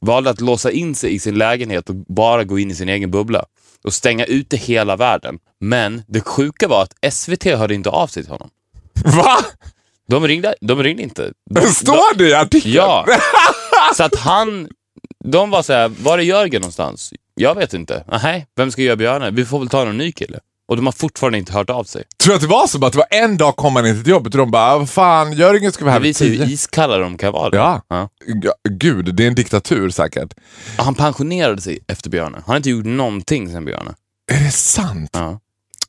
Valde 0.00 0.30
att 0.30 0.40
låsa 0.40 0.70
in 0.70 0.94
sig 0.94 1.14
i 1.14 1.18
sin 1.18 1.34
lägenhet 1.34 1.88
och 1.88 1.94
bara 1.96 2.44
gå 2.44 2.58
in 2.58 2.70
i 2.70 2.74
sin 2.74 2.88
egen 2.88 3.10
bubbla. 3.10 3.44
Och 3.84 3.94
stänga 3.94 4.24
ute 4.24 4.56
hela 4.56 4.96
världen. 4.96 5.38
Men 5.60 6.02
det 6.06 6.20
sjuka 6.20 6.68
var 6.68 6.82
att 6.82 7.14
SVT 7.14 7.44
hörde 7.44 7.74
inte 7.74 7.90
av 7.90 8.06
sig 8.06 8.22
till 8.22 8.32
honom. 8.32 8.50
Va? 9.04 9.38
De 10.08 10.26
ringde, 10.28 10.54
de 10.60 10.82
ringde 10.82 11.02
inte. 11.02 11.32
De, 11.50 11.60
Står 11.60 12.18
det 12.18 12.28
i 12.28 12.34
artikeln? 12.34 12.74
Ja. 12.74 13.06
Så 13.96 14.04
att 14.04 14.14
han... 14.16 14.68
De 15.24 15.50
var 15.50 15.62
så 15.62 15.72
här, 15.72 15.88
var 15.88 16.18
är 16.18 16.22
Jörgen 16.22 16.60
någonstans? 16.60 17.12
Jag 17.34 17.54
vet 17.54 17.74
inte. 17.74 18.04
Nej, 18.22 18.46
vem 18.56 18.70
ska 18.70 18.82
göra 18.82 18.96
Björne? 18.96 19.30
Vi 19.30 19.44
får 19.44 19.58
väl 19.58 19.68
ta 19.68 19.84
någon 19.84 19.96
ny 19.98 20.12
kille. 20.12 20.38
Och 20.68 20.76
de 20.76 20.86
har 20.86 20.92
fortfarande 20.92 21.38
inte 21.38 21.52
hört 21.52 21.70
av 21.70 21.84
sig. 21.84 22.04
Tror 22.22 22.32
du 22.32 22.34
att 22.36 22.40
det 22.40 22.46
var 22.46 22.66
så? 22.66 22.84
Att 22.86 22.92
det 22.92 22.98
var 22.98 23.06
en 23.10 23.36
dag 23.36 23.56
kom 23.56 23.76
han 23.76 23.86
inte 23.86 24.02
till 24.02 24.10
jobbet 24.10 24.34
och 24.34 24.38
de 24.38 24.50
bara, 24.50 24.72
"Ah, 24.72 24.78
vad 24.78 24.90
fan, 24.90 25.32
Jörgen 25.32 25.72
ska 25.72 25.84
vara 25.84 25.92
här 25.92 26.00
vid 26.00 26.08
visar 26.08 26.26
ju 26.26 26.30
hur 26.32 26.44
tio. 26.44 26.54
iskalla 26.54 26.98
de 26.98 27.18
kan 27.18 27.32
vara. 27.32 27.56
Ja. 27.56 27.82
Ja. 27.88 28.08
Gud, 28.70 29.14
det 29.14 29.22
är 29.24 29.28
en 29.28 29.34
diktatur 29.34 29.90
säkert. 29.90 30.34
Han 30.76 30.94
pensionerade 30.94 31.62
sig 31.62 31.78
efter 31.88 32.10
Björne. 32.10 32.36
Han 32.36 32.44
har 32.46 32.56
inte 32.56 32.70
gjort 32.70 32.84
någonting 32.84 33.52
sen 33.52 33.64
Björne. 33.64 33.94
Är 34.32 34.44
det 34.44 34.50
sant? 34.50 35.10
Ja. 35.12 35.40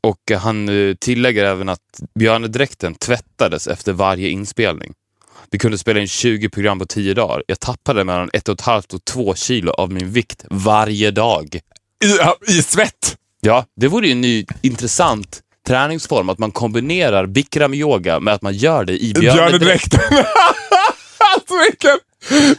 Och 0.02 0.32
han 0.40 0.70
eh, 0.90 0.96
tillägger 0.96 1.46
även 1.46 1.70
att 1.70 2.02
Björne-dräkten 2.20 2.96
tvättades 2.96 3.68
efter 3.68 3.94
varje 3.94 4.30
inspelning. 4.30 4.94
Vi 5.52 5.60
kunde 5.60 5.78
spela 5.78 6.00
in 6.00 6.08
20 6.08 6.50
program 6.50 6.80
på 6.80 6.86
10 6.86 7.14
dagar. 7.14 7.44
Jag 7.48 7.60
tappade 7.60 8.04
mellan 8.04 8.30
ett 8.34 8.50
och 8.50 8.54
ett 8.54 8.62
halvt 8.62 8.94
och 8.94 9.06
två 9.06 9.36
kilo 9.36 9.72
av 9.72 9.92
min 9.92 10.12
vikt 10.12 10.46
varje 10.50 11.12
dag. 11.12 11.60
I, 12.06 12.52
I 12.58 12.62
svett? 12.62 13.16
Ja, 13.42 13.66
det 13.76 13.88
vore 13.88 14.06
ju 14.08 14.12
en 14.12 14.22
ny 14.22 14.46
intressant 14.62 15.40
träningsform, 15.68 16.30
att 16.30 16.40
man 16.40 16.52
kombinerar 16.52 17.26
bikram-yoga 17.26 18.20
med 18.20 18.34
att 18.34 18.42
man 18.42 18.54
gör 18.54 18.86
det 18.86 19.04
i 19.04 19.14
björnedräkt. 19.14 19.90
Björnedräkten. 19.92 20.00
alltså 21.36 21.54
vilken, 21.70 21.98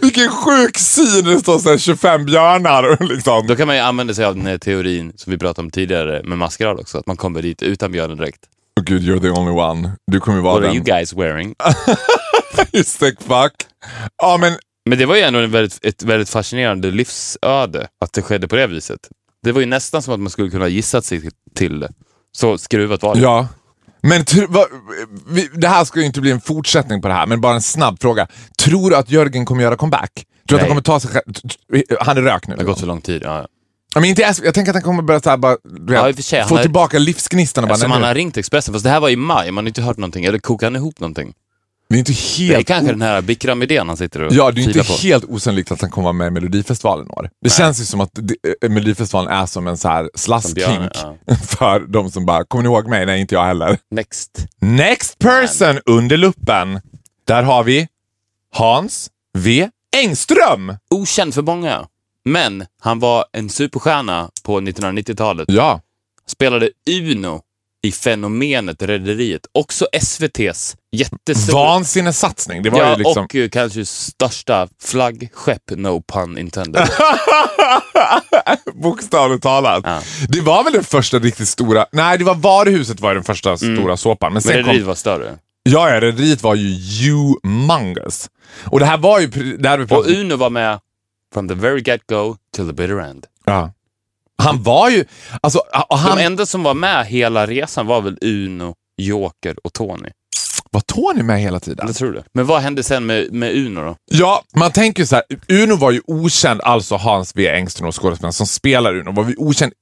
vilken 0.01 0.29
sjuk 0.31 0.79
syn 0.79 1.25
det 1.25 1.41
står 1.41 1.59
så 1.59 1.71
här 1.71 1.79
25 1.79 2.25
björnar. 2.25 3.09
Liksom. 3.15 3.47
Då 3.47 3.57
kan 3.57 3.67
man 3.67 3.77
ju 3.77 3.83
använda 3.83 4.15
sig 4.15 4.25
av 4.25 4.37
den 4.37 4.47
här 4.47 4.59
teorin 4.59 5.13
som 5.17 5.31
vi 5.31 5.39
pratade 5.39 5.67
om 5.67 5.71
tidigare 5.71 6.23
med 6.23 6.39
maskerad 6.39 6.81
också, 6.81 6.99
att 6.99 7.07
man 7.07 7.17
kommer 7.17 7.43
dit 7.43 7.63
utan 7.63 7.93
björnedräkt. 7.93 8.41
Oh, 8.81 8.85
Gud, 8.85 9.03
you're 9.03 9.21
the 9.21 9.31
only 9.41 9.53
one. 9.53 9.93
Du 10.07 10.21
kommer 10.21 10.41
vara 10.41 10.55
What 10.55 10.63
are 10.63 10.67
den. 10.67 10.77
you 10.77 10.85
guys 10.85 11.13
wearing? 11.13 11.55
Sick 12.85 13.23
fuck. 13.23 13.53
Ja, 14.23 14.37
men 14.41 14.53
Men 14.85 14.99
det 14.99 15.07
var 15.07 15.17
ju 15.17 15.23
ändå 15.23 15.39
en 15.39 15.51
väldigt, 15.51 15.85
ett 15.85 16.03
väldigt 16.03 16.31
fascinerande 16.31 16.91
livsöde 16.91 17.89
att 18.01 18.13
det 18.13 18.23
skedde 18.23 18.49
på 18.49 18.57
det 18.57 18.67
viset. 18.67 19.01
Det 19.43 19.53
var 19.53 19.61
ju 19.61 19.67
nästan 19.67 20.03
som 20.03 20.15
att 20.15 20.21
man 20.21 20.31
skulle 20.31 20.51
kunna 20.51 20.65
ha 20.65 20.69
gissat 20.69 21.05
sig 21.05 21.31
till 21.55 21.81
det. 21.81 21.93
Så 22.33 22.59
skruvat 22.59 23.03
var 23.03 23.15
det. 23.15 23.21
Ja. 23.21 23.49
Men 24.03 24.25
va, 24.49 24.67
vi, 25.29 25.49
det 25.55 25.69
här 25.69 25.85
ska 25.85 26.01
ju 26.01 26.07
inte 26.07 26.21
bli 26.21 26.31
en 26.31 26.41
fortsättning 26.41 27.03
på 27.03 27.09
det 27.09 27.15
här, 27.15 27.27
men 27.27 27.41
bara 27.41 27.55
en 27.55 27.63
snabb 27.63 28.01
fråga. 28.01 28.27
Tror 28.63 28.91
du 28.91 28.97
att 28.97 29.11
Jörgen 29.11 29.45
kommer 29.45 29.63
göra 29.63 29.77
comeback? 29.77 30.13
Tror 30.15 30.25
du 30.47 30.55
att 30.55 30.61
han 30.61 30.69
kommer 30.69 30.83
ta 30.83 31.01
sig 31.01 31.23
Han 32.01 32.19
är 32.19 32.23
rök 32.23 32.47
nu. 32.47 32.55
Det 32.55 32.61
har 32.61 32.67
gått 32.67 32.79
så 32.79 32.87
lång 32.87 33.01
tid. 33.01 33.23
Ja. 33.25 33.47
Men 33.95 34.05
inte, 34.05 34.23
jag 34.23 34.55
tänker 34.55 34.71
att 34.71 34.77
han 34.77 34.83
kommer 34.83 35.03
börja 35.03 35.21
så 35.21 35.31
här, 35.31 35.37
bara, 35.37 35.57
Ja, 35.89 36.13
sig, 36.13 36.45
få 36.45 36.59
tillbaka 36.59 36.99
livsgnistan. 36.99 37.65
Och 37.65 37.69
bara, 37.69 37.75
Eftersom 37.75 37.91
nej, 37.91 37.99
han 37.99 38.09
har 38.09 38.15
ringt 38.15 38.37
Expressen, 38.37 38.75
fast 38.75 38.85
det 38.85 38.91
här 38.91 39.01
var 39.01 39.09
i 39.09 39.17
maj, 39.17 39.51
man 39.51 39.65
har 39.65 39.69
inte 39.69 39.83
hört 39.83 39.97
någonting. 39.97 40.25
Eller 40.25 40.39
kokade 40.39 40.67
han 40.67 40.77
ihop 40.77 41.01
någonting? 41.01 41.35
Det 41.91 41.97
är 41.97 41.99
inte 41.99 42.13
Det 42.13 42.19
är 42.19 42.55
helt, 42.55 42.67
kanske 42.67 42.93
den 42.93 43.03
här 43.03 43.23
Bikram-idén 43.23 43.89
han 43.89 43.97
sitter 43.97 44.23
och 44.23 44.33
ja, 44.33 44.51
det 44.51 44.61
är 44.61 44.63
inte 44.63 44.85
på. 44.85 44.93
helt 44.93 45.25
osannolikt 45.25 45.73
att 45.73 45.81
han 45.81 45.91
kommer 45.91 46.13
med 46.13 46.27
i 46.27 46.31
Melodifestivalen 46.31 47.11
år. 47.11 47.31
Det 47.45 47.51
känns 47.51 47.81
ju 47.81 47.85
som 47.85 48.01
att 48.01 48.11
det, 48.13 48.35
eh, 48.63 48.71
Melodifestivalen 48.71 49.33
är 49.33 49.47
som 49.47 49.67
en 49.67 49.77
så 49.77 49.89
här 49.89 50.11
slaskkink 50.15 50.55
Björn, 50.55 50.91
för 51.49 51.81
de 51.81 52.11
som 52.11 52.27
bara, 52.27 52.45
kommer 52.45 52.63
ni 52.63 52.69
ihåg 52.69 52.89
mig? 52.89 53.07
Nej, 53.07 53.21
inte 53.21 53.35
jag 53.35 53.45
heller. 53.45 53.79
Next. 53.91 54.47
Next 54.61 55.19
person 55.19 55.79
under 55.87 56.17
luppen. 56.17 56.81
Där 57.27 57.43
har 57.43 57.65
vi 57.65 57.89
Hans 58.55 59.11
V 59.39 59.69
Engström. 59.97 60.77
Okänd 60.91 61.35
för 61.35 61.43
många, 61.43 61.87
men 62.25 62.67
han 62.81 62.99
var 62.99 63.25
en 63.33 63.49
superstjärna 63.51 64.31
på 64.45 64.61
1990-talet. 64.61 65.45
Ja, 65.51 65.81
Spelade 66.27 66.71
Uno 66.91 67.41
i 67.83 67.93
fenomenet 67.93 68.83
Rederiet. 68.83 69.41
Också 69.53 69.87
SVTs 69.93 70.77
jättestora... 70.93 71.65
vansinnessatsning. 71.65 72.63
Det 72.63 72.71
var 72.71 72.79
ja, 72.79 72.91
ju 72.91 72.97
liksom... 72.97 73.25
och 73.25 73.35
eh, 73.35 73.49
kanske 73.49 73.85
största 73.85 74.69
flaggskepp, 74.83 75.71
no 75.71 76.03
pun 76.13 76.39
intended. 76.39 76.89
Bokstavligt 78.75 79.43
talat. 79.43 79.83
Ja. 79.87 80.01
Det 80.29 80.41
var 80.41 80.65
väl 80.65 80.73
den 80.73 80.85
första 80.85 81.19
riktigt 81.19 81.49
stora... 81.49 81.87
Nej, 81.93 82.19
det 82.19 82.25
var 82.25 82.35
Varuhuset 82.35 83.01
var 83.01 83.15
den 83.15 83.25
första 83.25 83.57
stora 83.57 83.97
såpan. 83.97 84.33
Men 84.33 84.43
Men 84.45 84.55
Rederiet 84.57 84.81
kom... 84.81 84.89
var 84.89 84.95
större. 84.95 85.39
Ja, 85.63 85.91
ja, 85.91 86.01
Rederiet 86.01 86.43
var 86.43 86.55
ju 86.55 86.77
humongous. 87.03 88.31
Och 88.65 88.81
det 88.81 88.87
här 88.87 88.99
var 88.99 89.21
ju... 89.21 89.27
Det 89.57 89.69
här 89.69 89.79
vi 89.79 89.95
Och 89.95 90.07
Uno 90.07 90.37
var 90.37 90.51
med 90.51 90.81
from 91.35 91.49
the 91.49 91.55
very 91.55 91.81
get-go 91.81 92.37
till 92.57 92.67
the 92.67 92.73
bitter 92.73 92.99
end. 93.01 93.27
ja. 93.45 93.73
Han 94.41 94.63
var 94.63 94.91
ju... 94.91 95.05
Alltså, 95.41 95.63
han... 95.73 96.17
De 96.17 96.25
enda 96.25 96.47
som 96.47 96.63
var 96.63 96.75
med 96.75 97.07
hela 97.07 97.47
resan 97.47 97.87
var 97.87 98.01
väl 98.01 98.19
Uno, 98.21 98.75
Joker 99.03 99.57
och 99.65 99.73
Tony. 99.73 100.09
Var 100.73 100.81
Tony 100.81 101.23
med 101.23 101.41
hela 101.41 101.61
tiden? 101.61 101.87
Jag 101.87 101.97
tror 101.97 102.13
det. 102.13 102.25
Men 102.35 102.47
vad 102.47 102.61
hände 102.61 102.83
sen 102.83 103.07
med, 103.07 103.33
med 103.33 103.57
Uno 103.57 103.81
då? 103.81 103.97
Ja, 104.11 104.43
man 104.57 104.73
tänker 104.73 105.03
ju 105.03 105.07
så 105.07 105.15
här. 105.15 105.25
Uno 105.49 105.77
var 105.77 105.91
ju 105.91 106.01
okänd, 106.07 106.61
alltså 106.61 106.97
Hans 106.97 107.37
V 107.37 107.49
Engström 107.49 107.89
och 107.89 108.03
skådespelaren 108.03 108.33
som 108.33 108.47
spelar 108.47 108.97
Uno 108.97 109.13
var 109.13 109.29
ju 109.29 109.35
okänd 109.39 109.73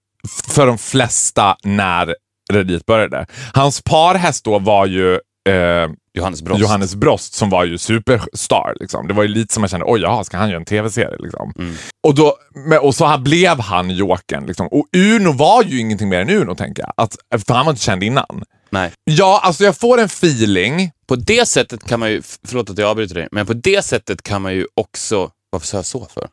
för 0.49 0.67
de 0.67 0.79
flesta 0.79 1.57
när 1.65 2.15
Rederiet 2.53 2.87
började. 2.87 3.27
Hans 3.55 3.83
parhäst 3.83 4.45
då 4.45 4.59
var 4.59 4.87
ju 4.87 5.15
eh, 5.15 5.91
Johannes 6.19 6.43
Brost. 6.43 6.61
Johannes 6.61 6.95
Brost 6.95 7.35
som 7.35 7.51
var 7.51 7.65
ju 7.65 7.79
superstar. 7.79 8.73
Liksom. 8.81 9.09
Det 9.09 9.15
var 9.15 9.23
ju 9.23 9.29
lite 9.29 9.55
som 9.55 9.61
man 9.61 9.69
kände, 9.69 9.87
oj 9.89 10.01
jaha, 10.01 10.25
ska 10.25 10.37
han 10.37 10.49
göra 10.49 10.61
en 10.61 10.65
tv-serie? 10.65 11.17
Liksom. 11.19 11.53
Mm. 11.59 11.75
Och, 12.07 12.15
då, 12.15 12.37
och 12.83 12.95
så 12.95 13.07
här 13.07 13.19
blev 13.19 13.61
han 13.61 13.91
Jokern. 13.91 14.47
Liksom. 14.47 14.69
Och 14.69 14.87
Uno 14.97 15.33
var 15.33 15.63
ju 15.63 15.81
ingenting 15.81 16.09
mer 16.09 16.21
än 16.21 16.31
Uno, 16.31 16.55
tänker 16.55 16.83
jag. 16.83 16.93
Att, 16.97 17.17
för 17.47 17.55
han 17.55 17.67
var 17.67 17.73
inte 17.73 17.83
känd 17.85 18.03
innan. 18.03 18.43
Nej. 18.71 18.93
Ja, 19.05 19.41
alltså 19.45 19.65
jag 19.65 19.77
får 19.77 19.99
en 19.99 20.05
feeling. 20.05 20.91
På 21.07 21.17
det 21.17 21.49
sättet 21.49 21.85
kan 21.85 22.01
man 22.01 22.11
ju, 22.11 22.23
förlåt 22.47 22.71
att 22.71 22.79
jag 22.79 22.91
avbryter 22.91 23.15
dig, 23.15 23.29
men 23.33 23.47
på 23.47 23.53
det 23.53 23.85
sättet 23.85 24.23
kan 24.23 24.43
man 24.43 24.55
ju 24.55 24.67
också, 24.75 25.31
varför 25.51 25.67
sa 25.67 25.77
jag 25.79 25.87
så 25.87 26.07
för? 26.15 26.29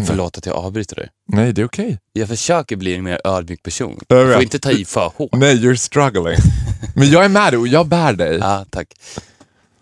Förlåt 0.00 0.38
att 0.38 0.46
jag 0.46 0.56
avbryter 0.56 0.96
dig. 0.96 1.08
Nej, 1.28 1.52
det 1.52 1.62
är 1.62 1.66
okej. 1.66 1.98
Jag 2.12 2.28
försöker 2.28 2.76
bli 2.76 2.94
en 2.94 3.04
mer 3.04 3.20
ödmjuk 3.24 3.62
person. 3.62 3.98
Jag 4.08 4.34
får 4.34 4.42
inte 4.42 4.58
ta 4.58 4.70
i 4.70 4.84
för 4.84 5.12
hårt. 5.16 5.30
Nej, 5.36 5.56
you're 5.56 5.74
struggling. 5.74 6.36
Men 6.94 7.10
jag 7.10 7.24
är 7.24 7.28
med 7.28 7.52
dig 7.52 7.58
och 7.58 7.68
jag 7.68 7.86
bär 7.86 8.12
dig. 8.12 8.38
Ja, 8.38 8.64
tack. 8.70 8.88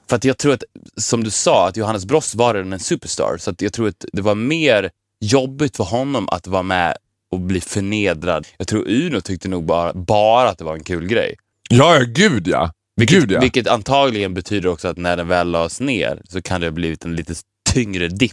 För 0.08 0.16
att 0.16 0.24
jag 0.24 0.38
tror 0.38 0.52
att, 0.52 0.62
som 0.96 1.24
du 1.24 1.30
sa, 1.30 1.68
att 1.68 1.76
Johannes 1.76 2.04
Brost 2.04 2.34
var 2.34 2.54
redan 2.54 2.72
en 2.72 2.78
superstar. 2.78 3.36
Så 3.38 3.50
att 3.50 3.62
jag 3.62 3.72
tror 3.72 3.88
att 3.88 4.04
det 4.12 4.22
var 4.22 4.34
mer 4.34 4.90
jobbigt 5.20 5.76
för 5.76 5.84
honom 5.84 6.28
att 6.28 6.46
vara 6.46 6.62
med 6.62 6.96
och 7.32 7.40
bli 7.40 7.60
förnedrad. 7.60 8.46
Jag 8.58 8.68
tror 8.68 8.88
Uno 8.88 9.20
tyckte 9.20 9.48
nog 9.48 9.64
bara, 9.64 9.92
bara 9.92 10.48
att 10.48 10.58
det 10.58 10.64
var 10.64 10.74
en 10.74 10.84
kul 10.84 11.06
grej. 11.06 11.34
Ja, 11.68 11.94
ja, 11.94 12.04
gud 12.08 12.48
ja. 12.48 12.72
Vilket, 12.96 13.20
Gud 13.20 13.32
ja. 13.32 13.40
vilket 13.40 13.68
antagligen 13.68 14.34
betyder 14.34 14.68
också 14.68 14.88
att 14.88 14.96
när 14.96 15.16
den 15.16 15.28
väl 15.28 15.50
lades 15.50 15.80
ner 15.80 16.22
så 16.28 16.42
kan 16.42 16.60
det 16.60 16.66
ha 16.66 16.72
blivit 16.72 17.04
en 17.04 17.16
lite 17.16 17.34
tyngre 17.72 18.08
dipp 18.08 18.32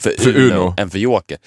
för, 0.00 0.10
För 0.18 0.36
Uno, 0.36 0.54
Uno. 0.54 0.74
än 0.76 0.90
för 0.90 0.98
Joker. 0.98 1.38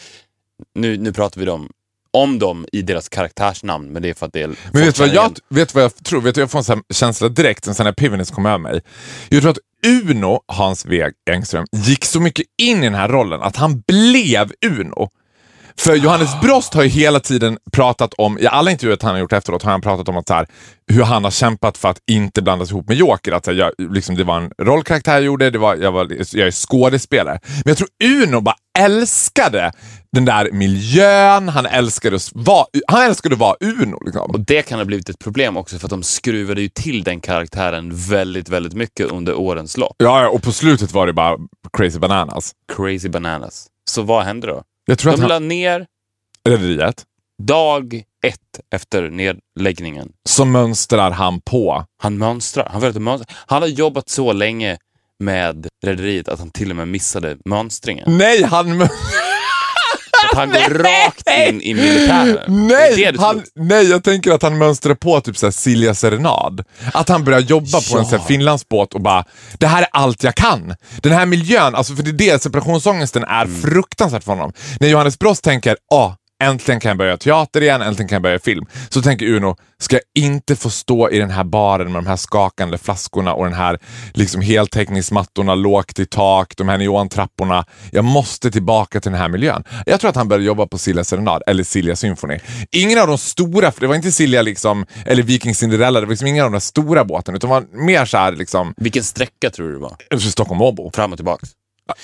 Nu, 0.75 0.97
nu 0.97 1.13
pratar 1.13 1.41
vi 1.41 1.49
om, 1.49 1.69
om 2.11 2.39
dem 2.39 2.65
i 2.71 2.81
deras 2.81 3.09
karaktärsnamn, 3.09 3.87
men 3.93 4.01
det 4.01 4.09
är 4.09 4.13
för 4.13 4.25
att 4.25 4.33
det 4.33 4.41
är... 4.41 4.47
Men 4.47 4.85
vet 4.85 4.95
du 4.95 5.01
vad 5.01 5.13
jag, 5.15 5.37
vet 5.49 5.75
vad 5.75 5.83
jag 5.83 6.03
tror? 6.03 6.21
Vet 6.21 6.35
du, 6.35 6.41
jag 6.41 6.51
får 6.51 6.59
en 6.59 6.63
sån 6.63 6.83
känsla 6.93 7.29
direkt, 7.29 7.67
en 7.67 7.75
sån 7.75 7.85
här 7.85 7.93
piviness 7.93 8.31
kom 8.31 8.45
över 8.45 8.57
mig. 8.57 8.81
Jag 9.29 9.41
tror 9.41 9.51
att 9.51 9.59
Uno, 9.87 10.39
Hans 10.47 10.83
W 10.83 11.11
Engström, 11.29 11.65
gick 11.71 12.05
så 12.05 12.19
mycket 12.19 12.45
in 12.61 12.77
i 12.77 12.81
den 12.81 12.95
här 12.95 13.09
rollen 13.09 13.41
att 13.41 13.55
han 13.55 13.83
blev 13.87 14.51
Uno. 14.65 15.09
För 15.79 15.95
Johannes 15.95 16.41
Brost 16.41 16.73
har 16.73 16.83
ju 16.83 16.89
hela 16.89 17.19
tiden 17.19 17.57
pratat 17.71 18.13
om, 18.13 18.39
i 18.39 18.47
alla 18.47 18.71
intervjuer 18.71 18.97
han 19.01 19.11
har 19.11 19.19
gjort 19.19 19.33
efteråt, 19.33 19.63
har 19.63 19.71
han 19.71 19.81
pratat 19.81 20.09
om 20.09 20.17
att 20.17 20.27
så 20.27 20.33
här, 20.33 20.47
hur 20.91 21.03
han 21.03 21.23
har 21.23 21.31
kämpat 21.31 21.77
för 21.77 21.89
att 21.89 21.97
inte 22.11 22.41
blandas 22.41 22.71
ihop 22.71 22.87
med 22.87 22.97
Joker. 22.97 23.31
Att 23.31 23.45
så 23.45 23.51
här, 23.51 23.57
jag, 23.57 23.71
liksom, 23.93 24.15
det 24.15 24.23
var 24.23 24.37
en 24.37 24.51
rollkaraktär 24.61 25.13
jag 25.13 25.23
gjorde, 25.23 25.49
det 25.49 25.57
var, 25.57 25.75
jag, 25.75 25.91
var, 25.91 26.07
jag 26.31 26.47
är 26.47 26.51
skådespelare. 26.51 27.39
Men 27.43 27.63
jag 27.65 27.77
tror 27.77 27.89
Uno 28.03 28.41
bara 28.41 28.55
älskade 28.79 29.71
den 30.11 30.25
där 30.25 30.51
miljön, 30.51 31.49
han 31.49 31.65
älskade 31.65 32.15
att 32.15 32.31
vara, 32.33 32.65
han 32.87 33.01
älskade 33.01 33.35
att 33.35 33.39
vara 33.39 33.55
Uno. 33.59 33.99
Liksom. 34.05 34.31
Och 34.31 34.39
det 34.39 34.61
kan 34.61 34.79
ha 34.79 34.85
blivit 34.85 35.09
ett 35.09 35.19
problem 35.19 35.57
också 35.57 35.79
för 35.79 35.87
att 35.87 35.91
de 35.91 36.03
skruvade 36.03 36.61
ju 36.61 36.69
till 36.69 37.03
den 37.03 37.21
karaktären 37.21 37.95
väldigt, 37.95 38.49
väldigt 38.49 38.73
mycket 38.73 39.11
under 39.11 39.35
årens 39.35 39.77
lopp. 39.77 39.95
Ja, 39.97 40.21
ja, 40.21 40.29
och 40.29 40.43
på 40.43 40.51
slutet 40.51 40.91
var 40.91 41.07
det 41.07 41.13
bara 41.13 41.37
crazy 41.77 41.99
bananas. 41.99 42.51
Crazy 42.75 43.09
bananas. 43.09 43.67
Så 43.89 44.01
vad 44.01 44.23
hände 44.23 44.47
då? 44.47 44.63
Jag 44.89 44.97
tror 44.97 45.11
De 45.11 45.21
att 45.21 45.27
la 45.27 45.35
han, 45.35 45.47
ner 45.47 45.85
Rederiet, 46.49 47.05
dag 47.43 48.03
ett 48.25 48.59
efter 48.75 49.09
nedläggningen. 49.09 50.11
så 50.29 50.45
mönstrar 50.45 51.11
han 51.11 51.41
på. 51.41 51.85
Han 51.97 52.17
mönstrar. 52.17 52.69
Han, 52.71 53.03
mönstrar. 53.03 53.37
han 53.47 53.61
har 53.61 53.69
jobbat 53.69 54.09
så 54.09 54.33
länge 54.33 54.77
med 55.19 55.67
Rederiet 55.85 56.29
att 56.29 56.39
han 56.39 56.51
till 56.51 56.69
och 56.69 56.75
med 56.75 56.87
missade 56.87 57.37
mönstringen. 57.45 58.17
Nej, 58.17 58.43
han... 58.43 58.81
Att 58.81 58.91
han 60.39 60.49
går 60.49 60.73
rakt 60.83 61.29
in 61.49 61.61
i 61.61 61.73
militären. 61.73 62.67
Det 62.67 62.75
är 62.75 62.79
Nej, 62.79 62.93
det 62.95 63.11
du 63.11 63.19
han, 63.19 63.43
nej, 63.55 63.89
jag 63.89 64.03
tänker 64.03 64.31
att 64.31 64.41
han 64.41 64.57
mönstrar 64.57 64.95
på 64.95 65.21
typ 65.21 65.37
såhär 65.37 65.51
Silja 65.51 65.93
Serenad. 65.95 66.63
Att 66.93 67.09
han 67.09 67.23
börjar 67.23 67.39
jobba 67.39 67.81
på 67.91 67.97
en 67.97 68.05
sån 68.05 68.19
här 68.19 68.25
Finlandsbåt 68.27 68.93
och 68.93 69.01
bara, 69.01 69.23
det 69.57 69.67
här 69.67 69.81
är 69.81 69.87
allt 69.91 70.23
jag 70.23 70.35
kan. 70.35 70.75
Den 71.01 71.11
här 71.11 71.25
miljön, 71.25 71.75
alltså 71.75 71.95
för 71.95 72.03
det 72.03 72.09
är 72.09 72.31
det, 72.33 72.43
separationsångesten 72.43 73.23
är 73.23 73.45
Mm. 73.45 73.61
fruktansvärt 73.61 74.23
för 74.23 74.31
honom. 74.31 74.53
När 74.79 74.87
Johannes 74.87 75.19
Brost 75.19 75.43
tänker, 75.43 75.77
ah, 75.93 76.11
äntligen 76.43 76.79
kan 76.79 76.89
jag 76.89 76.97
börja 76.97 77.17
teater 77.17 77.61
igen, 77.61 77.81
äntligen 77.81 78.07
kan 78.07 78.15
jag 78.15 78.21
börja 78.23 78.39
film. 78.39 78.65
Så 78.89 79.01
tänker 79.01 79.25
Uno, 79.25 79.55
ska 79.77 79.95
jag 79.95 80.23
inte 80.23 80.55
få 80.55 80.69
stå 80.69 81.09
i 81.09 81.19
den 81.19 81.29
här 81.29 81.43
baren 81.43 81.91
med 81.91 82.03
de 82.03 82.07
här 82.07 82.15
skakande 82.15 82.77
flaskorna 82.77 83.33
och 83.33 83.45
den 83.45 83.53
här 83.53 83.79
liksom 84.13 84.41
heltäckningsmattorna 84.41 85.55
lågt 85.55 85.99
i 85.99 86.05
tak, 86.05 86.57
de 86.57 86.69
här 86.69 86.77
neontrapporna. 86.77 87.65
Jag 87.91 88.05
måste 88.05 88.51
tillbaka 88.51 88.99
till 88.99 89.11
den 89.11 89.21
här 89.21 89.29
miljön. 89.29 89.63
Jag 89.85 89.99
tror 89.99 90.09
att 90.09 90.15
han 90.15 90.27
började 90.27 90.45
jobba 90.45 90.67
på 90.67 90.77
Silja 90.77 91.03
Serenad, 91.03 91.43
eller 91.47 91.63
Silja 91.63 91.95
Symphony. 91.95 92.39
Ingen 92.71 92.99
av 92.99 93.07
de 93.07 93.17
stora, 93.17 93.71
för 93.71 93.81
det 93.81 93.87
var 93.87 93.95
inte 93.95 94.11
Silja 94.11 94.41
liksom, 94.41 94.85
eller 95.05 95.23
Viking 95.23 95.55
Cinderella, 95.55 95.99
det 95.99 96.05
var 96.05 96.11
liksom 96.11 96.27
ingen 96.27 96.45
av 96.45 96.51
de 96.51 96.61
stora 96.61 97.05
båtarna, 97.05 97.35
utan 97.37 97.49
det 97.49 97.55
var 97.55 97.85
mer 97.85 98.05
så 98.05 98.17
här 98.17 98.31
liksom, 98.31 98.73
Vilken 98.77 99.03
sträcka 99.03 99.49
tror 99.49 99.67
du 99.67 99.73
det 99.73 99.79
var? 99.79 100.19
Stockholm-Åbo. 100.19 100.91
Fram 100.93 101.11
och 101.11 101.17
tillbaks. 101.17 101.58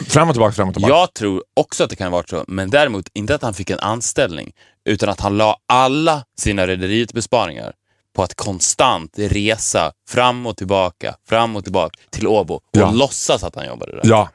Fram 0.07 0.29
och 0.29 0.35
tillbaka, 0.35 0.53
fram 0.53 0.67
och 0.67 0.73
tillbaka. 0.73 0.93
Jag 0.93 1.13
tror 1.13 1.43
också 1.53 1.83
att 1.83 1.89
det 1.89 1.95
kan 1.95 2.07
ha 2.11 2.17
varit 2.17 2.29
så, 2.29 2.45
men 2.47 2.69
däremot 2.69 3.05
inte 3.13 3.35
att 3.35 3.41
han 3.41 3.53
fick 3.53 3.69
en 3.69 3.79
anställning, 3.79 4.51
utan 4.85 5.09
att 5.09 5.19
han 5.19 5.37
la 5.37 5.57
alla 5.67 6.23
sina 6.39 6.67
rederiets 6.67 7.13
besparingar 7.13 7.73
på 8.15 8.23
att 8.23 8.35
konstant 8.35 9.11
resa 9.17 9.91
fram 10.09 10.45
och 10.45 10.57
tillbaka, 10.57 11.15
fram 11.29 11.55
och 11.55 11.63
tillbaka 11.63 11.99
till 12.09 12.27
Åbo 12.27 12.53
och 12.53 12.61
Ja. 12.71 12.91
låtsas 12.91 13.43
att 13.43 13.55
han 13.55 13.65
jobbade 13.67 13.91
där. 13.91 14.01
Ja. 14.03 14.29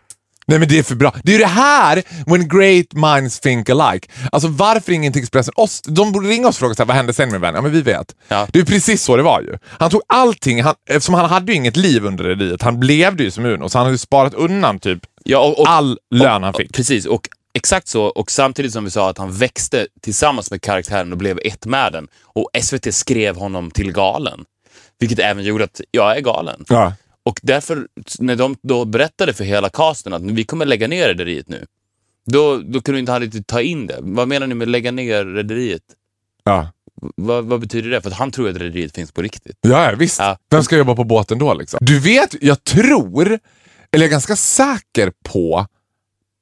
Nej 0.46 0.58
men 0.58 0.68
det 0.68 0.78
är 0.78 0.82
för 0.82 0.94
bra. 0.94 1.14
Det 1.24 1.30
är 1.32 1.32
ju 1.32 1.38
det 1.38 1.46
här, 1.46 2.02
when 2.26 2.48
great 2.48 2.86
minds 2.92 3.40
think 3.40 3.70
alike. 3.70 4.08
Alltså 4.32 4.48
varför 4.48 4.92
ringer 4.92 5.06
inte 5.06 5.18
Expressen 5.18 5.54
oss? 5.56 5.80
De 5.82 6.12
borde 6.12 6.28
ringa 6.28 6.48
oss 6.48 6.54
och 6.56 6.58
fråga 6.58 6.74
så 6.74 6.82
här, 6.82 6.86
vad 6.86 6.96
hände 6.96 7.12
sen 7.12 7.32
min 7.32 7.40
vän? 7.40 7.54
Ja 7.54 7.60
men 7.62 7.72
vi 7.72 7.82
vet. 7.82 8.14
Ja. 8.28 8.46
Det 8.52 8.58
är 8.58 8.64
precis 8.64 9.02
så 9.02 9.16
det 9.16 9.22
var 9.22 9.40
ju. 9.40 9.56
Han 9.78 9.90
tog 9.90 10.02
allting, 10.06 10.62
han, 10.62 10.74
eftersom 10.88 11.14
han 11.14 11.30
hade 11.30 11.52
ju 11.52 11.56
inget 11.58 11.76
liv 11.76 12.04
under 12.06 12.24
rederiet, 12.24 12.62
han 12.62 12.80
blev 12.80 13.20
ju 13.20 13.30
som 13.30 13.44
Uno, 13.44 13.68
så 13.68 13.78
han 13.78 13.84
hade 13.84 13.94
ju 13.94 13.98
sparat 13.98 14.34
undan 14.34 14.78
typ 14.78 15.00
Ja, 15.24 15.38
och, 15.38 15.58
och, 15.58 15.68
all 15.68 15.98
lön 16.10 16.42
han 16.42 16.54
fick. 16.54 16.72
Precis, 16.72 17.06
och 17.06 17.28
exakt 17.54 17.88
så. 17.88 18.04
Och 18.04 18.30
samtidigt 18.30 18.72
som 18.72 18.84
vi 18.84 18.90
sa 18.90 19.10
att 19.10 19.18
han 19.18 19.32
växte 19.32 19.86
tillsammans 20.00 20.50
med 20.50 20.62
karaktären 20.62 21.12
och 21.12 21.18
blev 21.18 21.38
ett 21.44 21.66
med 21.66 21.92
den. 21.92 22.08
Och 22.22 22.50
SVT 22.62 22.94
skrev 22.94 23.36
honom 23.36 23.70
till 23.70 23.92
galen. 23.92 24.44
Vilket 24.98 25.18
även 25.18 25.44
gjorde 25.44 25.64
att 25.64 25.80
jag 25.90 26.16
är 26.16 26.20
galen. 26.20 26.64
Ja. 26.68 26.92
Och 27.22 27.40
därför, 27.42 27.86
när 28.18 28.36
de 28.36 28.56
då 28.62 28.84
berättade 28.84 29.32
för 29.32 29.44
hela 29.44 29.68
casten 29.68 30.12
att 30.12 30.22
vi 30.22 30.44
kommer 30.44 30.66
lägga 30.66 30.88
ner 30.88 31.08
Rederiet 31.08 31.48
nu. 31.48 31.66
Då, 32.26 32.56
då 32.56 32.80
kunde 32.80 33.00
inte 33.00 33.12
han 33.12 33.20
riktigt 33.20 33.46
ta 33.46 33.60
in 33.60 33.86
det. 33.86 33.98
Vad 34.00 34.28
menar 34.28 34.46
ni 34.46 34.54
med 34.54 34.68
lägga 34.68 34.90
ner 34.90 35.24
Rederiet? 35.24 35.82
Ja. 36.44 36.68
Vad, 37.16 37.44
vad 37.44 37.60
betyder 37.60 37.90
det? 37.90 38.00
För 38.00 38.10
att 38.10 38.16
han 38.16 38.30
tror 38.30 38.48
att 38.48 38.56
Rederiet 38.56 38.94
finns 38.94 39.12
på 39.12 39.22
riktigt. 39.22 39.56
Ja, 39.60 39.90
ja, 39.90 39.96
visst. 39.96 40.18
Ja. 40.18 40.38
Vem 40.50 40.62
ska 40.62 40.76
jobba 40.76 40.94
på 40.94 41.04
båten 41.04 41.38
då 41.38 41.54
liksom? 41.54 41.78
Du 41.82 41.98
vet, 41.98 42.34
jag 42.40 42.64
tror, 42.64 43.38
eller 43.92 44.04
jag 44.04 44.08
är 44.08 44.10
ganska 44.10 44.36
säker 44.36 45.12
på 45.24 45.66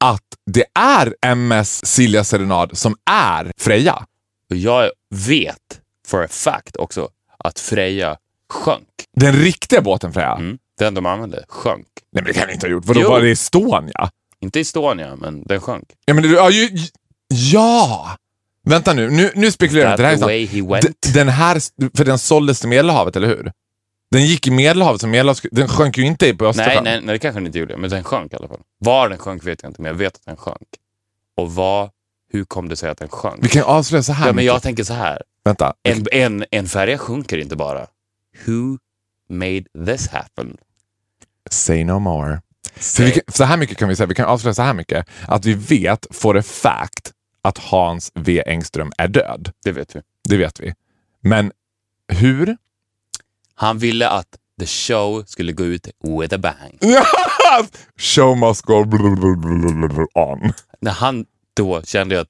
att 0.05 0.23
det 0.51 0.65
är 0.75 1.15
MS 1.27 1.87
Silja 1.87 2.25
Serenad 2.25 2.79
som 2.79 2.97
är 3.11 3.53
Freja. 3.59 4.07
Jag 4.49 4.91
vet 5.29 5.81
for 6.07 6.25
a 6.25 6.29
fact 6.31 6.77
också 6.77 7.09
att 7.39 7.59
Freja 7.61 8.17
sjönk. 8.51 8.89
Den 9.17 9.33
riktiga 9.33 9.81
båten 9.81 10.13
Freja. 10.13 10.33
Mm. 10.35 10.59
Den 10.79 10.95
de 10.95 11.07
använde 11.07 11.45
sjönk. 11.49 11.87
Nej 12.13 12.23
men 12.23 12.25
det 12.25 12.33
kan 12.33 12.47
den 12.47 12.55
inte 12.55 12.67
ha 12.67 12.73
gjort. 12.73 12.85
Vadå, 12.85 13.01
Jo. 13.01 13.11
var 13.11 13.21
det 13.21 13.31
Estonia? 13.31 14.11
Inte 14.41 14.61
Estonia, 14.61 15.17
men 15.17 15.43
den 15.43 15.61
sjönk. 15.61 15.85
Ja, 16.05 16.15
men 16.15 16.23
det, 16.23 16.29
ja, 16.29 16.51
ju, 16.51 16.71
ja! 17.29 18.17
Vänta 18.65 18.93
nu, 18.95 19.11
nu, 19.11 19.33
nu 19.35 19.53
spekulerar 19.53 19.91
jag. 19.91 19.99
Det 19.99 20.07
här 20.07 20.17
way 20.17 20.47
he 20.47 20.63
went. 20.63 21.13
Den 21.15 21.29
här, 21.29 21.63
för 21.97 22.05
den 22.05 22.19
såldes 22.19 22.61
till 22.61 22.69
Medelhavet, 22.69 23.17
eller 23.17 23.29
hur? 23.29 23.53
Den 24.11 24.27
gick 24.27 24.47
i 24.47 24.51
Medelhavet, 24.51 25.01
så 25.01 25.07
Medelhavet, 25.07 25.47
den 25.53 25.69
sjönk 25.69 25.99
ju 25.99 26.05
inte 26.05 26.35
på 26.35 26.45
nej, 26.45 26.51
Östersjön. 26.51 26.85
nej, 26.85 27.01
nej, 27.01 27.13
det 27.13 27.19
kanske 27.19 27.41
den 27.41 27.47
inte 27.47 27.59
gjorde, 27.59 27.77
men 27.77 27.91
den 27.91 28.05
sjönk 28.05 28.33
i 28.33 28.37
alla 28.37 28.49
fall. 28.49 28.61
Var 28.79 29.09
den 29.09 29.19
sjönk 29.19 29.47
vet 29.47 29.63
jag 29.63 29.71
inte, 29.71 29.83
men 29.83 29.89
jag 29.89 29.99
vet 29.99 30.17
att 30.17 30.25
den 30.25 30.37
sjönk. 30.37 30.69
Och 31.37 31.55
vad, 31.55 31.91
hur 32.33 32.45
kom 32.45 32.69
det 32.69 32.77
sig 32.77 32.91
att 32.91 32.99
den 32.99 33.09
sjönk? 33.09 33.45
Vi 33.45 33.49
kan 33.49 33.63
avslöja 33.63 34.03
så 34.03 34.13
här 34.13 34.27
Ja, 34.27 34.33
men 34.33 34.45
jag 34.45 34.63
tänker 34.63 34.85
så 34.85 34.95
här. 34.95 35.23
Vänta. 35.45 35.75
En, 35.83 36.07
en, 36.13 36.45
en 36.51 36.67
färja 36.67 36.99
sjunker 36.99 37.39
inte 37.39 37.57
bara. 37.57 37.87
Who 38.47 38.79
made 39.31 39.65
this 39.87 40.09
happen? 40.09 40.57
Say 41.51 41.85
no 41.85 41.99
more. 41.99 42.41
För 42.77 43.03
vi 43.03 43.11
kan, 43.11 43.23
så 43.29 43.45
här 43.45 43.57
mycket 43.57 43.77
kan 43.79 43.89
vi 43.89 43.97
säga, 43.97 44.07
vi 44.07 44.15
kan 44.15 44.27
avslöja 44.27 44.55
så 44.55 44.63
här 44.63 44.75
mycket, 44.75 45.09
att 45.27 45.45
vi 45.45 45.55
vet 45.55 46.07
for 46.11 46.37
a 46.37 46.43
fact 46.43 47.13
att 47.43 47.59
Hans 47.59 48.13
V 48.15 48.43
Engström 48.47 48.93
är 48.99 49.09
död. 49.09 49.53
Det 49.65 49.73
vet 49.73 49.97
vi. 49.97 50.01
Det 50.29 50.37
vet 50.37 50.61
vi. 50.61 50.75
Men 51.21 51.53
hur? 52.13 52.57
Han 53.61 53.79
ville 53.79 54.09
att 54.09 54.29
the 54.61 54.67
show 54.67 55.25
skulle 55.27 55.53
gå 55.53 55.65
ut 55.65 55.89
with 56.21 56.35
a 56.35 56.39
bang. 56.39 56.79
Show 57.99 58.37
must 58.37 58.63
go 58.63 58.75
on. 60.15 60.53
När 60.81 60.93
han 60.93 61.25
då 61.55 61.83
kände 61.83 62.21
att 62.21 62.29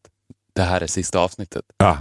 det 0.55 0.63
här 0.63 0.81
är 0.81 0.87
sista 0.87 1.19
avsnittet. 1.19 1.65
Ja. 1.79 1.99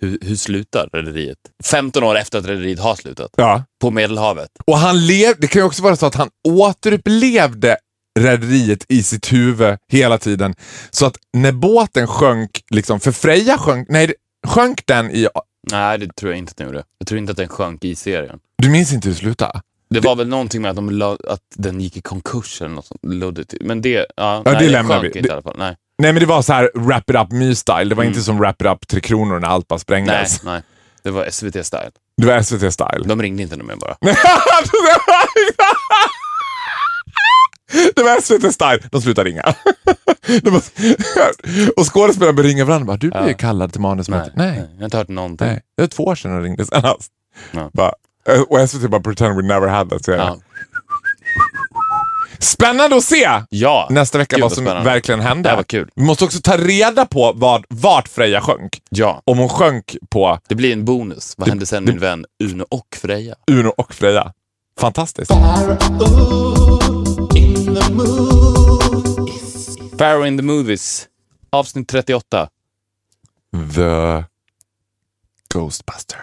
Hur, 0.00 0.18
hur 0.22 0.36
slutar 0.36 0.88
Rederiet? 0.92 1.38
15 1.64 2.02
år 2.04 2.16
efter 2.18 2.38
att 2.38 2.46
Rederiet 2.46 2.78
har 2.78 2.94
slutat. 2.94 3.30
ja. 3.36 3.64
På 3.80 3.90
Medelhavet. 3.90 4.50
Och 4.66 4.78
han 4.78 5.06
lev, 5.06 5.34
det 5.38 5.46
kan 5.46 5.60
ju 5.62 5.66
också 5.66 5.82
vara 5.82 5.96
så 5.96 6.06
att 6.06 6.14
han 6.14 6.28
återupplevde 6.48 7.76
rederiet 8.18 8.84
i 8.88 9.02
sitt 9.02 9.32
huvud 9.32 9.78
hela 9.88 10.18
tiden. 10.18 10.54
Så 10.90 11.06
att 11.06 11.16
när 11.32 11.52
båten 11.52 12.06
sjönk, 12.06 12.50
liksom, 12.70 13.00
för 13.00 13.12
Freja 13.12 13.58
sjönk, 13.58 13.88
nej, 13.90 14.14
sjönk 14.46 14.86
den 14.86 15.10
i, 15.10 15.28
Nej, 15.70 15.98
det 15.98 16.16
tror 16.16 16.32
jag 16.32 16.38
inte 16.38 16.50
att 16.50 16.56
den 16.56 16.66
gjorde. 16.66 16.82
Jag 16.98 17.08
tror 17.08 17.18
inte 17.18 17.30
att 17.30 17.36
den 17.36 17.48
sjönk 17.48 17.84
i 17.84 17.94
serien. 17.96 18.38
du 18.62 18.70
minns 18.70 18.92
inte 18.92 19.08
hur 19.08 19.14
det 19.14 19.18
slutade? 19.20 19.60
Det 19.90 20.00
var 20.00 20.16
väl 20.16 20.28
någonting 20.28 20.62
med 20.62 20.68
att, 20.70 20.76
de 20.76 20.90
la, 20.90 21.16
att 21.28 21.40
den 21.56 21.80
gick 21.80 21.96
i 21.96 22.00
konkurs 22.00 22.62
eller 22.62 22.70
något 22.74 22.86
sånt. 22.86 23.00
Men 23.60 23.82
det, 23.82 23.90
ja, 23.90 24.06
Ja, 24.16 24.42
nej, 24.44 24.56
det 24.58 24.68
lämnar 24.68 25.00
vi. 25.00 25.06
inte 25.06 25.20
Det- 25.20 25.28
i 25.28 25.30
alla 25.32 25.42
fall. 25.42 25.54
Nej, 25.58 25.76
Nej 25.98 26.12
men 26.12 26.20
det 26.20 26.26
var 26.26 26.42
så 26.42 26.52
här 26.52 26.70
wrap 26.74 27.10
it 27.10 27.16
up 27.16 27.32
my-style, 27.32 27.88
det 27.88 27.94
var 27.94 28.02
Mm. 28.02 28.12
inte 28.12 28.24
som 28.24 28.38
wrap 28.38 28.62
it 28.62 28.66
up 28.68 28.88
Tre 28.88 29.00
Kronor 29.00 29.38
när 29.40 29.48
allt 29.48 29.68
bara 29.68 29.74
nej, 29.74 29.80
sprängdes. 29.80 30.42
nej. 30.44 30.62
Det 31.02 31.10
var 31.10 31.24
SVT-style. 31.30 31.90
Det 32.16 32.26
var 32.26 32.34
SVT-style. 32.42 33.04
De 33.06 33.22
ringde 33.22 33.42
inte 33.42 33.56
mer 33.56 33.76
bara. 33.76 33.96
det 37.96 38.02
var 38.02 38.20
SVT-style. 38.20 38.88
De 38.90 39.02
slutade 39.02 39.30
ringa. 39.30 39.42
De 40.42 40.50
var... 40.50 40.62
och 41.76 41.92
skådespelarna 41.94 42.32
började 42.32 42.48
ringa 42.54 42.64
varandra. 42.64 42.86
Bara, 42.86 42.96
du 42.96 43.10
blev 43.10 43.22
ju 43.24 43.30
Ja. 43.30 43.36
kallad 43.36 43.72
till 43.72 43.80
manusmöte. 43.80 44.32
Nej. 44.36 44.50
Nej. 44.50 44.68
Jag 44.72 44.78
har 44.78 44.84
inte 44.84 44.96
hört 44.96 45.08
någonting. 45.08 45.46
Det 45.76 45.82
var 45.82 45.86
två 45.86 46.04
år 46.04 46.14
sedan 46.14 46.30
de 46.36 46.42
ringde 46.42 46.66
senast. 46.66 47.12
Ja. 47.52 47.70
Bara, 47.72 47.92
eh, 48.28 48.40
och 48.40 48.70
SVT 48.70 48.90
bara 48.90 49.00
pretend 49.00 49.36
we 49.36 49.42
never 49.42 49.66
had 49.68 49.90
that. 49.90 50.04
serien. 50.04 50.20
Ja. 50.26 50.38
Spännande 52.38 52.96
att 52.96 53.04
se 53.04 53.30
ja. 53.48 53.88
nästa 53.90 54.18
vecka 54.18 54.36
Gud, 54.36 54.42
vad 54.42 54.52
som 54.52 54.64
spännande. 54.64 54.90
verkligen 54.90 55.20
hände. 55.20 55.48
Det 55.50 55.56
var 55.56 55.62
kul. 55.62 55.88
Vi 55.94 56.02
måste 56.02 56.24
också 56.24 56.38
ta 56.42 56.56
reda 56.56 57.06
på 57.06 57.32
vad, 57.36 57.64
vart 57.68 58.08
Freja 58.08 58.40
sjönk. 58.40 58.80
Ja, 58.90 59.22
Om 59.24 59.38
hon 59.38 59.48
sjönk 59.48 59.96
på 60.10 60.38
det 60.48 60.54
blir 60.54 60.72
en 60.72 60.84
bonus. 60.84 61.34
Vad 61.36 61.48
hände 61.48 61.66
sen 61.66 61.84
min 61.84 61.98
vän 61.98 62.24
Uno 62.44 62.64
och 62.70 62.86
Freja? 62.96 63.34
Uno 63.50 63.68
och 63.68 63.94
Freja. 63.94 64.32
Fantastiskt. 64.80 65.30
Pharaoh 69.98 70.26
in 70.28 70.36
the 70.36 70.42
Movies. 70.42 71.08
Avsnitt 71.50 71.88
38. 71.88 72.48
The 73.74 74.24
Ghostbusters. 75.54 76.18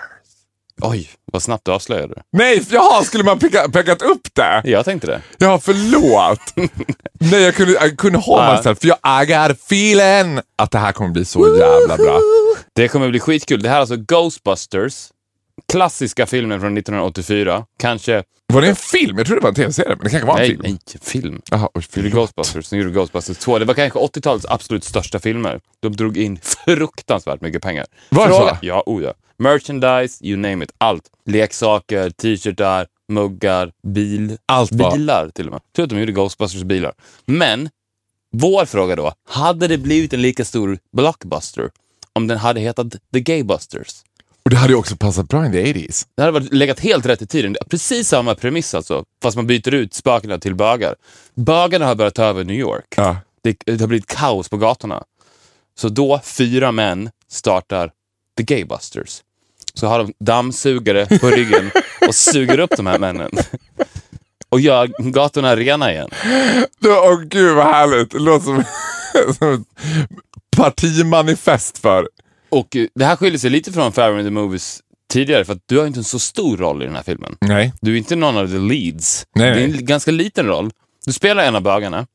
Oj, 0.82 1.10
vad 1.26 1.42
snabbt 1.42 1.66
du 1.66 1.72
avslöjade 1.72 2.14
det. 2.14 2.22
Nej, 2.32 2.66
jaha, 2.70 3.04
skulle 3.04 3.24
man 3.24 3.39
peka, 3.39 3.70
pekat 3.70 4.02
upp 4.02 4.28
det? 4.34 4.62
Jag 4.66 4.86
tänkte 4.86 5.08
det. 5.08 5.22
Ja, 5.38 5.60
förlåt. 5.60 6.39
Nej, 7.20 7.42
jag 7.42 7.56
kunde, 7.56 7.72
jag 7.74 7.98
kunde 7.98 8.18
hålla 8.20 8.46
Ja. 8.48 8.54
mig 8.54 8.64
själv, 8.64 8.76
för 8.76 8.88
jag 8.88 9.24
I 9.24 9.26
got 9.26 9.52
a 9.52 9.56
feeling 9.68 10.39
att 10.56 10.72
det 10.72 10.80
här 10.80 10.92
kommer 10.92 11.12
bli 11.12 11.26
så 11.26 11.56
jävla 11.58 11.98
bra. 11.98 12.20
Det 12.76 12.88
kommer 12.88 13.10
bli 13.10 13.20
skitkul. 13.20 13.62
Det 13.64 13.70
här 13.70 13.76
är 13.76 13.80
alltså 13.80 13.96
Ghostbusters. 13.96 15.10
Klassiska 15.68 16.26
filmen 16.26 16.59
från 16.59 16.78
1984. 16.78 17.66
Kanske... 17.80 18.24
Var 18.53 18.62
det 18.62 18.68
en 18.70 18.76
film? 18.76 19.18
Jag 19.18 19.28
trodde 19.28 19.39
det 19.39 19.43
var 19.43 19.49
en 19.49 19.55
tv-serie, 19.55 19.89
men 19.95 20.03
det 20.03 20.09
kanske 20.09 20.28
var 20.28 20.34
en 20.34 20.39
Nej, 20.39 20.49
film. 20.49 20.62
nej, 20.64 20.80
film. 21.01 21.41
Jaha, 21.51 21.70
oj, 21.74 21.84
Det 21.93 22.01
gjorde. 22.01 22.09
Ghostbusters, 22.09 22.66
sen 22.66 22.80
gjorde 22.80 22.91
Ghostbusters 22.91 23.38
2. 23.38 23.59
Det 23.59 23.66
var 23.66 23.74
kanske 23.74 23.99
80-talets 23.99 24.45
absolut 24.49 24.84
största 24.84 25.20
filmer. 25.20 25.59
De 25.80 25.95
drog 25.95 26.18
in 26.18 26.39
fruktansvärt 26.66 27.41
mycket 27.41 27.62
pengar. 27.62 27.86
Var 28.09 28.28
det 28.28 28.34
så? 28.34 28.57
Ja, 28.62 28.84
oh 28.86 29.03
ja. 29.03 29.14
Merchandise, 29.38 30.26
you 30.26 30.38
name 30.38 30.64
it. 30.66 30.72
Allt. 30.78 31.03
Leksaker, 31.26 32.09
t-shirtar, 32.09 32.88
muggar, 33.09 33.72
bil. 33.84 34.38
Allt 34.45 34.72
var- 34.72 34.91
Bilar 34.97 35.30
till 35.30 35.45
och 35.47 35.51
med. 35.51 35.62
Jag 35.68 35.74
tror 35.76 35.84
att 35.84 35.89
de 35.89 35.99
gjorde 35.99 36.12
Ghostbusters 36.12 36.64
bilar. 36.64 36.93
Men, 37.26 37.70
vår 38.32 38.66
fråga 38.66 38.95
då. 38.95 39.14
Hade 39.30 39.68
det 39.68 39.78
blivit 39.78 40.14
en 40.14 40.22
lika 40.22 40.45
stor 40.45 40.78
blockbuster 40.97 41.70
om 42.14 42.28
den 42.28 42.38
hade 42.38 42.59
hetat 42.59 42.91
The 43.14 43.20
Gaybusters? 43.20 43.89
Och 44.44 44.50
det 44.50 44.56
hade 44.56 44.74
ju 44.74 44.80
också 44.80 44.96
passat 44.96 45.28
bra 45.28 45.46
in 45.46 45.52
the 45.52 45.74
80s. 45.74 46.06
Det 46.16 46.22
hade 46.22 46.32
varit 46.32 46.54
legat 46.54 46.80
helt 46.80 47.06
rätt 47.06 47.22
i 47.22 47.28
tiden. 47.28 47.56
Precis 47.70 48.08
samma 48.08 48.36
premiss 48.36 48.76
alltså, 48.76 49.06
fast 49.22 49.36
man 49.36 49.48
byter 49.48 49.74
ut 49.74 49.94
spökena 49.94 50.38
till 50.39 50.56
bögar. 50.56 50.96
Bögarna 51.36 51.86
har 51.86 51.96
börjat 51.96 52.16
ta 52.16 52.24
över 52.24 52.44
New 52.44 52.60
York. 52.60 52.94
Ja. 52.98 53.18
Det, 53.44 53.58
det 53.66 53.80
har 53.80 53.88
blivit 53.88 54.08
kaos 54.08 54.50
på 54.50 54.58
gatorna. 54.58 55.04
Så 55.78 55.89
då, 55.89 56.22
fyra 56.24 56.72
män 56.72 57.10
startar 57.30 57.92
The 58.38 58.44
Gaybusters. 58.44 59.22
Så 59.74 59.88
har 59.88 60.00
de 60.00 60.14
dammsugare 60.20 61.20
på 61.20 61.28
ryggen 61.30 61.72
och 62.08 62.16
suger 62.16 62.60
upp 62.60 62.78
de 62.78 62.88
här 62.88 63.00
männen. 63.00 63.32
Och 64.50 64.60
gör 64.60 65.12
gatorna 65.12 65.56
rena 65.56 65.92
igen. 65.92 66.10
Åh 66.86 67.22
gud 67.22 67.56
vad 67.56 67.66
härligt. 67.66 68.12
Det 68.12 68.20
låter 68.20 68.46
som, 68.46 68.64
som 69.38 69.54
ett 69.54 69.68
partimanifest 70.58 71.78
för... 71.78 72.10
Och 72.52 72.76
eh, 72.76 72.88
det 72.95 73.06
här 73.06 73.16
skiljer 73.16 73.39
sig 73.39 73.49
lite 73.49 73.72
från 73.72 73.91
Farrow 73.91 74.20
in 74.20 74.26
the 74.26 74.32
Movies 74.32 74.82
tidigare, 75.14 75.45
för 75.45 75.54
att 75.54 75.64
du 75.66 75.80
har 75.80 75.88
inte 75.88 75.99
en 75.99 76.04
så 76.04 76.20
stor 76.20 76.58
roll 76.58 76.82
i 76.82 76.86
den 76.86 76.95
här 76.95 77.04
filmen. 77.04 77.38
Nej. 77.41 77.74
Du 77.82 77.93
är 77.93 77.97
inte 77.97 78.16
någon 78.16 78.38
av 78.38 78.47
the 78.47 78.58
leads. 78.58 79.26
Nej, 79.36 79.52
det 79.56 79.62
är 79.62 79.66
en 79.66 79.86
ganska 79.86 80.12
liten 80.12 80.45
roll. 80.45 80.72
Du 81.06 81.14
spelar 81.14 81.43
en 81.43 81.56
av 81.56 81.62
bögarna. 81.62 82.08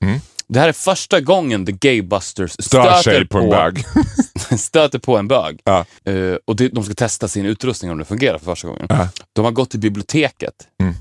Det 0.48 0.60
här 0.60 0.68
är 0.68 0.72
första 0.72 1.20
gången 1.20 1.66
The 1.66 1.72
Gaybusters 1.72 2.52
stöter 2.52 3.02
sig 3.02 3.26
på 3.28 3.38
en 3.38 3.50
bög. 3.50 3.84
stöter 4.58 4.98
på 4.98 5.16
en 5.16 5.28
bög. 5.28 5.60
Ja. 5.64 5.84
Eh, 6.04 6.34
och 6.44 6.56
det, 6.56 6.68
de 6.68 6.84
ska 6.84 6.94
testa 6.94 7.28
sin 7.28 7.46
utrustning 7.46 7.90
om 7.90 7.96
den 7.98 8.06
fungerar 8.06 8.38
för 8.38 8.44
första 8.44 8.68
gången. 8.68 8.86
Ja. 8.88 9.08
De 9.32 9.44
har 9.44 9.52
gått 9.52 9.70
till 9.70 9.80
biblioteket, 9.80 10.54
Mm. 10.82 10.94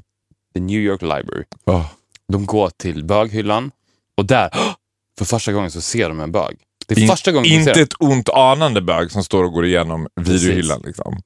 The 0.53 0.59
New 0.59 0.79
York 0.79 1.01
Library. 1.01 1.43
Åh. 1.65 1.85
De 2.31 2.45
går 2.45 2.69
till 2.77 3.03
böghyllan 3.03 3.71
och 4.17 4.25
där, 4.25 4.49
för 5.17 5.25
första 5.25 5.51
gången 5.51 5.71
så 5.71 5.81
ser 5.81 6.09
de 6.09 6.19
en 6.19 6.31
bög. 6.31 6.57
Det 6.87 6.95
är 6.95 6.99
In- 7.01 7.07
första 7.07 7.31
gången 7.31 7.51
Inte 7.51 7.71
ett 7.71 7.93
ont 7.99 8.29
anande 8.29 8.81
bög 8.81 9.11
som 9.11 9.23
står 9.23 9.43
och 9.43 9.51
går 9.51 9.65
igenom 9.65 10.07
videohyllan. 10.15 10.81
Liksom. 10.85 11.21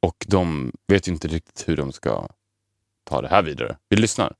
Och 0.00 0.16
de 0.26 0.72
vet 0.88 1.08
ju 1.08 1.12
inte 1.12 1.28
riktigt 1.28 1.68
hur 1.68 1.76
de 1.76 1.92
ska 1.92 2.28
ta 3.10 3.20
det 3.22 3.28
här 3.28 3.42
vidare. 3.42 3.76
Vi 3.88 3.96
lyssnar. 3.96 4.32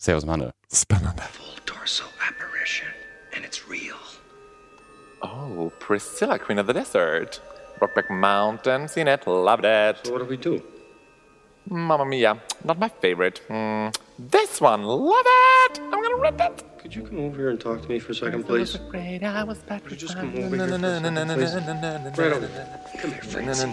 Se 0.00 0.12
vad 0.12 0.22
som 0.22 0.30
händer. 0.30 0.52
Spännande. 0.68 1.22
full 1.32 1.60
torso 1.64 2.04
apparition, 2.28 2.88
and 3.36 3.44
it's 3.44 3.60
real. 3.70 3.98
Oh, 5.20 5.68
Priscilla, 5.86 6.38
Queen 6.38 6.58
of 6.58 6.66
the 6.66 6.72
Desert. 6.72 7.40
Brokeback 7.78 8.10
Mountain, 8.10 8.88
seen 8.88 9.08
it, 9.08 9.20
loved 9.26 9.64
it. 9.64 10.06
So 10.06 10.12
what 10.12 10.20
do 10.20 10.26
we 10.30 10.36
do? 10.36 10.58
Mamma 11.64 12.04
Mia, 12.04 12.36
not 12.62 12.78
my 12.78 12.88
favorite. 13.02 13.40
Mm, 13.48 13.92
this 14.18 14.60
one, 14.60 14.82
love 14.82 15.24
it! 15.26 15.80
I'm 15.80 15.90
gonna 16.02 16.16
rip 16.16 16.40
it! 16.40 16.64
Could 16.78 16.94
you 16.94 17.02
come 17.02 17.18
over 17.20 17.36
here 17.36 17.50
and 17.50 17.60
talk 17.60 17.82
to 17.82 17.88
me 17.88 17.98
for 17.98 18.12
a 18.12 18.14
second, 18.14 18.44
please? 18.44 18.74
Afraid 18.74 19.24
I 19.24 19.42
was 19.44 19.58
Could 19.66 19.90
you 19.90 19.96
just 19.96 20.14
come 20.14 20.28
over 20.30 20.56
here 20.56 20.68
for 20.68 20.74
a 20.74 20.78
second, 20.78 21.26
please? 21.34 22.18
Right 22.18 22.32
over 22.32 22.46
there. 22.46 22.80
Come 22.98 23.12
here, 23.12 23.22
Francie. 23.22 23.66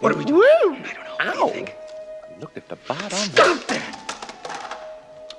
What 0.00 0.12
are 0.12 0.18
we 0.18 0.24
doing? 0.24 0.40
Woo! 0.40 0.74
I 0.74 0.92
don't 0.92 1.04
know. 1.04 1.16
What 1.18 1.34
do 1.34 1.38
you 1.38 1.44
Ow! 1.44 1.48
think? 1.48 1.74
Look 2.40 2.56
at 2.56 2.68
the 2.68 2.76
bottom. 2.88 3.10
Stop 3.18 3.66
that! 3.68 3.98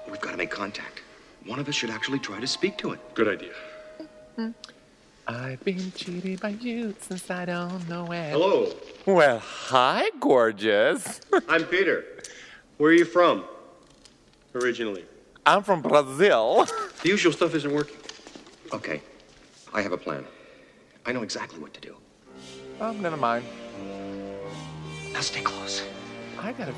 We've 0.10 0.22
got 0.22 0.32
to 0.32 0.38
make 0.38 0.52
contact. 0.52 1.02
One 1.46 1.60
of 1.60 1.68
us 1.68 1.76
should 1.76 1.90
actually 1.90 2.20
try 2.20 2.40
to 2.40 2.48
speak 2.48 2.78
to 2.80 2.92
it. 2.94 3.00
Good 3.14 3.28
idea. 3.28 4.54
I've 5.28 5.64
been 5.64 5.92
cheated 5.94 6.42
by 6.42 6.50
you 6.50 6.96
since 7.00 7.30
I 7.30 7.46
don't 7.46 7.88
know 7.88 8.06
when. 8.06 8.32
Hello, 8.32 8.74
Well, 9.06 9.40
hi, 9.40 10.10
gorgeous. 10.20 11.22
I'm 11.48 11.64
Peter. 11.66 12.06
Where 12.84 12.92
are 12.92 12.96
you 12.96 13.06
from? 13.06 13.46
Originally. 14.54 15.06
I'm 15.46 15.64
from 15.64 15.82
Brazil. 15.82 16.68
The 17.02 17.08
usual 17.08 17.32
stuff 17.32 17.56
isn't 17.56 17.74
working. 17.74 17.96
Okay, 18.74 19.02
I 19.74 19.82
have 19.82 19.94
a 19.94 19.98
plan. 19.98 20.26
I 21.06 21.14
know 21.14 21.24
exactly 21.24 21.62
what 21.62 21.74
to 21.76 21.80
do. 21.80 21.96
Oh, 22.82 22.92
never 22.92 23.16
mind. 23.16 23.46
Now 25.14 25.22
stay 25.22 25.40
close. 25.40 25.82
I 26.38 26.52
got 26.52 26.68
a 26.68 26.74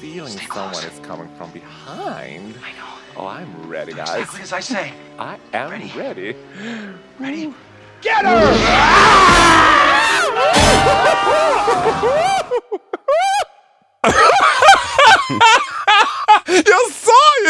feeling 0.00 0.32
Stay 0.32 0.44
someone 0.46 0.72
close. 0.72 0.92
is 0.92 0.98
coming 1.06 1.28
from 1.36 1.52
behind. 1.52 2.56
I 2.60 2.72
know. 2.72 2.92
Oh, 3.16 3.28
I'm 3.28 3.68
ready, 3.68 3.92
guys. 3.92 4.08
Exactly 4.08 4.40
as 4.40 4.52
I 4.52 4.58
say. 4.58 4.92
I 5.20 5.38
am 5.52 5.70
Ready. 5.70 5.92
ready. 5.96 6.36
Ready? 7.20 7.54
Jag 8.00 8.24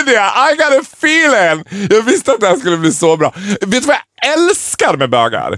det! 0.05 0.13
I 0.53 0.57
got 0.57 0.81
a 0.81 0.85
feeling! 0.93 1.65
Jag 1.91 2.03
visste 2.03 2.33
att 2.33 2.41
det 2.41 2.47
här 2.47 2.57
skulle 2.57 2.77
bli 2.77 2.93
så 2.93 3.17
bra. 3.17 3.35
Vet 3.61 3.71
du 3.71 3.81
vad 3.81 3.97
jag 4.23 4.33
älskar 4.33 4.97
med 4.97 5.11
bögar? 5.11 5.55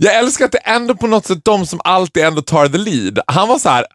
Jag 0.00 0.14
älskar 0.18 0.44
att 0.44 0.52
det 0.52 0.60
är 0.64 0.74
ändå 0.76 0.94
på 0.94 1.06
något 1.06 1.26
sätt 1.26 1.44
de 1.44 1.66
som 1.66 1.80
alltid 1.84 2.24
ändå 2.24 2.42
tar 2.42 2.68
the 2.68 2.78
lead. 2.78 3.18
Han 3.26 3.48
var 3.48 3.58
så 3.58 3.68
här. 3.68 3.86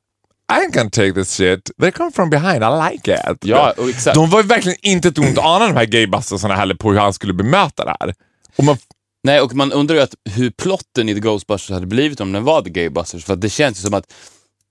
I 0.69 0.71
can 0.73 0.89
take 0.91 1.13
this 1.13 1.29
shit. 1.35 1.71
They 1.81 1.91
come 1.91 2.11
from 2.11 2.29
behind, 2.29 2.63
I 2.63 2.91
like 2.91 3.13
it. 3.31 3.37
Ja, 3.41 3.73
exakt. 3.89 4.15
De 4.15 4.29
var 4.29 4.41
ju 4.41 4.47
verkligen 4.47 4.77
inte 4.81 5.07
ett 5.07 5.17
ont 5.19 5.37
anande 5.37 5.67
de 5.67 5.77
här 5.77 5.85
gaybustersarna 5.85 6.55
heller 6.55 6.75
på 6.75 6.91
hur 6.91 6.99
han 6.99 7.13
skulle 7.13 7.33
bemöta 7.33 7.85
det 7.85 7.95
här. 7.99 8.13
Och 8.57 8.63
man, 8.63 8.77
Nej, 9.23 9.41
och 9.41 9.53
man 9.55 9.71
undrar 9.71 9.95
ju 9.95 10.01
att 10.01 10.13
hur 10.29 10.49
plotten 10.51 11.09
i 11.09 11.13
The 11.13 11.19
Ghostbusters 11.19 11.73
hade 11.73 11.85
blivit 11.85 12.21
om 12.21 12.31
den 12.31 12.43
var 12.43 12.61
The 12.61 12.69
Gaybusters. 12.69 13.25
För 13.25 13.35
det 13.35 13.49
känns 13.49 13.79
ju 13.79 13.81
som 13.81 13.93
att 13.93 14.13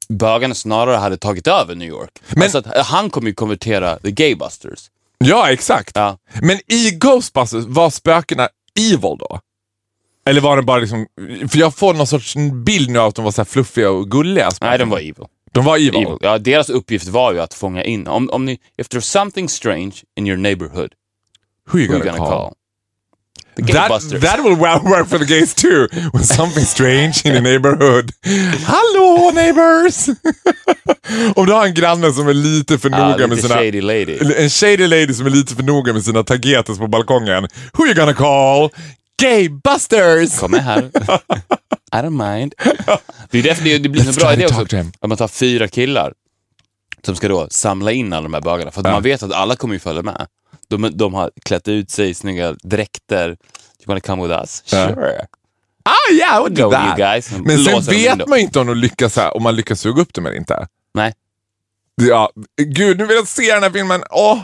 bögarna 0.08 0.54
snarare 0.54 0.96
hade 0.96 1.16
tagit 1.16 1.46
över 1.46 1.74
New 1.74 1.88
York. 1.88 2.10
Men- 2.28 2.42
alltså 2.42 2.58
att 2.58 2.86
han 2.86 3.10
kommer 3.10 3.28
ju 3.28 3.34
konvertera 3.34 3.98
The 3.98 4.10
Gaybusters. 4.10 4.80
Ja, 5.18 5.50
exakt. 5.52 5.92
Ja. 5.94 6.18
Men 6.42 6.58
i 6.66 6.90
Ghostbusters, 6.90 7.64
var 7.64 7.90
spökena 7.90 8.48
evil 8.80 9.16
då? 9.18 9.40
Eller 10.26 10.40
var 10.40 10.56
det 10.56 10.62
bara 10.62 10.78
liksom... 10.78 11.06
För 11.48 11.58
jag 11.58 11.74
får 11.74 11.94
någon 11.94 12.06
sorts 12.06 12.34
bild 12.66 12.90
nu 12.90 12.98
av 12.98 13.08
att 13.08 13.14
de 13.14 13.24
var 13.24 13.32
så 13.32 13.40
här 13.40 13.46
fluffiga 13.46 13.90
och 13.90 14.10
gulliga. 14.10 14.50
spöken. 14.50 14.70
Nej, 14.70 14.78
de 14.78 14.90
var 14.90 14.98
evil. 14.98 15.24
De 15.52 15.64
var 15.64 15.76
evil. 15.76 15.96
evil. 15.96 16.18
Ja, 16.20 16.38
deras 16.38 16.70
uppgift 16.70 17.08
var 17.08 17.32
ju 17.32 17.40
att 17.40 17.54
fånga 17.54 17.84
in, 17.84 18.06
om, 18.08 18.30
om 18.30 18.44
ni, 18.44 18.58
if 18.78 18.88
there's 18.88 19.00
something 19.00 19.48
strange 19.48 19.92
in 20.16 20.26
your 20.26 20.36
neighborhood, 20.38 20.92
Who 21.72 21.78
you 21.78 21.86
who 21.88 21.92
gonna, 21.92 22.04
you 22.04 22.12
gonna 22.16 22.30
call? 22.30 22.44
call? 22.48 22.54
That, 23.56 24.20
that 24.20 24.40
will 24.44 24.56
work 24.90 25.08
for 25.08 25.18
the 25.18 25.24
gays 25.24 25.54
too. 25.54 25.88
When 26.12 26.24
something 26.24 26.64
strange 26.64 27.22
in 27.24 27.32
the 27.34 27.40
neighborhood. 27.40 28.10
Hallå 28.64 29.30
neighbors! 29.34 30.08
Om 31.36 31.46
du 31.46 31.52
har 31.52 31.66
en 31.66 31.74
granne 31.74 32.12
som 32.12 32.28
är 32.28 32.34
lite 32.34 32.78
för 32.78 32.90
Ja, 32.90 33.08
noga 33.08 33.26
med 33.26 33.30
lite 33.36 33.42
sina... 33.48 33.54
shady 33.60 33.80
lady. 33.80 34.18
En 34.36 34.50
shady 34.50 34.86
lady 34.86 35.14
som 35.14 35.26
är 35.26 35.30
lite 35.30 35.54
för 35.54 35.62
noga 35.62 35.92
med 35.92 36.04
sina 36.04 36.22
tagetes 36.24 36.78
på 36.78 36.86
balkongen. 36.86 37.48
Who 37.72 37.84
you 37.86 37.94
gonna 37.94 38.14
call? 38.14 38.70
Gaybusters! 39.22 40.38
Kom 40.38 40.50
med 40.50 40.64
här. 40.64 40.78
I 41.92 41.96
don't 41.96 42.34
mind. 42.34 42.54
Det 43.30 43.38
är 43.38 43.42
därför 43.42 43.64
det, 43.64 43.78
det 43.78 43.88
blir 43.88 44.02
Let's 44.02 44.12
så 44.12 44.20
bra 44.20 44.32
idé 44.32 44.46
också. 44.46 44.76
Att 45.00 45.08
man 45.08 45.18
tar 45.18 45.28
fyra 45.28 45.68
killar 45.68 46.12
som 47.06 47.16
ska 47.16 47.28
då 47.28 47.46
samla 47.50 47.92
in 47.92 48.12
alla 48.12 48.22
de 48.22 48.34
här 48.34 48.40
bögarna. 48.40 48.70
För 48.70 48.80
att 48.80 48.86
Ja. 48.86 48.92
man 48.92 49.02
vet 49.02 49.22
att 49.22 49.32
alla 49.32 49.56
kommer 49.56 49.74
ju 49.74 49.80
följa 49.80 50.02
med. 50.02 50.26
De, 50.68 50.90
de 50.98 51.14
har 51.14 51.30
klätt 51.44 51.68
ut 51.68 51.90
sig 51.90 52.10
i 52.10 52.14
snygga 52.14 52.52
dräkter. 52.62 53.28
You 53.28 53.36
wanna 53.86 54.00
come 54.00 54.22
with 54.28 54.40
us? 54.40 54.62
Sure. 54.66 55.26
Ah 55.86 56.12
yeah, 56.14 56.36
I 56.36 56.38
would 56.40 56.52
do 56.54 56.70
that. 56.70 56.86
you 56.86 56.96
guys. 56.96 57.30
Men 57.44 57.64
sen 57.64 57.80
vet 57.82 58.26
man 58.28 58.38
ju 58.38 58.44
inte 58.44 58.60
om, 58.60 58.66
de 58.66 58.76
lyckas, 58.76 59.16
här, 59.16 59.36
om 59.36 59.42
man 59.42 59.56
lyckas 59.56 59.80
suga 59.80 60.02
upp 60.02 60.14
dem 60.14 60.26
eller 60.26 60.36
inte. 60.36 60.66
Nej. 60.94 61.14
Ja, 62.02 62.30
gud, 62.62 62.98
nu 62.98 63.06
vill 63.06 63.16
jag 63.16 63.28
se 63.28 63.54
den 63.54 63.62
här 63.62 63.70
filmen. 63.70 64.02
Åh, 64.10 64.40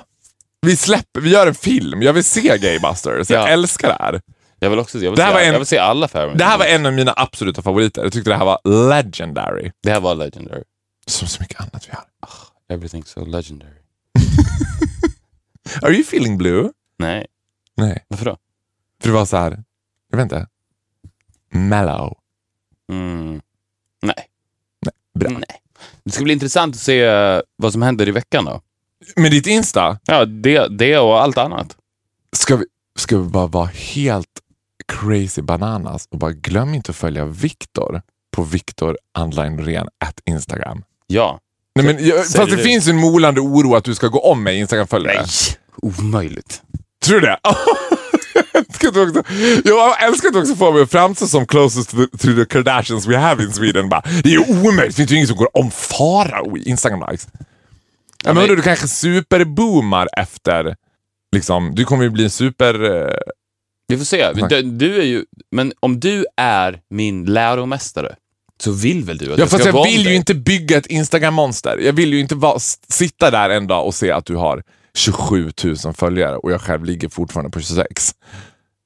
vi 0.62 0.76
släpper, 0.76 1.20
vi 1.20 1.30
gör 1.30 1.46
en 1.46 1.54
film. 1.54 2.02
Jag 2.02 2.12
vill 2.12 2.24
se 2.24 2.58
Gaybusters. 2.58 3.30
Jag 3.30 3.42
Ja. 3.42 3.48
älskar 3.48 3.88
det 3.88 3.96
här. 4.00 4.20
Jag 4.58 4.70
vill 4.70 4.78
också 4.78 4.98
jag 4.98 5.10
vill 5.10 5.16
Det 5.16 5.22
här 5.22 5.30
se, 5.30 5.34
var 5.34 5.40
en- 5.40 5.52
jag 5.52 5.58
vill 5.58 5.66
se 5.66 5.78
alla 5.78 6.08
Farrow. 6.08 6.36
Det 6.36 6.44
här 6.44 6.58
var 6.58 6.64
en 6.64 6.86
av 6.86 6.92
mina 6.92 7.14
absoluta 7.16 7.62
favoriter. 7.62 8.02
Jag 8.02 8.12
tyckte 8.12 8.30
det 8.30 8.36
här 8.36 8.44
var 8.44 8.88
legendary. 8.88 9.72
Det 9.82 9.90
här 9.90 10.00
var 10.00 10.14
legendary. 10.14 10.62
Som 11.06 11.28
så 11.28 11.42
mycket 11.42 11.60
annat 11.60 11.88
vi 11.88 11.92
har. 11.92 12.04
Everything's 12.78 13.06
so 13.08 13.24
legendary. 13.24 13.72
Are 15.82 15.92
you 15.92 16.00
feeling 16.00 16.38
blue? 16.38 16.70
Nej, 16.98 17.26
Nej, 17.76 18.04
varför 18.08 18.24
då? 18.24 18.36
för 19.02 19.08
det 19.08 19.14
var 19.14 19.24
så 19.24 19.36
här, 19.36 19.62
jag 20.10 20.16
vet 20.16 20.24
inte, 20.24 20.46
mellow. 21.50 22.16
Mm. 22.92 23.40
Nej. 24.02 24.26
Bra. 25.18 25.30
Nej. 25.30 25.44
Det 26.04 26.10
ska 26.10 26.24
bli 26.24 26.32
intressant 26.32 26.74
att 26.74 26.80
se 26.80 27.02
eh, 27.02 27.40
vad 27.56 27.72
som 27.72 27.82
händer 27.82 28.08
i 28.08 28.10
veckan 28.10 28.44
då. 28.44 28.60
Med 29.16 29.30
ditt 29.30 29.46
Insta, 29.46 29.98
Ja, 30.06 30.24
det, 30.24 30.68
det 30.78 30.98
och 30.98 31.22
allt 31.22 31.38
annat. 31.38 31.76
ska 32.36 32.56
vi, 32.56 32.64
ska 32.98 33.18
vi 33.18 33.28
bara 33.28 33.46
vara 33.46 33.66
helt 33.66 34.40
crazy 34.88 35.42
bananas 35.42 36.06
och 36.10 36.18
bara 36.18 36.32
glöm 36.32 36.74
inte 36.74 36.90
att 36.90 36.96
följa 36.96 37.24
Viktor 37.24 38.02
på 38.30 38.42
Viktor 38.42 38.98
Norén 39.16 39.88
at 40.04 40.20
Instagram. 40.24 40.84
Ja. 41.06 41.40
Nej, 41.74 41.86
men, 41.86 42.06
jag, 42.06 42.16
fast 42.18 42.50
det 42.50 42.56
du? 42.56 42.62
finns 42.62 42.88
en 42.88 42.96
molande 42.96 43.40
oro 43.40 43.74
att 43.74 43.84
du 43.84 43.94
ska 43.94 44.08
gå 44.08 44.20
om 44.20 44.42
mig 44.42 44.58
Instagram-följare. 44.58 45.16
Nej, 45.16 45.26
omöjligt. 45.82 46.62
Tror 47.04 47.20
du 47.20 47.26
det? 47.26 47.38
Jag 48.54 48.54
älskar 48.66 48.88
att 48.88 48.94
du 48.94 49.02
också, 49.20 49.22
jag 49.64 50.04
älskar 50.04 50.28
att 50.28 50.34
du 50.34 50.40
också 50.40 50.54
får 50.56 50.72
mig 50.72 50.82
att 50.82 50.90
framstå 50.90 51.26
som 51.26 51.46
closest 51.46 51.90
to 51.90 51.96
the, 51.96 52.18
to 52.18 52.34
the 52.36 52.44
Kardashians 52.44 53.06
we 53.06 53.18
have 53.18 53.42
in 53.44 53.52
Sweden. 53.52 53.88
Bara, 53.88 54.02
det 54.22 54.28
är 54.28 54.32
ju 54.32 54.60
omöjligt, 54.60 54.86
det 54.86 54.92
finns 54.92 55.10
ju 55.10 55.14
ingen 55.14 55.28
som 55.28 55.36
går 55.36 55.56
om 55.56 55.70
Farao 55.70 56.56
i 56.58 56.62
Instagram-likes. 56.70 57.28
Ja, 58.24 58.32
men 58.32 58.46
men- 58.46 58.56
du 58.56 58.62
kanske 58.62 58.88
superboomar 58.88 60.08
efter, 60.16 60.76
liksom, 61.36 61.74
du 61.74 61.84
kommer 61.84 62.04
ju 62.04 62.10
bli 62.10 62.24
en 62.24 62.30
super... 62.30 62.84
eh, 63.04 63.14
Vi 63.88 63.98
får 63.98 64.04
se. 64.04 64.32
Du, 64.32 64.62
du 64.62 65.00
är 65.00 65.04
ju, 65.04 65.24
men 65.52 65.72
om 65.80 66.00
du 66.00 66.26
är 66.36 66.80
min 66.90 67.24
läromästare 67.24 68.14
så 68.60 68.72
vill 68.72 69.04
väl 69.04 69.18
du 69.18 69.24
att 69.32 69.38
Ja, 69.38 69.42
jag 69.42 69.48
ska 69.48 69.64
jag 69.64 69.72
gå 69.72 69.78
om 69.80 69.84
vill 69.88 70.06
ju 70.06 70.14
inte 70.14 70.34
bygga 70.34 70.76
ett 70.78 70.86
Instagram-monster. 70.86 71.78
Jag 71.78 71.92
vill 71.92 72.12
ju 72.12 72.20
inte 72.20 72.34
vara, 72.34 72.56
s- 72.56 72.78
sitta 72.88 73.30
där 73.30 73.50
en 73.50 73.66
dag 73.66 73.86
och 73.86 73.94
se 73.94 74.10
att 74.10 74.26
du 74.26 74.36
har 74.36 74.62
27 74.94 75.52
000 75.64 75.76
följare 75.94 76.36
och 76.36 76.52
jag 76.52 76.60
själv 76.60 76.84
ligger 76.84 77.08
fortfarande 77.08 77.50
på 77.50 77.60
26. 77.60 78.14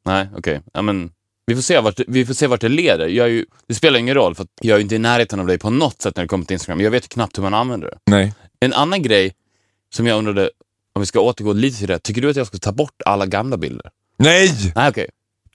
Nej, 0.05 0.29
okej. 0.37 0.63
Ja, 0.73 0.83
men 0.83 1.11
vi, 1.47 1.55
får 1.55 1.63
se 1.63 1.81
vart, 1.81 2.01
vi 2.07 2.27
får 2.27 2.35
se 2.35 2.47
vart 2.47 2.61
det 2.61 2.69
leder. 2.69 3.09
Jag 3.09 3.27
är 3.27 3.31
ju, 3.31 3.47
det 3.69 3.75
spelar 3.75 3.99
ingen 3.99 4.15
roll, 4.15 4.35
för 4.35 4.43
att 4.43 4.51
jag 4.61 4.77
är 4.77 4.81
inte 4.81 4.95
i 4.95 4.99
närheten 4.99 5.41
av 5.41 5.47
dig 5.47 5.59
på 5.59 5.71
något 5.71 6.03
sätt 6.03 6.17
när 6.17 6.25
det 6.25 6.29
kommer 6.29 6.45
till 6.45 6.55
Instagram. 6.55 6.81
Jag 6.81 6.91
vet 6.91 7.09
knappt 7.09 7.39
hur 7.39 7.43
man 7.43 7.55
använder 7.55 7.91
det. 7.91 7.99
Nej. 8.07 8.35
En 8.61 8.73
annan 8.73 9.03
grej 9.03 9.35
som 9.95 10.07
jag 10.07 10.19
undrade, 10.19 10.51
om 10.95 11.01
vi 11.03 11.07
ska 11.07 11.21
återgå 11.21 11.53
lite 11.53 11.79
till 11.79 11.89
det. 11.89 11.99
Tycker 11.99 12.23
du 12.23 12.31
att 12.31 12.37
jag 12.37 12.47
ska 12.47 12.59
ta 12.59 12.73
bort 12.73 13.03
alla 13.05 13.27
gamla 13.27 13.57
bilder? 13.57 13.91
Nej! 14.19 14.73
Nej, 14.75 14.89
okej. 14.89 15.09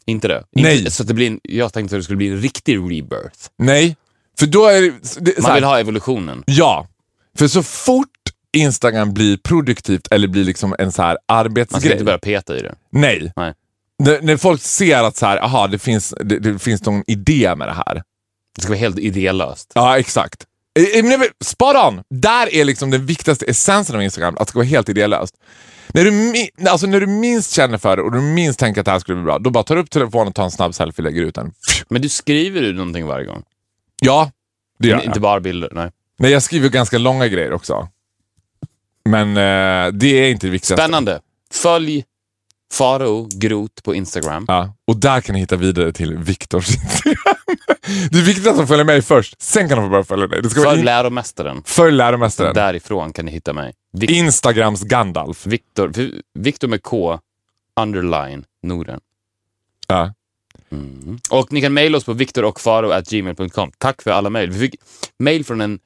Inte 0.06 0.28
det. 0.28 0.43
Nej. 0.52 0.78
Inte, 0.78 0.91
så 0.91 1.04
att 1.04 1.08
det 1.08 1.14
blir 1.14 1.28
en, 1.28 1.39
jag 1.43 1.74
tänkte 1.74 1.95
att 1.95 2.00
det 2.00 2.04
skulle 2.04 2.18
bli 2.18 2.28
en 2.28 2.41
riktig 2.41 2.78
rebirth. 2.78 3.50
Nej. 3.58 3.95
För 4.39 4.45
då 4.45 4.66
är 4.66 4.82
det... 4.82 4.91
det 5.20 5.41
Man 5.41 5.56
vill 5.56 5.64
ha 5.64 5.80
evolutionen. 5.80 6.43
Ja, 6.47 6.88
för 7.38 7.47
så 7.47 7.64
fort 7.64 8.18
Instagram 8.58 9.14
blir 9.14 9.38
produktivt 9.38 10.08
eller 10.12 10.28
blir 10.28 10.43
liksom 10.43 10.76
en 10.80 10.91
så 10.91 11.02
här 11.02 11.10
Man 11.10 11.18
ska 11.18 11.34
arbetsgrej. 11.34 11.91
inte 11.91 12.04
börja 12.04 12.18
peta 12.18 12.58
i 12.58 12.62
det. 12.62 12.76
Nej. 12.89 13.32
Nej. 13.36 13.54
När, 14.04 14.22
när 14.22 14.38
folk 14.38 14.62
ser 14.62 15.04
att 15.04 15.18
så 15.18 15.26
här, 15.26 15.38
aha, 15.43 15.68
det, 15.68 15.80
finns, 15.80 16.14
det, 16.20 16.39
det 16.39 16.60
finns 16.60 16.86
någon 16.86 17.04
idé 17.08 17.56
med 17.56 17.68
det 17.68 17.74
här. 17.74 18.04
Det 18.56 18.62
ska 18.62 18.70
vara 18.70 18.80
helt 18.80 19.00
idélöst. 19.00 19.72
Ja, 19.76 20.00
exakt. 20.00 20.45
Eh, 20.80 21.00
eh, 21.00 21.06
men 21.06 21.28
Spot 21.43 21.76
on! 21.76 22.04
Där 22.10 22.54
är 22.54 22.66
liksom 22.66 22.89
den 22.91 23.06
viktigaste 23.06 23.45
essensen 23.45 23.95
av 23.95 24.02
Instagram, 24.04 24.34
att 24.38 24.47
det 24.47 24.50
ska 24.50 24.60
vara 24.60 24.68
helt 24.68 24.89
idélöst. 24.89 25.36
När 25.93 26.04
du, 26.04 26.34
alltså 26.70 26.88
när 26.88 27.00
du 27.00 27.08
minst 27.08 27.52
känner 27.52 27.78
för 27.78 27.97
det 27.97 28.04
och 28.04 28.12
du 28.12 28.22
minst 28.22 28.60
tänker 28.60 28.82
att 28.82 28.86
det 28.86 28.91
här 28.91 29.00
skulle 29.00 29.16
bli 29.16 29.24
bra, 29.24 29.39
då 29.39 29.50
bara 29.50 29.64
tar 29.64 29.76
du 29.76 29.82
upp 29.82 29.89
telefonen 29.91 30.28
och 30.28 30.36
tar 30.36 30.43
en 30.43 30.52
snabb 30.52 30.76
selfie 30.76 31.06
och 31.06 31.12
lägger 31.12 31.22
ut 31.22 31.36
den. 31.36 31.52
Men 31.89 32.02
du 32.02 32.10
skriver 32.10 32.62
ju 32.62 32.74
någonting 32.74 33.06
varje 33.06 33.26
gång. 33.26 33.43
Ja, 34.02 34.32
det 34.80 34.88
gör 34.88 34.95
Men 34.95 35.04
jag. 35.06 35.10
Inte 35.10 35.20
bara 35.20 35.39
bilder. 35.39 35.70
Nej. 35.74 35.91
Nej, 36.20 36.32
jag 36.32 36.43
skriver 36.43 36.70
ganska 36.70 36.97
långa 36.97 37.28
grejer 37.28 37.54
också. 37.54 37.88
Men 39.06 39.30
eh, 39.30 39.93
det 39.93 40.08
är 40.08 40.30
inte 40.32 40.47
det 40.47 40.52
viktigaste. 40.52 40.84
Spännande. 40.84 41.22
Följ 41.54 42.04
Faro 42.74 43.30
Groth 43.32 43.82
på 43.84 43.95
Instagram. 43.95 44.45
Ja, 44.47 44.74
och 44.88 44.95
där 44.97 45.22
kan 45.22 45.34
ni 45.34 45.39
hitta 45.39 45.56
vidare 45.56 45.91
till 45.91 46.18
Viktors 46.18 46.70
Instagram. 46.70 47.16
Det 48.12 48.18
är 48.18 48.24
viktigt 48.24 48.47
att 48.47 48.58
de 48.58 48.68
följer 48.68 48.86
mig 48.86 49.02
först, 49.02 49.41
sen 49.41 49.70
kan 49.70 49.78
de 49.78 49.89
börja 49.89 50.04
följa 50.04 50.28
dig. 50.28 50.50
Följ 50.50 50.84
läromästaren. 50.84 51.62
Följ 51.66 51.97
läromästaren. 51.97 52.54
Därifrån 52.54 53.14
kan 53.14 53.26
ni 53.26 53.32
hitta 53.32 53.54
mig. 53.54 53.74
Vic- 53.97 54.12
Instagrams 54.12 54.82
Gandalf. 54.84 55.45
Victor, 55.45 55.91
Victor 56.34 56.68
med 56.68 56.84
K, 56.84 57.20
underline, 57.82 58.43
Norden. 58.64 59.00
Ja. 59.88 60.14
Mm. 60.72 61.20
Och 61.30 61.54
ni 61.54 61.62
kan 61.62 61.74
mejla 61.74 61.97
oss 61.97 62.04
på 62.04 62.14
viktorochfaro.gmail.com. 62.14 63.72
Tack 63.78 64.02
för 64.02 64.12
alla 64.12 64.30
mejl. 64.30 64.52
Vi 64.52 64.60
fick 64.60 64.76
mejl 65.20 65.45
från 65.45 65.62
en 65.62 65.80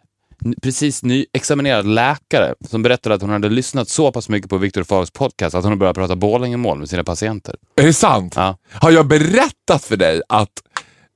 precis 0.61 1.03
nyexaminerad 1.03 1.86
läkare 1.86 2.53
som 2.69 2.84
berättade 2.84 3.15
att 3.15 3.21
hon 3.21 3.29
hade 3.29 3.49
lyssnat 3.49 3.89
så 3.89 4.11
pass 4.11 4.29
mycket 4.29 4.49
på 4.49 4.57
Viktor 4.57 4.81
och 4.81 4.88
Faros 4.88 5.11
podcast 5.11 5.55
att 5.55 5.63
hon 5.63 5.79
börjat 5.79 5.95
prata 5.95 6.15
Borlängemål 6.15 6.79
med 6.79 6.89
sina 6.89 7.03
patienter. 7.03 7.55
Är 7.75 7.86
det 7.86 7.93
sant? 7.93 8.34
Ja. 8.36 8.57
Har 8.71 8.91
jag 8.91 9.07
berättat 9.07 9.84
för 9.84 9.97
dig 9.97 10.21
att, 10.29 10.49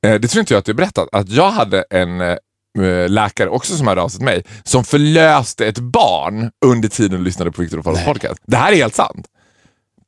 eh, 0.06 0.16
det 0.16 0.28
tror 0.28 0.40
inte 0.40 0.54
jag 0.54 0.60
att 0.60 0.66
du 0.66 0.72
har 0.72 0.78
berättat, 0.78 1.10
att 1.12 1.30
jag 1.30 1.52
hade 1.52 1.86
en 1.90 2.22
eh, 2.22 3.10
läkare 3.10 3.50
också 3.50 3.78
som 3.78 3.88
hörde 3.88 4.02
av 4.02 4.10
sig 4.10 4.18
till 4.18 4.26
mig 4.26 4.44
som 4.64 4.84
förlöste 4.84 5.68
ett 5.68 5.80
barn 5.80 6.52
under 6.66 6.90
tiden 6.90 7.18
du 7.18 7.24
lyssnade 7.24 7.52
på 7.52 7.62
Viktor 7.62 7.78
och 7.78 7.84
Faros 7.84 8.06
podcast. 8.06 8.42
Det 8.48 8.58
här 8.58 8.72
är 8.72 8.76
helt 8.76 8.96
sant. 8.96 9.28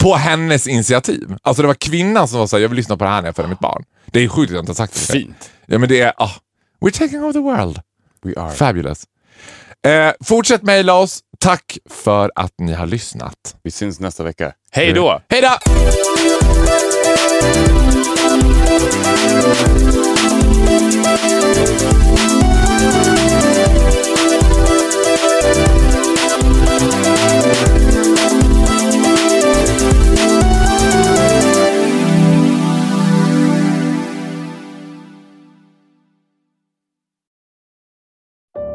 På 0.03 0.15
hennes 0.15 0.67
initiativ. 0.67 1.35
Alltså 1.41 1.61
det 1.61 1.67
var 1.67 1.73
kvinnan 1.75 2.27
som 2.27 2.39
var 2.39 2.47
såhär, 2.47 2.61
jag 2.61 2.69
vill 2.69 2.75
lyssna 2.75 2.97
på 2.97 3.03
det 3.03 3.09
här 3.09 3.21
när 3.21 3.27
jag 3.27 3.35
föder 3.35 3.49
mitt 3.49 3.59
barn. 3.59 3.83
Det 4.05 4.23
är 4.23 4.27
sjukt 4.27 4.49
att 4.49 4.55
jag 4.55 4.61
inte 4.61 4.69
har 4.69 4.75
sagt 4.75 4.93
det. 4.93 5.13
Fint. 5.13 5.51
Ja 5.65 5.77
men 5.77 5.89
det 5.89 6.01
är, 6.01 6.13
ah, 6.17 6.31
we're 6.81 6.97
taking 6.97 7.23
over 7.23 7.33
the 7.33 7.39
world. 7.39 7.79
We 8.23 8.33
are. 8.37 8.51
Fabulous. 8.51 9.03
Eh, 9.87 10.11
fortsätt 10.23 10.63
mejla 10.63 10.93
oss. 10.93 11.19
Tack 11.39 11.77
för 11.89 12.31
att 12.35 12.53
ni 12.59 12.73
har 12.73 12.85
lyssnat. 12.87 13.55
Vi 13.63 13.71
syns 13.71 13.99
nästa 13.99 14.23
vecka. 14.23 14.53
Hej 14.71 14.93
då! 14.93 15.21
Hej 15.29 15.41
då! 15.41 15.49